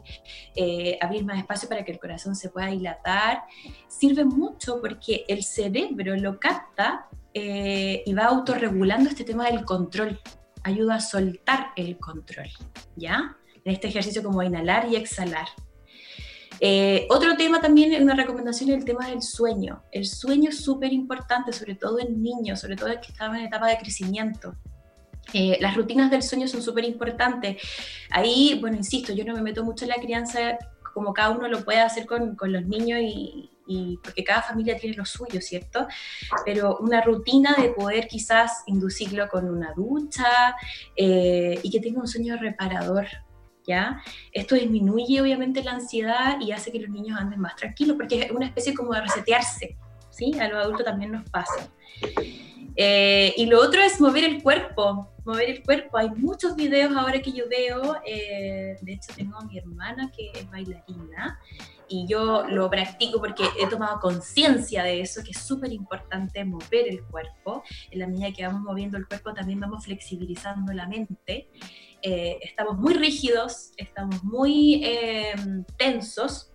eh, 0.54 0.98
abrir 1.00 1.24
más 1.24 1.38
espacio 1.38 1.68
para 1.68 1.84
que 1.84 1.92
el 1.92 1.98
corazón 1.98 2.34
se 2.34 2.50
pueda 2.50 2.68
dilatar, 2.68 3.44
sirve 3.88 4.24
mucho 4.24 4.80
porque 4.80 5.24
el 5.28 5.42
cerebro 5.42 6.16
lo 6.16 6.38
capta 6.38 7.08
y 7.34 8.12
va 8.12 8.24
autorregulando 8.24 9.08
este 9.08 9.24
tema 9.24 9.46
del 9.46 9.64
control, 9.64 10.20
ayuda 10.64 10.96
a 10.96 11.00
soltar 11.00 11.72
el 11.76 11.98
control, 11.98 12.48
¿ya? 12.96 13.36
en 13.64 13.72
este 13.72 13.88
ejercicio 13.88 14.22
como 14.22 14.42
inhalar 14.42 14.88
y 14.88 14.96
exhalar. 14.96 15.46
Eh, 16.60 17.06
otro 17.10 17.36
tema 17.36 17.60
también, 17.60 18.00
una 18.02 18.14
recomendación 18.14 18.70
el 18.70 18.84
tema 18.84 19.08
del 19.08 19.22
sueño. 19.22 19.82
El 19.90 20.06
sueño 20.06 20.50
es 20.50 20.62
súper 20.62 20.92
importante, 20.92 21.52
sobre 21.52 21.74
todo 21.74 21.98
en 21.98 22.22
niños, 22.22 22.60
sobre 22.60 22.76
todo 22.76 22.88
en 22.88 23.00
que 23.00 23.12
están 23.12 23.34
en 23.34 23.46
etapa 23.46 23.68
de 23.68 23.78
crecimiento. 23.78 24.54
Eh, 25.32 25.58
las 25.60 25.76
rutinas 25.76 26.10
del 26.10 26.22
sueño 26.22 26.46
son 26.46 26.62
súper 26.62 26.84
importantes. 26.84 27.60
Ahí, 28.10 28.58
bueno, 28.60 28.76
insisto, 28.76 29.12
yo 29.12 29.24
no 29.24 29.34
me 29.34 29.42
meto 29.42 29.64
mucho 29.64 29.84
en 29.84 29.90
la 29.90 29.96
crianza 29.96 30.58
como 30.94 31.12
cada 31.14 31.30
uno 31.30 31.48
lo 31.48 31.64
puede 31.64 31.80
hacer 31.80 32.06
con, 32.06 32.36
con 32.36 32.52
los 32.52 32.66
niños 32.66 33.00
y, 33.02 33.51
y, 33.66 33.98
porque 34.02 34.24
cada 34.24 34.42
familia 34.42 34.76
tiene 34.76 34.96
lo 34.96 35.04
suyo, 35.04 35.40
¿cierto? 35.40 35.86
Pero 36.44 36.78
una 36.78 37.00
rutina 37.00 37.54
de 37.54 37.70
poder 37.70 38.08
quizás 38.08 38.62
inducirlo 38.66 39.28
con 39.28 39.48
una 39.48 39.72
ducha 39.74 40.56
eh, 40.96 41.58
y 41.62 41.70
que 41.70 41.80
tenga 41.80 42.00
un 42.00 42.08
sueño 42.08 42.36
reparador, 42.36 43.06
¿ya? 43.66 44.02
Esto 44.32 44.54
disminuye 44.54 45.20
obviamente 45.20 45.62
la 45.62 45.72
ansiedad 45.72 46.40
y 46.40 46.52
hace 46.52 46.72
que 46.72 46.80
los 46.80 46.90
niños 46.90 47.18
anden 47.20 47.40
más 47.40 47.56
tranquilos, 47.56 47.96
porque 47.96 48.22
es 48.22 48.30
una 48.30 48.46
especie 48.46 48.74
como 48.74 48.92
de 48.92 49.02
resetearse, 49.02 49.76
¿sí? 50.10 50.32
A 50.40 50.48
los 50.48 50.64
adultos 50.64 50.84
también 50.84 51.12
nos 51.12 51.28
pasa. 51.30 51.70
Eh, 52.76 53.34
y 53.36 53.46
lo 53.46 53.60
otro 53.60 53.82
es 53.82 54.00
mover 54.00 54.24
el 54.24 54.42
cuerpo, 54.42 55.11
mover 55.24 55.50
el 55.50 55.62
cuerpo. 55.62 55.98
Hay 55.98 56.10
muchos 56.10 56.56
videos 56.56 56.94
ahora 56.96 57.20
que 57.20 57.32
yo 57.32 57.48
veo, 57.48 57.96
eh, 58.06 58.76
de 58.80 58.92
hecho 58.92 59.12
tengo 59.14 59.36
a 59.36 59.44
mi 59.44 59.58
hermana 59.58 60.10
que 60.10 60.32
es 60.34 60.50
bailarina 60.50 61.38
y 61.88 62.06
yo 62.06 62.46
lo 62.48 62.70
practico 62.70 63.20
porque 63.20 63.44
he 63.60 63.68
tomado 63.68 64.00
conciencia 64.00 64.82
de 64.84 65.00
eso, 65.00 65.22
que 65.22 65.32
es 65.32 65.38
súper 65.38 65.72
importante 65.72 66.44
mover 66.44 66.88
el 66.88 67.04
cuerpo. 67.04 67.62
En 67.90 67.98
la 67.98 68.06
medida 68.06 68.32
que 68.32 68.46
vamos 68.46 68.62
moviendo 68.62 68.96
el 68.96 69.06
cuerpo 69.06 69.34
también 69.34 69.60
vamos 69.60 69.84
flexibilizando 69.84 70.72
la 70.72 70.88
mente. 70.88 71.50
Eh, 72.00 72.38
estamos 72.42 72.78
muy 72.78 72.94
rígidos, 72.94 73.72
estamos 73.76 74.24
muy 74.24 74.84
tensos 75.76 76.51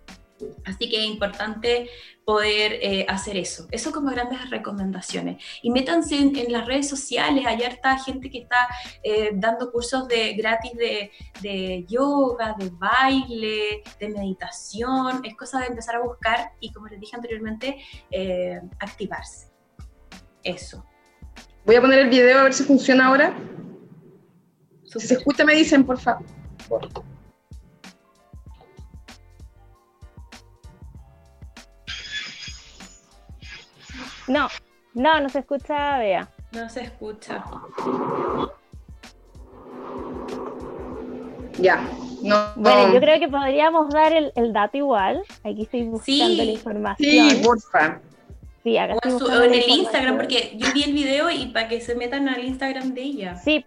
Así 0.64 0.88
que 0.88 1.04
es 1.04 1.10
importante 1.10 1.88
poder 2.24 2.74
eh, 2.82 3.06
hacer 3.08 3.36
eso. 3.36 3.66
Eso 3.70 3.90
como 3.90 4.10
grandes 4.10 4.50
recomendaciones. 4.50 5.42
Y 5.62 5.70
métanse 5.70 6.16
en, 6.16 6.52
las 6.52 6.66
redes 6.66 6.88
sociales. 6.88 7.44
Ayer 7.46 7.72
está 7.72 7.98
gente 7.98 8.30
que 8.30 8.40
está 8.40 8.68
eh, 9.02 9.30
dando 9.34 9.72
cursos 9.72 10.06
de, 10.08 10.34
gratis 10.34 10.72
de, 10.74 11.86
yoga, 11.88 12.54
de 12.58 12.70
baile, 12.70 13.82
de 13.98 14.08
meditación. 14.10 15.24
Es 15.24 15.36
cosa 15.36 15.60
de 15.60 15.68
empezar 15.68 15.96
a 15.96 16.00
buscar 16.00 16.52
y, 16.60 16.70
como 16.72 16.88
les 16.88 17.00
dije 17.00 17.16
anteriormente, 17.16 17.78
eh, 18.10 18.60
activarse. 18.78 19.48
Eso. 20.42 20.84
Voy 21.64 21.76
a 21.76 21.80
poner 21.80 22.00
el 22.00 22.08
video 22.08 22.40
a 22.40 22.42
ver 22.44 22.54
si 22.54 22.64
funciona 22.64 23.06
ahora. 23.06 23.34
Si 24.84 25.00
se 25.00 25.14
escucha, 25.14 25.44
me 25.44 25.54
dicen, 25.54 25.84
por 25.84 25.98
favor. 25.98 26.24
No, 34.28 34.48
no, 34.94 35.20
no 35.20 35.28
se 35.28 35.40
escucha, 35.40 35.98
Bea. 35.98 36.28
No 36.52 36.68
se 36.68 36.82
escucha. 36.82 37.42
Ya. 41.58 41.88
No, 42.22 42.52
bueno, 42.56 42.92
yo 42.92 43.00
creo 43.00 43.18
que 43.18 43.28
podríamos 43.28 43.88
dar 43.90 44.12
el, 44.12 44.52
dato 44.52 44.76
igual. 44.76 45.22
Aquí 45.44 45.62
estoy 45.62 45.84
buscando 45.84 46.44
la 46.44 46.50
información. 46.50 47.30
Sí, 47.30 47.40
porfa. 47.42 48.00
Sí, 48.64 48.76
acá 48.76 48.94
o, 48.94 49.42
en 49.42 49.54
el 49.54 49.68
Instagram, 49.68 50.16
porque 50.16 50.52
yo 50.56 50.66
vi 50.74 50.82
el 50.82 50.92
video 50.92 51.30
y 51.30 51.46
para 51.46 51.68
que 51.68 51.80
se 51.80 51.94
metan 51.94 52.28
al 52.28 52.44
Instagram 52.44 52.92
de 52.92 53.02
ella. 53.02 53.36
Sí, 53.36 53.64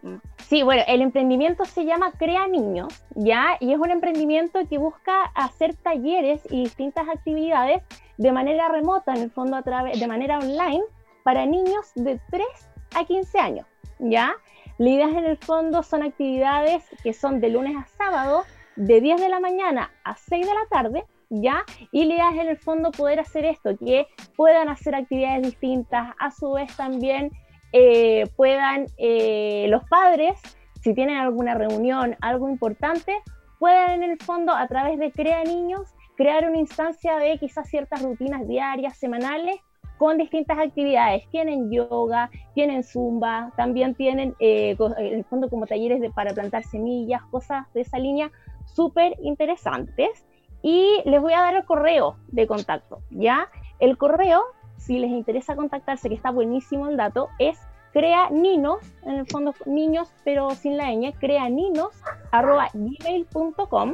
sí, 0.49 0.63
bueno, 0.63 0.83
el 0.85 1.01
emprendimiento 1.01 1.63
se 1.65 1.85
llama 1.85 2.11
Crea 2.11 2.45
Niños, 2.47 2.93
¿ya? 3.15 3.57
Y 3.61 3.71
es 3.71 3.79
un 3.79 3.89
emprendimiento 3.89 4.59
que 4.69 4.77
busca 4.77 5.23
hacer 5.33 5.75
talleres 5.75 6.41
y 6.49 6.63
distintas 6.63 7.07
actividades 7.07 7.81
de 8.21 8.31
manera 8.31 8.69
remota, 8.69 9.13
en 9.15 9.23
el 9.23 9.31
fondo 9.31 9.57
a 9.57 9.63
través, 9.63 9.99
de 9.99 10.07
manera 10.07 10.37
online, 10.37 10.83
para 11.23 11.47
niños 11.47 11.91
de 11.95 12.19
3 12.29 12.45
a 12.95 13.03
15 13.03 13.39
años, 13.39 13.65
¿ya? 13.97 14.33
La 14.77 14.89
idea 14.89 15.09
en 15.09 15.25
el 15.25 15.37
fondo 15.37 15.81
son 15.81 16.03
actividades 16.03 16.83
que 17.03 17.13
son 17.13 17.41
de 17.41 17.49
lunes 17.49 17.75
a 17.75 17.87
sábado, 17.97 18.43
de 18.75 19.01
10 19.01 19.21
de 19.21 19.29
la 19.29 19.39
mañana 19.39 19.91
a 20.03 20.15
6 20.15 20.45
de 20.45 20.53
la 20.53 20.65
tarde, 20.69 21.03
¿ya? 21.31 21.63
Y 21.91 22.05
la 22.05 22.13
idea 22.13 22.29
es 22.29 22.39
en 22.41 22.49
el 22.49 22.57
fondo 22.57 22.91
poder 22.91 23.19
hacer 23.19 23.43
esto, 23.43 23.75
que 23.75 24.05
puedan 24.35 24.69
hacer 24.69 24.93
actividades 24.93 25.41
distintas, 25.41 26.13
a 26.19 26.29
su 26.29 26.51
vez 26.51 26.75
también 26.77 27.31
eh, 27.73 28.29
puedan 28.35 28.85
eh, 28.99 29.65
los 29.69 29.83
padres, 29.89 30.39
si 30.83 30.93
tienen 30.93 31.17
alguna 31.17 31.55
reunión, 31.55 32.17
algo 32.21 32.49
importante, 32.49 33.17
puedan 33.57 34.03
en 34.03 34.11
el 34.11 34.17
fondo 34.19 34.53
a 34.53 34.67
través 34.67 34.99
de 34.99 35.11
Crea 35.11 35.43
Niños 35.43 35.87
crear 36.21 36.47
una 36.47 36.59
instancia 36.59 37.17
de 37.17 37.39
quizás 37.39 37.67
ciertas 37.67 38.03
rutinas 38.03 38.47
diarias, 38.47 38.95
semanales, 38.95 39.55
con 39.97 40.19
distintas 40.19 40.59
actividades. 40.59 41.27
Tienen 41.31 41.71
yoga, 41.71 42.29
tienen 42.53 42.83
zumba, 42.83 43.51
también 43.57 43.95
tienen 43.95 44.35
eh, 44.39 44.77
en 44.99 45.13
el 45.15 45.23
fondo 45.25 45.49
como 45.49 45.65
talleres 45.65 45.99
de, 45.99 46.11
para 46.11 46.31
plantar 46.35 46.63
semillas, 46.63 47.23
cosas 47.31 47.65
de 47.73 47.81
esa 47.81 47.97
línea 47.97 48.31
súper 48.65 49.17
interesantes. 49.23 50.27
Y 50.61 51.01
les 51.05 51.19
voy 51.19 51.33
a 51.33 51.41
dar 51.41 51.55
el 51.55 51.65
correo 51.65 52.17
de 52.27 52.45
contacto, 52.45 52.99
¿ya? 53.09 53.49
El 53.79 53.97
correo, 53.97 54.43
si 54.77 54.99
les 54.99 55.09
interesa 55.09 55.55
contactarse, 55.55 56.07
que 56.07 56.13
está 56.13 56.29
buenísimo 56.29 56.87
el 56.87 56.97
dato, 56.97 57.29
es 57.39 57.57
crea 57.93 58.29
ninos, 58.29 58.77
en 59.07 59.15
el 59.15 59.25
fondo 59.25 59.55
niños, 59.65 60.13
pero 60.23 60.51
sin 60.51 60.77
la 60.77 60.91
ñ, 60.93 61.13
crea 61.19 61.49
ninos, 61.49 61.89
arroba 62.31 62.69
gmail.com 62.75 63.93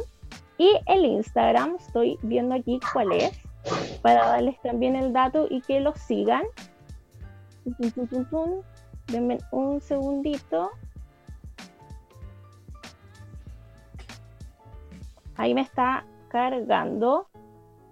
y 0.58 0.80
el 0.86 1.05
Instagram, 1.05 1.76
estoy 1.80 2.18
viendo 2.22 2.55
aquí 2.55 2.80
cuál 2.93 3.12
es, 3.12 3.32
para 4.01 4.28
darles 4.28 4.60
también 4.62 4.95
el 4.95 5.14
dato 5.14 5.47
y 5.49 5.62
que 5.62 5.80
lo 5.80 5.93
sigan. 5.95 6.43
Denme 9.08 9.38
un 9.51 9.82
segundito. 9.82 10.72
Ahí 15.36 15.53
me 15.53 15.62
está 15.62 16.05
cargando. 16.30 17.28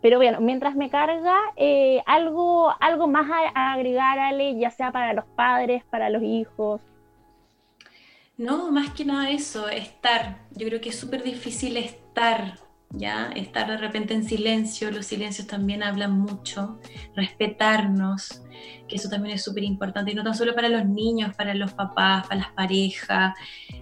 Pero 0.02 0.18
bueno, 0.18 0.40
mientras 0.40 0.76
me 0.76 0.90
carga, 0.90 1.36
eh, 1.56 2.02
algo, 2.06 2.72
algo 2.80 3.08
más 3.08 3.28
a, 3.56 3.74
agregar, 3.74 4.20
Ale, 4.20 4.58
ya 4.58 4.70
sea 4.70 4.92
para 4.92 5.14
los 5.14 5.26
padres, 5.26 5.84
para 5.86 6.10
los 6.10 6.22
hijos. 6.22 6.82
No, 8.38 8.70
más 8.70 8.92
que 8.92 9.06
nada 9.06 9.30
eso, 9.30 9.70
estar. 9.70 10.46
Yo 10.52 10.68
creo 10.68 10.82
que 10.82 10.90
es 10.90 11.00
súper 11.00 11.24
difícil 11.24 11.78
estar, 11.78 12.60
¿ya? 12.90 13.28
Estar 13.34 13.68
de 13.68 13.78
repente 13.78 14.14
en 14.14 14.26
silencio, 14.26 14.92
los 14.92 15.06
silencios 15.06 15.48
también 15.48 15.84
hablan 15.84 16.20
mucho, 16.20 16.78
respetarnos, 17.16 18.42
que 18.90 18.98
eso 18.98 19.08
también 19.08 19.36
es 19.36 19.44
súper 19.44 19.64
importante, 19.64 20.12
y 20.12 20.16
no 20.16 20.24
tan 20.24 20.36
solo 20.36 20.54
para 20.54 20.68
los 20.68 20.86
niños, 20.86 21.34
para 21.34 21.54
los 21.56 21.72
papás, 21.72 22.28
para 22.28 22.42
las 22.42 22.52
parejas, 22.52 23.36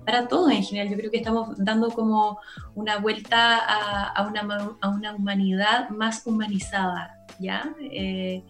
para 0.05 0.27
todos 0.27 0.51
en 0.51 0.63
general. 0.63 0.89
Yo 0.91 0.97
creo 0.97 1.09
que 1.09 1.17
estamos 1.17 1.57
dando 1.57 1.89
como 1.89 2.39
una 2.75 2.99
vuelta 2.99 3.57
a, 3.57 4.27
una, 4.27 4.75
a 4.81 4.89
una, 4.89 5.15
humanidad 5.15 5.89
más 5.89 6.27
humanizada, 6.27 7.25
¿ya? 7.39 7.73
Eh, 7.81 8.43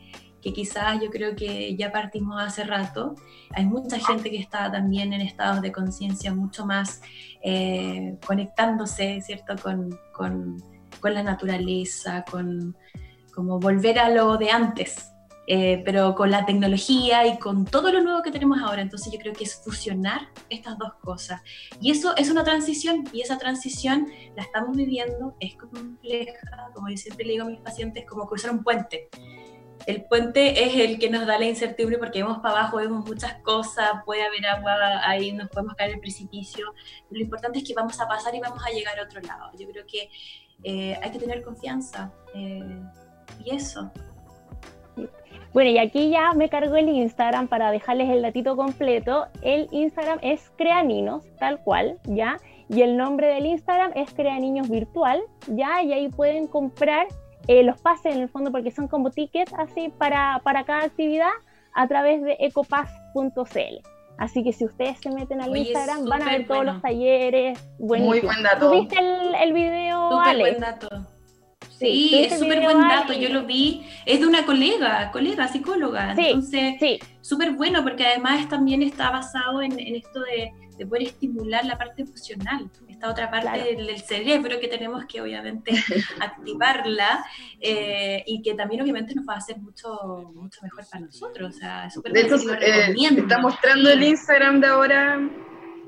que 0.43 0.51
quizás 0.51 1.01
yo 1.01 1.09
creo 1.09 1.35
que 1.35 1.75
ya 1.77 1.91
partimos 1.91 2.41
hace 2.41 2.65
rato. 2.65 3.15
Hay 3.51 3.65
mucha 3.65 3.97
gente 3.97 4.29
que 4.29 4.37
está 4.37 4.69
también 4.69 5.13
en 5.13 5.21
estados 5.21 5.61
de 5.61 5.71
conciencia 5.71 6.35
mucho 6.35 6.65
más 6.65 7.01
eh, 7.41 8.17
conectándose, 8.27 9.21
¿cierto?, 9.21 9.55
con, 9.61 9.97
con, 10.11 10.61
con, 10.99 11.13
la 11.13 11.23
naturaleza, 11.23 12.25
con 12.29 12.75
como 13.33 13.59
volver 13.59 13.97
a 13.97 14.09
lo 14.09 14.37
de 14.37 14.51
antes, 14.51 15.11
eh, 15.47 15.81
pero 15.83 16.13
con 16.13 16.29
la 16.29 16.45
tecnología 16.45 17.25
y 17.25 17.39
con 17.39 17.65
todo 17.65 17.91
lo 17.91 18.01
nuevo 18.01 18.21
que 18.21 18.29
tenemos 18.29 18.61
ahora. 18.61 18.81
Entonces 18.81 19.11
yo 19.13 19.19
creo 19.19 19.33
que 19.33 19.45
es 19.45 19.55
fusionar 19.63 20.27
estas 20.49 20.77
dos 20.77 20.93
cosas. 21.01 21.41
Y 21.79 21.89
eso 21.89 22.15
es 22.17 22.29
una 22.29 22.43
transición 22.43 23.05
y 23.13 23.21
esa 23.21 23.37
transición 23.37 24.07
la 24.35 24.43
estamos 24.43 24.75
viviendo, 24.75 25.35
es 25.39 25.55
compleja, 25.55 26.69
como 26.75 26.89
yo 26.89 26.97
siempre 26.97 27.25
le 27.25 27.31
digo 27.31 27.45
a 27.45 27.49
mis 27.49 27.61
pacientes, 27.61 28.05
como 28.05 28.27
cruzar 28.27 28.51
un 28.51 28.61
puente 28.61 29.09
el 29.85 30.03
puente 30.03 30.63
es 30.63 30.75
el 30.75 30.99
que 30.99 31.09
nos 31.09 31.25
da 31.25 31.37
la 31.37 31.45
incertidumbre 31.45 31.97
porque 31.97 32.23
vemos 32.23 32.39
para 32.39 32.59
abajo, 32.59 32.77
vemos 32.77 33.05
muchas 33.05 33.35
cosas, 33.41 33.89
puede 34.05 34.23
haber 34.23 34.45
agua 34.45 35.07
ahí, 35.07 35.31
nos 35.31 35.49
podemos 35.49 35.75
caer 35.75 35.91
en 35.91 35.95
el 35.95 36.01
precipicio. 36.01 36.73
Lo 37.09 37.19
importante 37.19 37.59
es 37.59 37.65
que 37.65 37.73
vamos 37.73 37.99
a 37.99 38.07
pasar 38.07 38.33
y 38.35 38.39
vamos 38.39 38.61
a 38.65 38.69
llegar 38.69 38.97
a 38.99 39.03
otro 39.03 39.21
lado. 39.21 39.51
Yo 39.57 39.67
creo 39.67 39.85
que 39.85 40.09
eh, 40.63 40.97
hay 41.01 41.11
que 41.11 41.19
tener 41.19 41.43
confianza. 41.43 42.11
Eh, 42.33 42.79
y 43.43 43.55
eso. 43.55 43.91
Bueno, 45.53 45.69
y 45.69 45.77
aquí 45.77 46.09
ya 46.09 46.33
me 46.33 46.49
cargo 46.49 46.75
el 46.75 46.89
Instagram 46.89 47.47
para 47.47 47.69
dejarles 47.71 48.09
el 48.09 48.21
datito 48.21 48.55
completo. 48.55 49.27
El 49.41 49.67
Instagram 49.71 50.19
es 50.21 50.51
Creaninos, 50.57 51.25
tal 51.37 51.61
cual, 51.61 51.99
¿ya? 52.05 52.39
Y 52.69 52.81
el 52.81 52.97
nombre 52.97 53.27
del 53.27 53.45
Instagram 53.45 53.91
es 53.93 54.11
Creaniños 54.13 54.69
Virtual, 54.69 55.21
¿ya? 55.47 55.83
Y 55.83 55.93
ahí 55.93 56.09
pueden 56.09 56.47
comprar 56.47 57.07
eh, 57.47 57.63
los 57.63 57.79
pases 57.81 58.15
en 58.15 58.21
el 58.21 58.29
fondo 58.29 58.51
porque 58.51 58.71
son 58.71 58.87
como 58.87 59.11
tickets 59.11 59.53
así 59.57 59.89
para, 59.97 60.39
para 60.43 60.63
cada 60.63 60.83
actividad 60.83 61.31
a 61.73 61.87
través 61.87 62.21
de 62.21 62.37
ecopass.cl. 62.39 63.87
Así 64.17 64.43
que 64.43 64.53
si 64.53 64.65
ustedes 64.65 64.99
se 64.99 65.09
meten 65.11 65.41
al 65.41 65.55
Instagram 65.55 66.05
van 66.05 66.21
a 66.21 66.25
ver 66.25 66.47
todos 66.47 66.65
los 66.65 66.81
talleres. 66.81 67.59
Muy 67.79 68.21
buen 68.21 68.43
dato. 68.43 68.69
¿Tuviste 68.69 68.97
el, 68.99 69.35
el 69.35 69.53
video, 69.53 70.11
Súper 70.11 70.37
buen 70.37 70.59
dato. 70.59 71.07
Sí, 71.79 72.11
es 72.15 72.39
súper 72.39 72.61
buen 72.61 72.79
dato, 72.79 73.11
yo 73.13 73.29
lo 73.29 73.43
vi, 73.43 73.85
es 74.05 74.21
de 74.21 74.27
una 74.27 74.45
colega, 74.45 75.11
colega, 75.11 75.49
psicóloga, 75.49 76.15
sí, 76.15 76.27
entonces 76.27 76.99
súper 77.19 77.51
bueno 77.51 77.83
porque 77.83 78.05
además 78.05 78.47
también 78.47 78.81
está 78.81 79.09
basado 79.09 79.61
en, 79.61 79.77
en 79.77 79.95
esto 79.95 80.21
de, 80.21 80.51
de, 80.77 80.85
poder 80.85 81.03
estimular 81.03 81.65
la 81.65 81.77
parte 81.77 82.03
emocional, 82.03 82.69
otra 83.09 83.29
parte 83.29 83.75
del, 83.75 83.97
cerebro 83.99 84.59
que 84.59 84.67
tenemos 84.67 85.05
que 85.05 85.21
obviamente 85.21 85.71
activarla 86.19 87.23
eh, 87.59 88.23
y 88.25 88.41
que 88.41 88.53
también 88.53 88.81
obviamente 88.81 89.13
nos 89.15 89.27
va 89.27 89.35
a 89.35 89.37
hacer 89.37 89.57
mucho, 89.59 90.31
mucho 90.33 90.59
mejor 90.63 90.85
para 90.89 91.05
nosotros. 91.05 91.55
O 91.55 91.57
sea, 91.57 91.89
súper 91.89 92.13
De 92.13 92.21
hecho, 92.21 92.35
eh, 92.61 92.93
está 92.97 93.39
mostrando 93.39 93.89
el 93.89 94.03
Instagram 94.03 94.61
de 94.61 94.67
ahora 94.67 95.29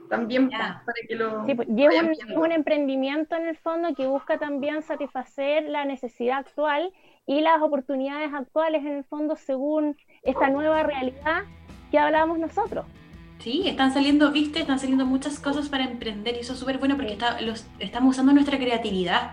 también 0.10 0.50
para 0.50 0.84
que 1.08 1.16
lo... 1.16 1.46
Sí, 1.46 1.56
pues, 1.56 1.68
y 1.70 1.86
es 1.86 2.36
un, 2.36 2.52
emprendimiento 2.52 3.36
en 3.36 3.48
el 3.48 3.58
fondo 3.58 3.94
que 3.96 4.08
busca 4.08 4.38
también 4.38 4.82
satisfacer 4.82 5.64
la 5.64 5.86
necesidad 5.86 6.40
actual 6.40 6.94
y 7.26 7.42
las 7.42 7.62
oportunidades 7.62 8.32
actuales 8.34 8.84
en 8.86 8.98
el 8.98 9.04
fondo 9.04 9.36
según 9.36 9.98
esta 10.22 10.50
nueva 10.50 10.84
realidad 10.84 11.44
que 11.92 11.98
hablábamos 11.98 12.40
nosotros. 12.40 12.86
Sí, 13.40 13.64
están 13.66 13.94
saliendo, 13.94 14.32
viste, 14.32 14.60
están 14.60 14.80
saliendo 14.80 15.06
muchas 15.06 15.40
cosas 15.40 15.70
para 15.70 15.84
emprender 15.84 16.36
y 16.36 16.40
eso 16.40 16.54
es 16.54 16.60
súper 16.60 16.78
bueno 16.78 16.96
porque 16.96 17.18
los, 17.42 17.66
estamos 17.80 18.16
usando 18.16 18.34
nuestra 18.34 18.58
creatividad. 18.58 19.32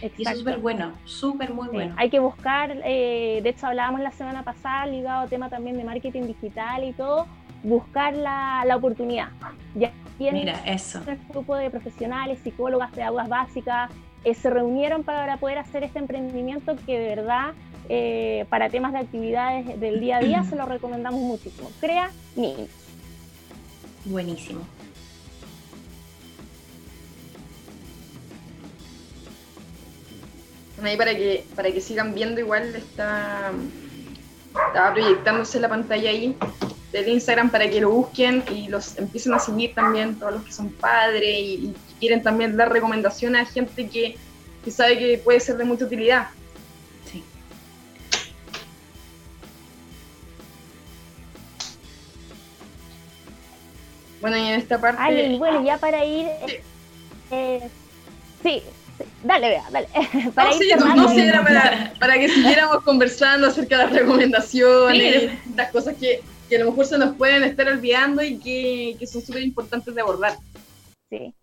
Y 0.00 0.22
eso 0.22 0.30
es 0.30 0.38
súper 0.38 0.58
bueno, 0.58 0.92
súper 1.04 1.52
muy 1.52 1.68
bueno. 1.68 1.94
Hay 1.96 2.08
que 2.08 2.20
buscar, 2.20 2.70
eh, 2.84 3.40
de 3.42 3.48
hecho 3.48 3.66
hablábamos 3.66 4.00
la 4.00 4.12
semana 4.12 4.44
pasada, 4.44 4.86
ligado 4.86 5.22
al 5.22 5.28
tema 5.28 5.48
también 5.48 5.76
de 5.76 5.82
marketing 5.82 6.22
digital 6.22 6.84
y 6.84 6.92
todo, 6.92 7.26
buscar 7.64 8.14
la, 8.14 8.62
la 8.64 8.76
oportunidad. 8.76 9.30
Ya 9.74 9.92
Mira, 10.18 10.60
eso. 10.66 11.00
Un 11.06 11.28
grupo 11.28 11.54
de 11.56 11.70
profesionales, 11.70 12.40
psicólogas, 12.42 12.90
pedagogas 12.90 13.28
básicas, 13.28 13.90
eh, 14.24 14.34
se 14.34 14.50
reunieron 14.50 15.04
para 15.04 15.36
poder 15.36 15.58
hacer 15.58 15.84
este 15.84 15.98
emprendimiento 15.98 16.76
que 16.86 16.98
de 16.98 17.14
verdad 17.14 17.52
eh, 17.88 18.44
para 18.50 18.68
temas 18.68 18.92
de 18.92 18.98
actividades 18.98 19.80
del 19.80 20.00
día 20.00 20.16
a 20.18 20.20
día 20.20 20.44
se 20.50 20.56
lo 20.56 20.66
recomendamos 20.66 21.20
muchísimo. 21.20 21.70
Crea 21.80 22.10
Niños. 22.34 22.68
Buenísimo. 24.08 24.60
Ahí 30.82 30.96
para 30.96 31.14
que, 31.14 31.44
para 31.54 31.70
que 31.70 31.80
sigan 31.80 32.14
viendo, 32.14 32.40
igual 32.40 32.74
está, 32.74 33.52
estaba 34.68 34.94
proyectándose 34.94 35.60
la 35.60 35.68
pantalla 35.68 36.08
ahí 36.08 36.36
del 36.92 37.08
Instagram 37.08 37.50
para 37.50 37.68
que 37.68 37.80
lo 37.80 37.90
busquen 37.90 38.42
y 38.50 38.68
los 38.68 38.96
empiecen 38.96 39.34
a 39.34 39.38
seguir 39.38 39.74
también, 39.74 40.18
todos 40.18 40.34
los 40.34 40.44
que 40.44 40.52
son 40.52 40.70
padres 40.70 41.36
y, 41.38 41.74
quieren 41.98 42.22
también 42.22 42.56
dar 42.56 42.72
recomendaciones 42.72 43.42
a 43.42 43.50
gente 43.50 43.88
que, 43.88 44.16
que, 44.64 44.70
sabe 44.70 44.96
que 45.00 45.18
puede 45.18 45.40
ser 45.40 45.56
de 45.56 45.64
mucha 45.64 45.84
utilidad. 45.84 46.28
Bueno, 54.20 54.36
y 54.36 54.40
en 54.40 54.60
esta 54.60 54.80
parte... 54.80 55.00
Ay, 55.00 55.38
bueno, 55.38 55.64
ya 55.64 55.78
para 55.78 56.04
ir... 56.04 56.26
Sí, 56.46 56.54
eh, 57.30 57.68
sí 58.42 58.62
dale, 59.22 59.48
vea, 59.48 59.64
dale. 59.70 59.88
para 60.34 60.50
no, 60.50 60.56
sí, 60.56 60.70
no, 60.96 61.08
sé, 61.08 61.28
era 61.28 61.44
para, 61.44 61.92
para, 62.00 62.14
que 62.14 62.28
siguiéramos 62.28 62.82
conversando 62.82 63.46
acerca 63.46 63.78
de 63.78 63.84
las 63.84 63.92
recomendaciones, 63.92 65.30
las 65.54 65.70
cosas 65.70 65.94
que 65.96 66.20
que 66.48 66.56
a 66.56 66.60
lo 66.60 66.70
mejor 66.70 66.86
se 66.86 66.98
nos 66.98 67.14
pueden 67.16 67.42
estar 67.42 67.68
olvidando 67.68 68.22
y 68.22 68.38
que, 68.38 69.06
son 69.06 69.22
súper 69.22 69.42
importantes 69.42 69.94
de 69.94 70.00
abordar. 70.00 70.32
Sí. 71.10 71.34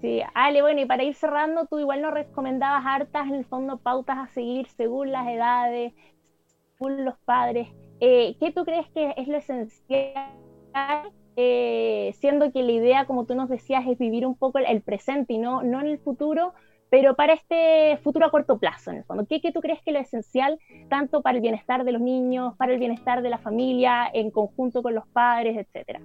Sí, 0.00 0.22
Ale, 0.34 0.60
bueno, 0.60 0.82
y 0.82 0.86
para 0.86 1.02
ir 1.02 1.14
cerrando, 1.14 1.66
tú 1.66 1.78
igual 1.78 2.02
nos 2.02 2.12
recomendabas 2.12 2.84
hartas, 2.84 3.26
en 3.26 3.34
el 3.34 3.44
fondo, 3.44 3.78
pautas 3.78 4.18
a 4.18 4.26
seguir 4.34 4.66
según 4.76 5.12
las 5.12 5.26
edades, 5.28 5.94
según 6.72 7.04
los 7.04 7.16
padres. 7.24 7.68
Eh, 8.00 8.36
¿Qué 8.38 8.50
tú 8.50 8.64
crees 8.64 8.86
que 8.90 9.14
es 9.16 9.28
lo 9.28 9.38
esencial? 9.38 10.30
Eh, 11.36 12.14
siendo 12.18 12.52
que 12.52 12.62
la 12.62 12.72
idea, 12.72 13.06
como 13.06 13.26
tú 13.26 13.34
nos 13.34 13.48
decías, 13.48 13.84
es 13.88 13.98
vivir 13.98 14.26
un 14.26 14.36
poco 14.36 14.58
el 14.58 14.82
presente 14.82 15.32
y 15.32 15.38
no, 15.38 15.62
no 15.62 15.80
en 15.80 15.88
el 15.88 15.98
futuro, 15.98 16.52
pero 16.90 17.16
para 17.16 17.32
este 17.32 17.98
futuro 18.04 18.26
a 18.26 18.30
corto 18.30 18.58
plazo, 18.58 18.92
en 18.92 18.98
el 18.98 19.04
fondo, 19.04 19.26
¿qué, 19.28 19.40
tú 19.52 19.60
crees 19.60 19.82
que 19.82 19.90
es 19.90 19.94
lo 19.94 20.00
esencial 20.00 20.60
tanto 20.88 21.22
para 21.22 21.36
el 21.36 21.42
bienestar 21.42 21.84
de 21.84 21.90
los 21.90 22.00
niños, 22.00 22.54
para 22.56 22.72
el 22.72 22.78
bienestar 22.78 23.20
de 23.20 23.30
la 23.30 23.38
familia, 23.38 24.08
en 24.14 24.30
conjunto 24.30 24.80
con 24.80 24.94
los 24.94 25.06
padres, 25.08 25.56
etcétera? 25.56 26.00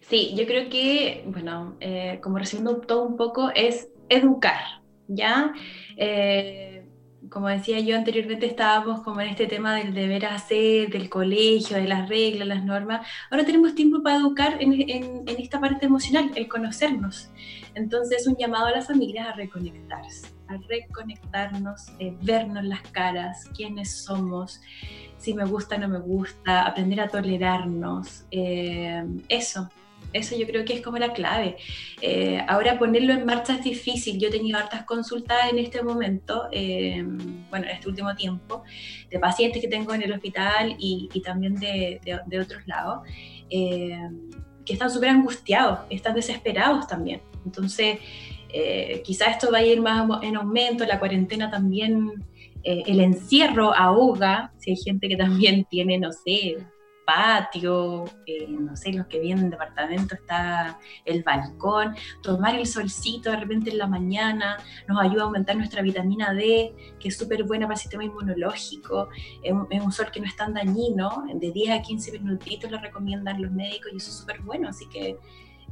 Sí, 0.00 0.34
yo 0.34 0.46
creo 0.46 0.70
que, 0.70 1.24
bueno, 1.26 1.74
eh, 1.80 2.20
como 2.22 2.38
resumiendo 2.38 2.80
todo 2.80 3.04
un 3.06 3.18
poco, 3.18 3.50
es 3.54 3.90
educar, 4.08 4.80
¿ya? 5.08 5.52
Eh, 5.98 6.85
como 7.36 7.48
decía 7.48 7.78
yo 7.80 7.98
anteriormente, 7.98 8.46
estábamos 8.46 9.02
como 9.02 9.20
en 9.20 9.28
este 9.28 9.46
tema 9.46 9.74
del 9.74 9.92
deber 9.92 10.24
hacer, 10.24 10.88
del 10.88 11.10
colegio, 11.10 11.76
de 11.76 11.86
las 11.86 12.08
reglas, 12.08 12.48
las 12.48 12.64
normas. 12.64 13.06
Ahora 13.30 13.44
tenemos 13.44 13.74
tiempo 13.74 14.02
para 14.02 14.16
educar 14.16 14.56
en, 14.58 15.22
esta 15.26 15.60
parte 15.60 15.84
emocional, 15.84 16.30
el 16.34 16.48
conocernos. 16.48 17.28
Entonces, 17.74 18.26
un 18.26 18.36
llamado 18.36 18.68
a 18.68 18.70
las 18.70 18.86
familias 18.86 19.28
a 19.28 19.32
reconectarse, 19.32 20.28
a 20.48 20.56
reconectarnos, 20.66 21.92
eh, 21.98 22.16
vernos 22.22 22.64
las 22.64 22.80
caras, 22.80 23.44
quiénes 23.54 23.94
somos, 24.02 24.62
si 25.18 25.34
me 25.34 25.44
gusta, 25.44 25.76
no 25.76 25.88
me 25.88 25.98
gusta, 25.98 26.62
aprender 26.66 27.02
a 27.02 27.08
tolerarnos. 27.08 28.24
Eh, 28.30 29.04
eso, 29.28 29.68
eso 30.12 30.36
yo 30.36 30.46
creo 30.46 30.64
que 30.64 30.74
es 30.74 30.80
como 30.82 30.98
la 30.98 31.12
clave. 31.12 31.56
Eh, 32.00 32.40
ahora 32.48 32.78
ponerlo 32.78 33.12
en 33.12 33.24
marcha 33.26 33.54
es 33.54 33.64
difícil. 33.64 34.18
Yo 34.18 34.28
he 34.28 34.30
tenido 34.30 34.58
hartas 34.58 34.84
consultas 34.84 35.50
en 35.50 35.58
este 35.58 35.82
momento, 35.82 36.48
eh, 36.52 37.02
bueno, 37.50 37.66
en 37.66 37.72
este 37.72 37.88
último 37.88 38.14
tiempo, 38.14 38.62
de 39.10 39.18
pacientes 39.18 39.60
que 39.60 39.68
tengo 39.68 39.94
en 39.94 40.02
el 40.02 40.12
hospital 40.12 40.76
y, 40.78 41.08
también 41.24 41.54
de, 41.56 42.00
otros 42.40 42.66
lados, 42.66 43.06
eh, 43.50 43.98
que 44.64 44.72
están 44.72 44.90
súper 44.90 45.10
angustiados, 45.10 45.80
están 45.90 46.14
desesperados 46.14 46.86
también. 46.86 47.20
Entonces, 47.44 47.98
quizás 49.04 49.32
esto 49.32 49.52
va 49.52 49.58
a 49.58 49.62
ir 49.62 49.80
más 49.82 50.08
en 50.22 50.36
aumento, 50.36 50.84
la 50.86 50.98
cuarentena 50.98 51.50
también, 51.50 52.24
el 52.64 53.00
encierro 53.00 53.74
ahoga, 53.74 54.52
si 54.56 54.70
hay 54.70 54.76
gente 54.76 55.08
que 55.08 55.16
también 55.16 55.66
tiene, 55.70 55.98
no 55.98 56.10
sé, 56.10 56.56
patio, 57.06 58.04
eh, 58.26 58.46
no 58.48 58.76
sé, 58.76 58.92
los 58.92 59.06
que 59.06 59.20
vienen 59.20 59.44
en 59.44 59.50
departamento 59.50 60.16
está 60.16 60.78
el 61.04 61.22
balcón, 61.22 61.94
tomar 62.20 62.56
el 62.56 62.66
solcito 62.66 63.30
de 63.30 63.36
repente 63.36 63.70
en 63.70 63.78
la 63.78 63.86
mañana 63.86 64.58
nos 64.88 65.00
ayuda 65.00 65.22
a 65.22 65.24
aumentar 65.26 65.56
nuestra 65.56 65.82
vitamina 65.82 66.34
D, 66.34 66.74
que 66.98 67.08
es 67.08 67.16
súper 67.16 67.44
buena 67.44 67.66
para 67.66 67.74
el 67.74 67.80
sistema 67.80 68.04
inmunológico, 68.04 69.08
es, 69.42 69.52
un 69.52 69.92
sol 69.92 70.10
que 70.12 70.20
no 70.20 70.26
es 70.26 70.36
tan 70.36 70.52
dañino, 70.52 71.24
de 71.32 71.52
10 71.52 71.78
a 71.78 71.82
15 71.82 72.18
minutitos 72.18 72.70
lo 72.70 72.78
recomiendan 72.78 73.40
los 73.40 73.52
médicos 73.52 73.92
y 73.92 73.96
eso 73.96 74.10
es 74.10 74.16
súper 74.16 74.40
bueno, 74.40 74.68
así 74.68 74.86
que 74.88 75.16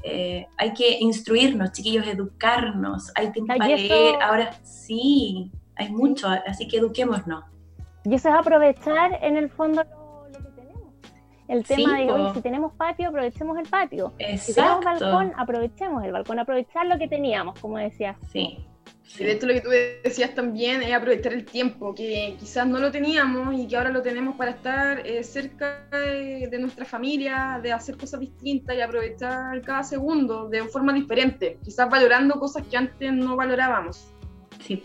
eh, 0.05 0.47
hay 0.57 0.73
que 0.73 0.99
instruirnos, 1.01 1.73
chiquillos, 1.73 2.07
educarnos, 2.07 3.11
hay 3.17 3.33
tiempo 3.33 3.55
para 3.57 3.67
leer, 3.67 4.23
ahora 4.23 4.53
sí, 4.63 5.51
hay 5.75 5.91
mucho, 5.91 6.29
así 6.47 6.69
que 6.69 6.79
eduquémonos. 6.79 7.45
Y 8.05 8.15
eso 8.15 8.29
es 8.29 8.35
aprovechar 8.35 9.19
en 9.23 9.37
el 9.37 9.49
fondo 9.49 9.83
el 11.49 11.65
tema 11.65 11.99
de 11.99 12.11
hoy, 12.11 12.33
si 12.35 12.41
tenemos 12.41 12.73
patio, 12.75 13.09
aprovechemos 13.09 13.59
el 13.59 13.69
patio. 13.69 14.13
Si 14.39 14.55
tenemos 14.55 14.85
balcón, 14.85 15.33
aprovechemos 15.37 16.05
el 16.05 16.13
balcón, 16.13 16.39
aprovechar 16.39 16.87
lo 16.87 16.99
que 16.99 17.09
teníamos, 17.09 17.59
como 17.61 17.79
decía. 17.79 18.17
Sí. 18.33 18.59
Sí. 19.07 19.23
de 19.23 19.33
hecho 19.33 19.47
lo 19.47 19.55
que 19.55 19.61
tú 19.61 19.69
decías 19.69 20.35
también 20.35 20.83
es 20.83 20.93
aprovechar 20.93 21.33
el 21.35 21.45
tiempo, 21.45 21.95
que 21.95 22.37
quizás 22.39 22.67
no 22.67 22.79
lo 22.79 22.91
teníamos 22.91 23.55
y 23.55 23.67
que 23.69 23.77
ahora 23.77 23.91
lo 23.91 24.03
tenemos 24.03 24.37
para 24.37 24.53
estar 24.53 25.07
eh, 25.07 25.23
cerca 25.23 25.87
de, 25.91 26.49
de, 26.51 26.59
nuestra 26.59 26.85
familia, 26.85 27.61
de 27.63 27.73
hacer 27.73 27.97
cosas 27.97 28.21
distintas 28.21 28.77
y 28.77 28.81
aprovechar 28.81 29.61
cada 29.63 29.83
segundo 29.83 30.49
de 30.49 30.63
forma 30.65 30.93
diferente, 30.93 31.59
quizás 31.63 31.89
valorando 31.89 32.41
cosas 32.41 32.67
que 32.67 32.77
antes 32.77 33.13
no 33.13 33.37
valorábamos. 33.37 34.14
Sí, 34.61 34.81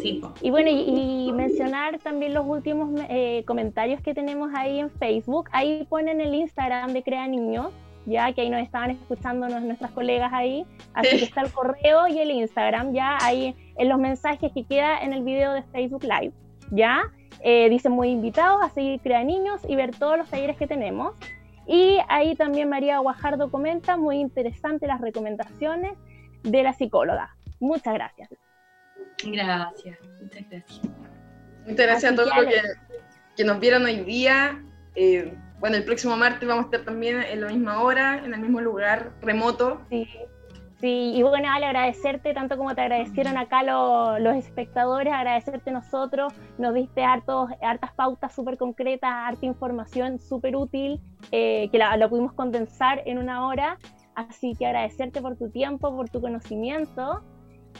sí 0.00 0.20
Y 0.42 0.50
bueno, 0.50 0.70
y, 0.70 1.32
mencionar 1.32 1.98
también 1.98 2.34
los 2.34 2.46
últimos 2.46 3.00
eh, 3.08 3.44
comentarios 3.46 4.00
que 4.00 4.14
tenemos 4.14 4.50
ahí 4.54 4.78
en 4.78 4.90
Facebook. 4.90 5.48
Ahí 5.52 5.86
ponen 5.88 6.20
el 6.20 6.34
Instagram 6.34 6.92
de 6.92 7.02
Crea 7.02 7.26
Niños, 7.26 7.72
ya 8.06 8.32
que 8.32 8.42
ahí 8.42 8.50
nos 8.50 8.62
estaban 8.62 8.90
escuchando 8.90 9.48
nuestras 9.48 9.90
colegas 9.92 10.32
ahí. 10.32 10.64
Así 10.94 11.18
que 11.18 11.24
está 11.24 11.42
el 11.42 11.52
correo 11.52 12.08
y 12.08 12.18
el 12.18 12.30
Instagram, 12.30 12.92
ya 12.92 13.18
ahí 13.20 13.54
en 13.76 13.88
los 13.88 13.98
mensajes 13.98 14.52
que 14.52 14.64
queda 14.64 15.00
en 15.02 15.12
el 15.12 15.22
video 15.22 15.52
de 15.52 15.62
Facebook 15.64 16.02
Live, 16.04 16.32
ya. 16.70 17.02
Eh, 17.40 17.68
dicen 17.68 17.92
muy 17.92 18.08
invitados 18.08 18.60
a 18.62 18.70
seguir 18.70 19.00
Crea 19.00 19.22
Niños 19.22 19.60
y 19.68 19.76
ver 19.76 19.94
todos 19.96 20.18
los 20.18 20.28
talleres 20.28 20.56
que 20.56 20.66
tenemos. 20.66 21.14
Y 21.66 21.98
ahí 22.08 22.34
también 22.34 22.68
María 22.68 22.98
Guajardo 22.98 23.50
comenta, 23.50 23.96
muy 23.96 24.16
interesante 24.18 24.86
las 24.86 25.00
recomendaciones 25.00 25.92
de 26.42 26.62
la 26.62 26.72
psicóloga. 26.72 27.36
Muchas 27.60 27.94
gracias. 27.94 28.30
Gracias, 29.24 29.98
muchas 30.20 30.48
gracias. 30.50 30.80
Muchas 31.66 31.86
gracias 31.86 32.12
a 32.12 32.14
todos 32.14 32.30
los 32.34 32.46
que, 33.36 33.44
nos 33.44 33.60
vieron 33.60 33.84
hoy 33.84 34.00
día. 34.00 34.62
Eh, 34.94 35.36
bueno, 35.60 35.76
el 35.76 35.84
próximo 35.84 36.16
martes 36.16 36.48
vamos 36.48 36.64
a 36.64 36.66
estar 36.66 36.84
también 36.84 37.22
en 37.22 37.40
la 37.40 37.48
misma 37.48 37.82
hora, 37.82 38.22
en 38.24 38.32
el 38.32 38.40
mismo 38.40 38.60
lugar, 38.60 39.12
remoto. 39.20 39.80
Sí, 39.90 40.08
sí. 40.80 41.12
y 41.16 41.22
bueno, 41.22 41.48
Ale, 41.52 41.66
agradecerte 41.66 42.32
tanto 42.32 42.56
como 42.56 42.74
te 42.74 42.80
agradecieron 42.80 43.36
acá 43.36 43.62
los 43.64 44.36
espectadores, 44.36 45.12
agradecerte 45.12 45.70
nosotros, 45.72 46.32
nos 46.58 46.74
diste 46.74 47.04
hartos, 47.04 47.50
hartas 47.60 47.92
pautas 47.92 48.34
súper 48.34 48.56
concretas, 48.56 49.10
harta 49.12 49.46
información 49.46 50.18
súper 50.18 50.56
útil, 50.56 51.00
eh, 51.32 51.68
que 51.70 51.78
la, 51.78 51.96
la 51.96 52.08
pudimos 52.08 52.32
condensar 52.32 53.02
en 53.04 53.18
una 53.18 53.46
hora. 53.46 53.78
Así 54.14 54.54
que 54.58 54.66
agradecerte 54.66 55.20
por 55.20 55.36
tu 55.36 55.50
tiempo, 55.50 55.94
por 55.94 56.08
tu 56.08 56.20
conocimiento. 56.20 57.22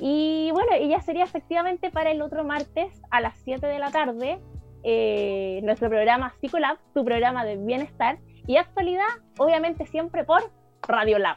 Y 0.01 0.51
bueno, 0.53 0.70
ella 0.74 1.01
sería 1.01 1.24
efectivamente 1.24 1.90
para 1.90 2.11
el 2.11 2.22
otro 2.22 2.44
martes 2.44 3.01
a 3.11 3.20
las 3.20 3.38
7 3.44 3.66
de 3.66 3.78
la 3.78 3.90
tarde, 3.90 4.38
eh, 4.84 5.61
nuestro 5.62 5.88
programa 5.88 6.34
Psicolab, 6.40 6.78
tu 6.94 7.05
programa 7.05 7.44
de 7.44 7.57
bienestar 7.57 8.18
y 8.46 8.57
actualidad, 8.57 9.09
obviamente 9.38 9.86
siempre 9.86 10.24
por 10.24 10.51
Radio 10.82 11.18
Lab. 11.18 11.36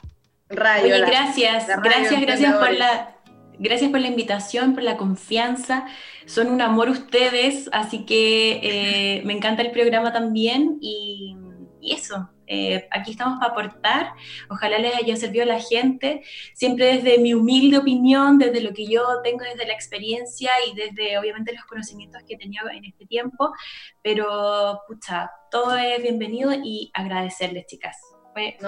Radio. 0.49 0.95
Oye, 0.95 1.05
gracias, 1.05 1.68
gracias, 1.82 2.22
gracias 2.22 2.55
por 2.55 2.74
la 2.74 3.16
Gracias 3.64 3.91
por 3.91 3.99
la 3.99 4.07
invitación, 4.07 4.74
por 4.74 4.82
la 4.82 4.97
confianza. 4.97 5.86
Son 6.26 6.47
un 6.47 6.62
amor 6.62 6.89
ustedes, 6.89 7.70
así 7.72 8.05
que 8.07 8.59
eh, 8.64 9.22
me 9.24 9.34
encanta 9.34 9.62
el 9.62 9.70
programa 9.70 10.12
también 10.12 10.80
y, 10.82 11.36
eso. 11.84 12.28
Eh, 12.54 12.86
aquí 12.91 13.12
estamos 13.12 13.39
para 13.39 13.54
aportar. 13.54 14.14
Ojalá 14.49 14.78
les 14.78 14.93
haya 14.95 15.16
servido 15.16 15.43
a 15.43 15.47
la 15.47 15.60
gente, 15.62 16.22
siempre 16.54 16.97
desde 16.97 17.18
mi 17.18 17.34
humilde 17.34 17.78
opinión, 17.78 18.38
desde 18.38 18.60
lo 18.60 18.74
que 18.74 18.86
yo 18.88 19.22
tengo, 19.24 19.45
desde 19.45 19.66
la 19.66 19.74
experiencia 19.74 20.52
y 20.70 20.76
desde 20.76 21.18
obviamente 21.18 21.54
los 21.54 21.64
conocimientos 21.64 22.22
que 22.28 22.34
he 22.34 22.38
tenido 22.38 22.70
en 22.70 22.84
este 22.84 23.06
tiempo. 23.06 23.54
Pero, 24.02 24.82
pucha, 24.86 25.32
todo 25.49 25.78
es 25.78 26.02
bienvenido 26.02 26.52
y 26.54 26.91
agradecerles, 26.93 27.68
chicas 27.68 27.97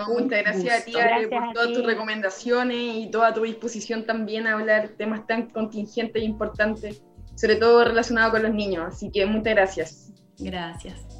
muchas 0.07 0.43
gracias 0.43 0.81
a 0.81 0.85
ti, 0.85 0.93
por 1.29 1.53
todas 1.53 1.73
tus 1.73 1.85
recomendaciones 1.85 2.77
y 2.77 3.11
toda 3.11 3.33
tu 3.33 3.43
disposición 3.43 4.05
también 4.05 4.47
a 4.47 4.53
hablar 4.53 4.89
temas 4.97 5.25
tan 5.25 5.49
contingentes 5.49 6.21
e 6.21 6.25
importantes, 6.25 7.01
sobre 7.35 7.55
todo 7.55 7.83
relacionados 7.83 8.33
con 8.33 8.43
los 8.43 8.53
niños. 8.53 8.85
Así 8.87 9.09
que 9.09 9.25
muchas 9.25 9.53
gracias. 9.53 10.13
Gracias. 10.37 11.12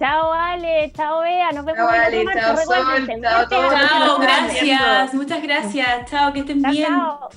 Chao 0.00 0.32
Ale, 0.32 0.90
chao 0.96 1.20
Bea, 1.20 1.52
nos 1.52 1.62
vemos 1.66 1.92
en 1.92 2.26
chao, 2.32 2.56
Sol, 2.56 3.06
chao, 3.22 3.48
chao, 3.50 4.18
gracias, 4.18 5.12
muchas 5.12 5.42
gracias, 5.42 6.10
chao, 6.10 6.32
que 6.32 6.40
estén 6.40 6.62
bien. 6.62 6.86
Chao. 6.86 7.28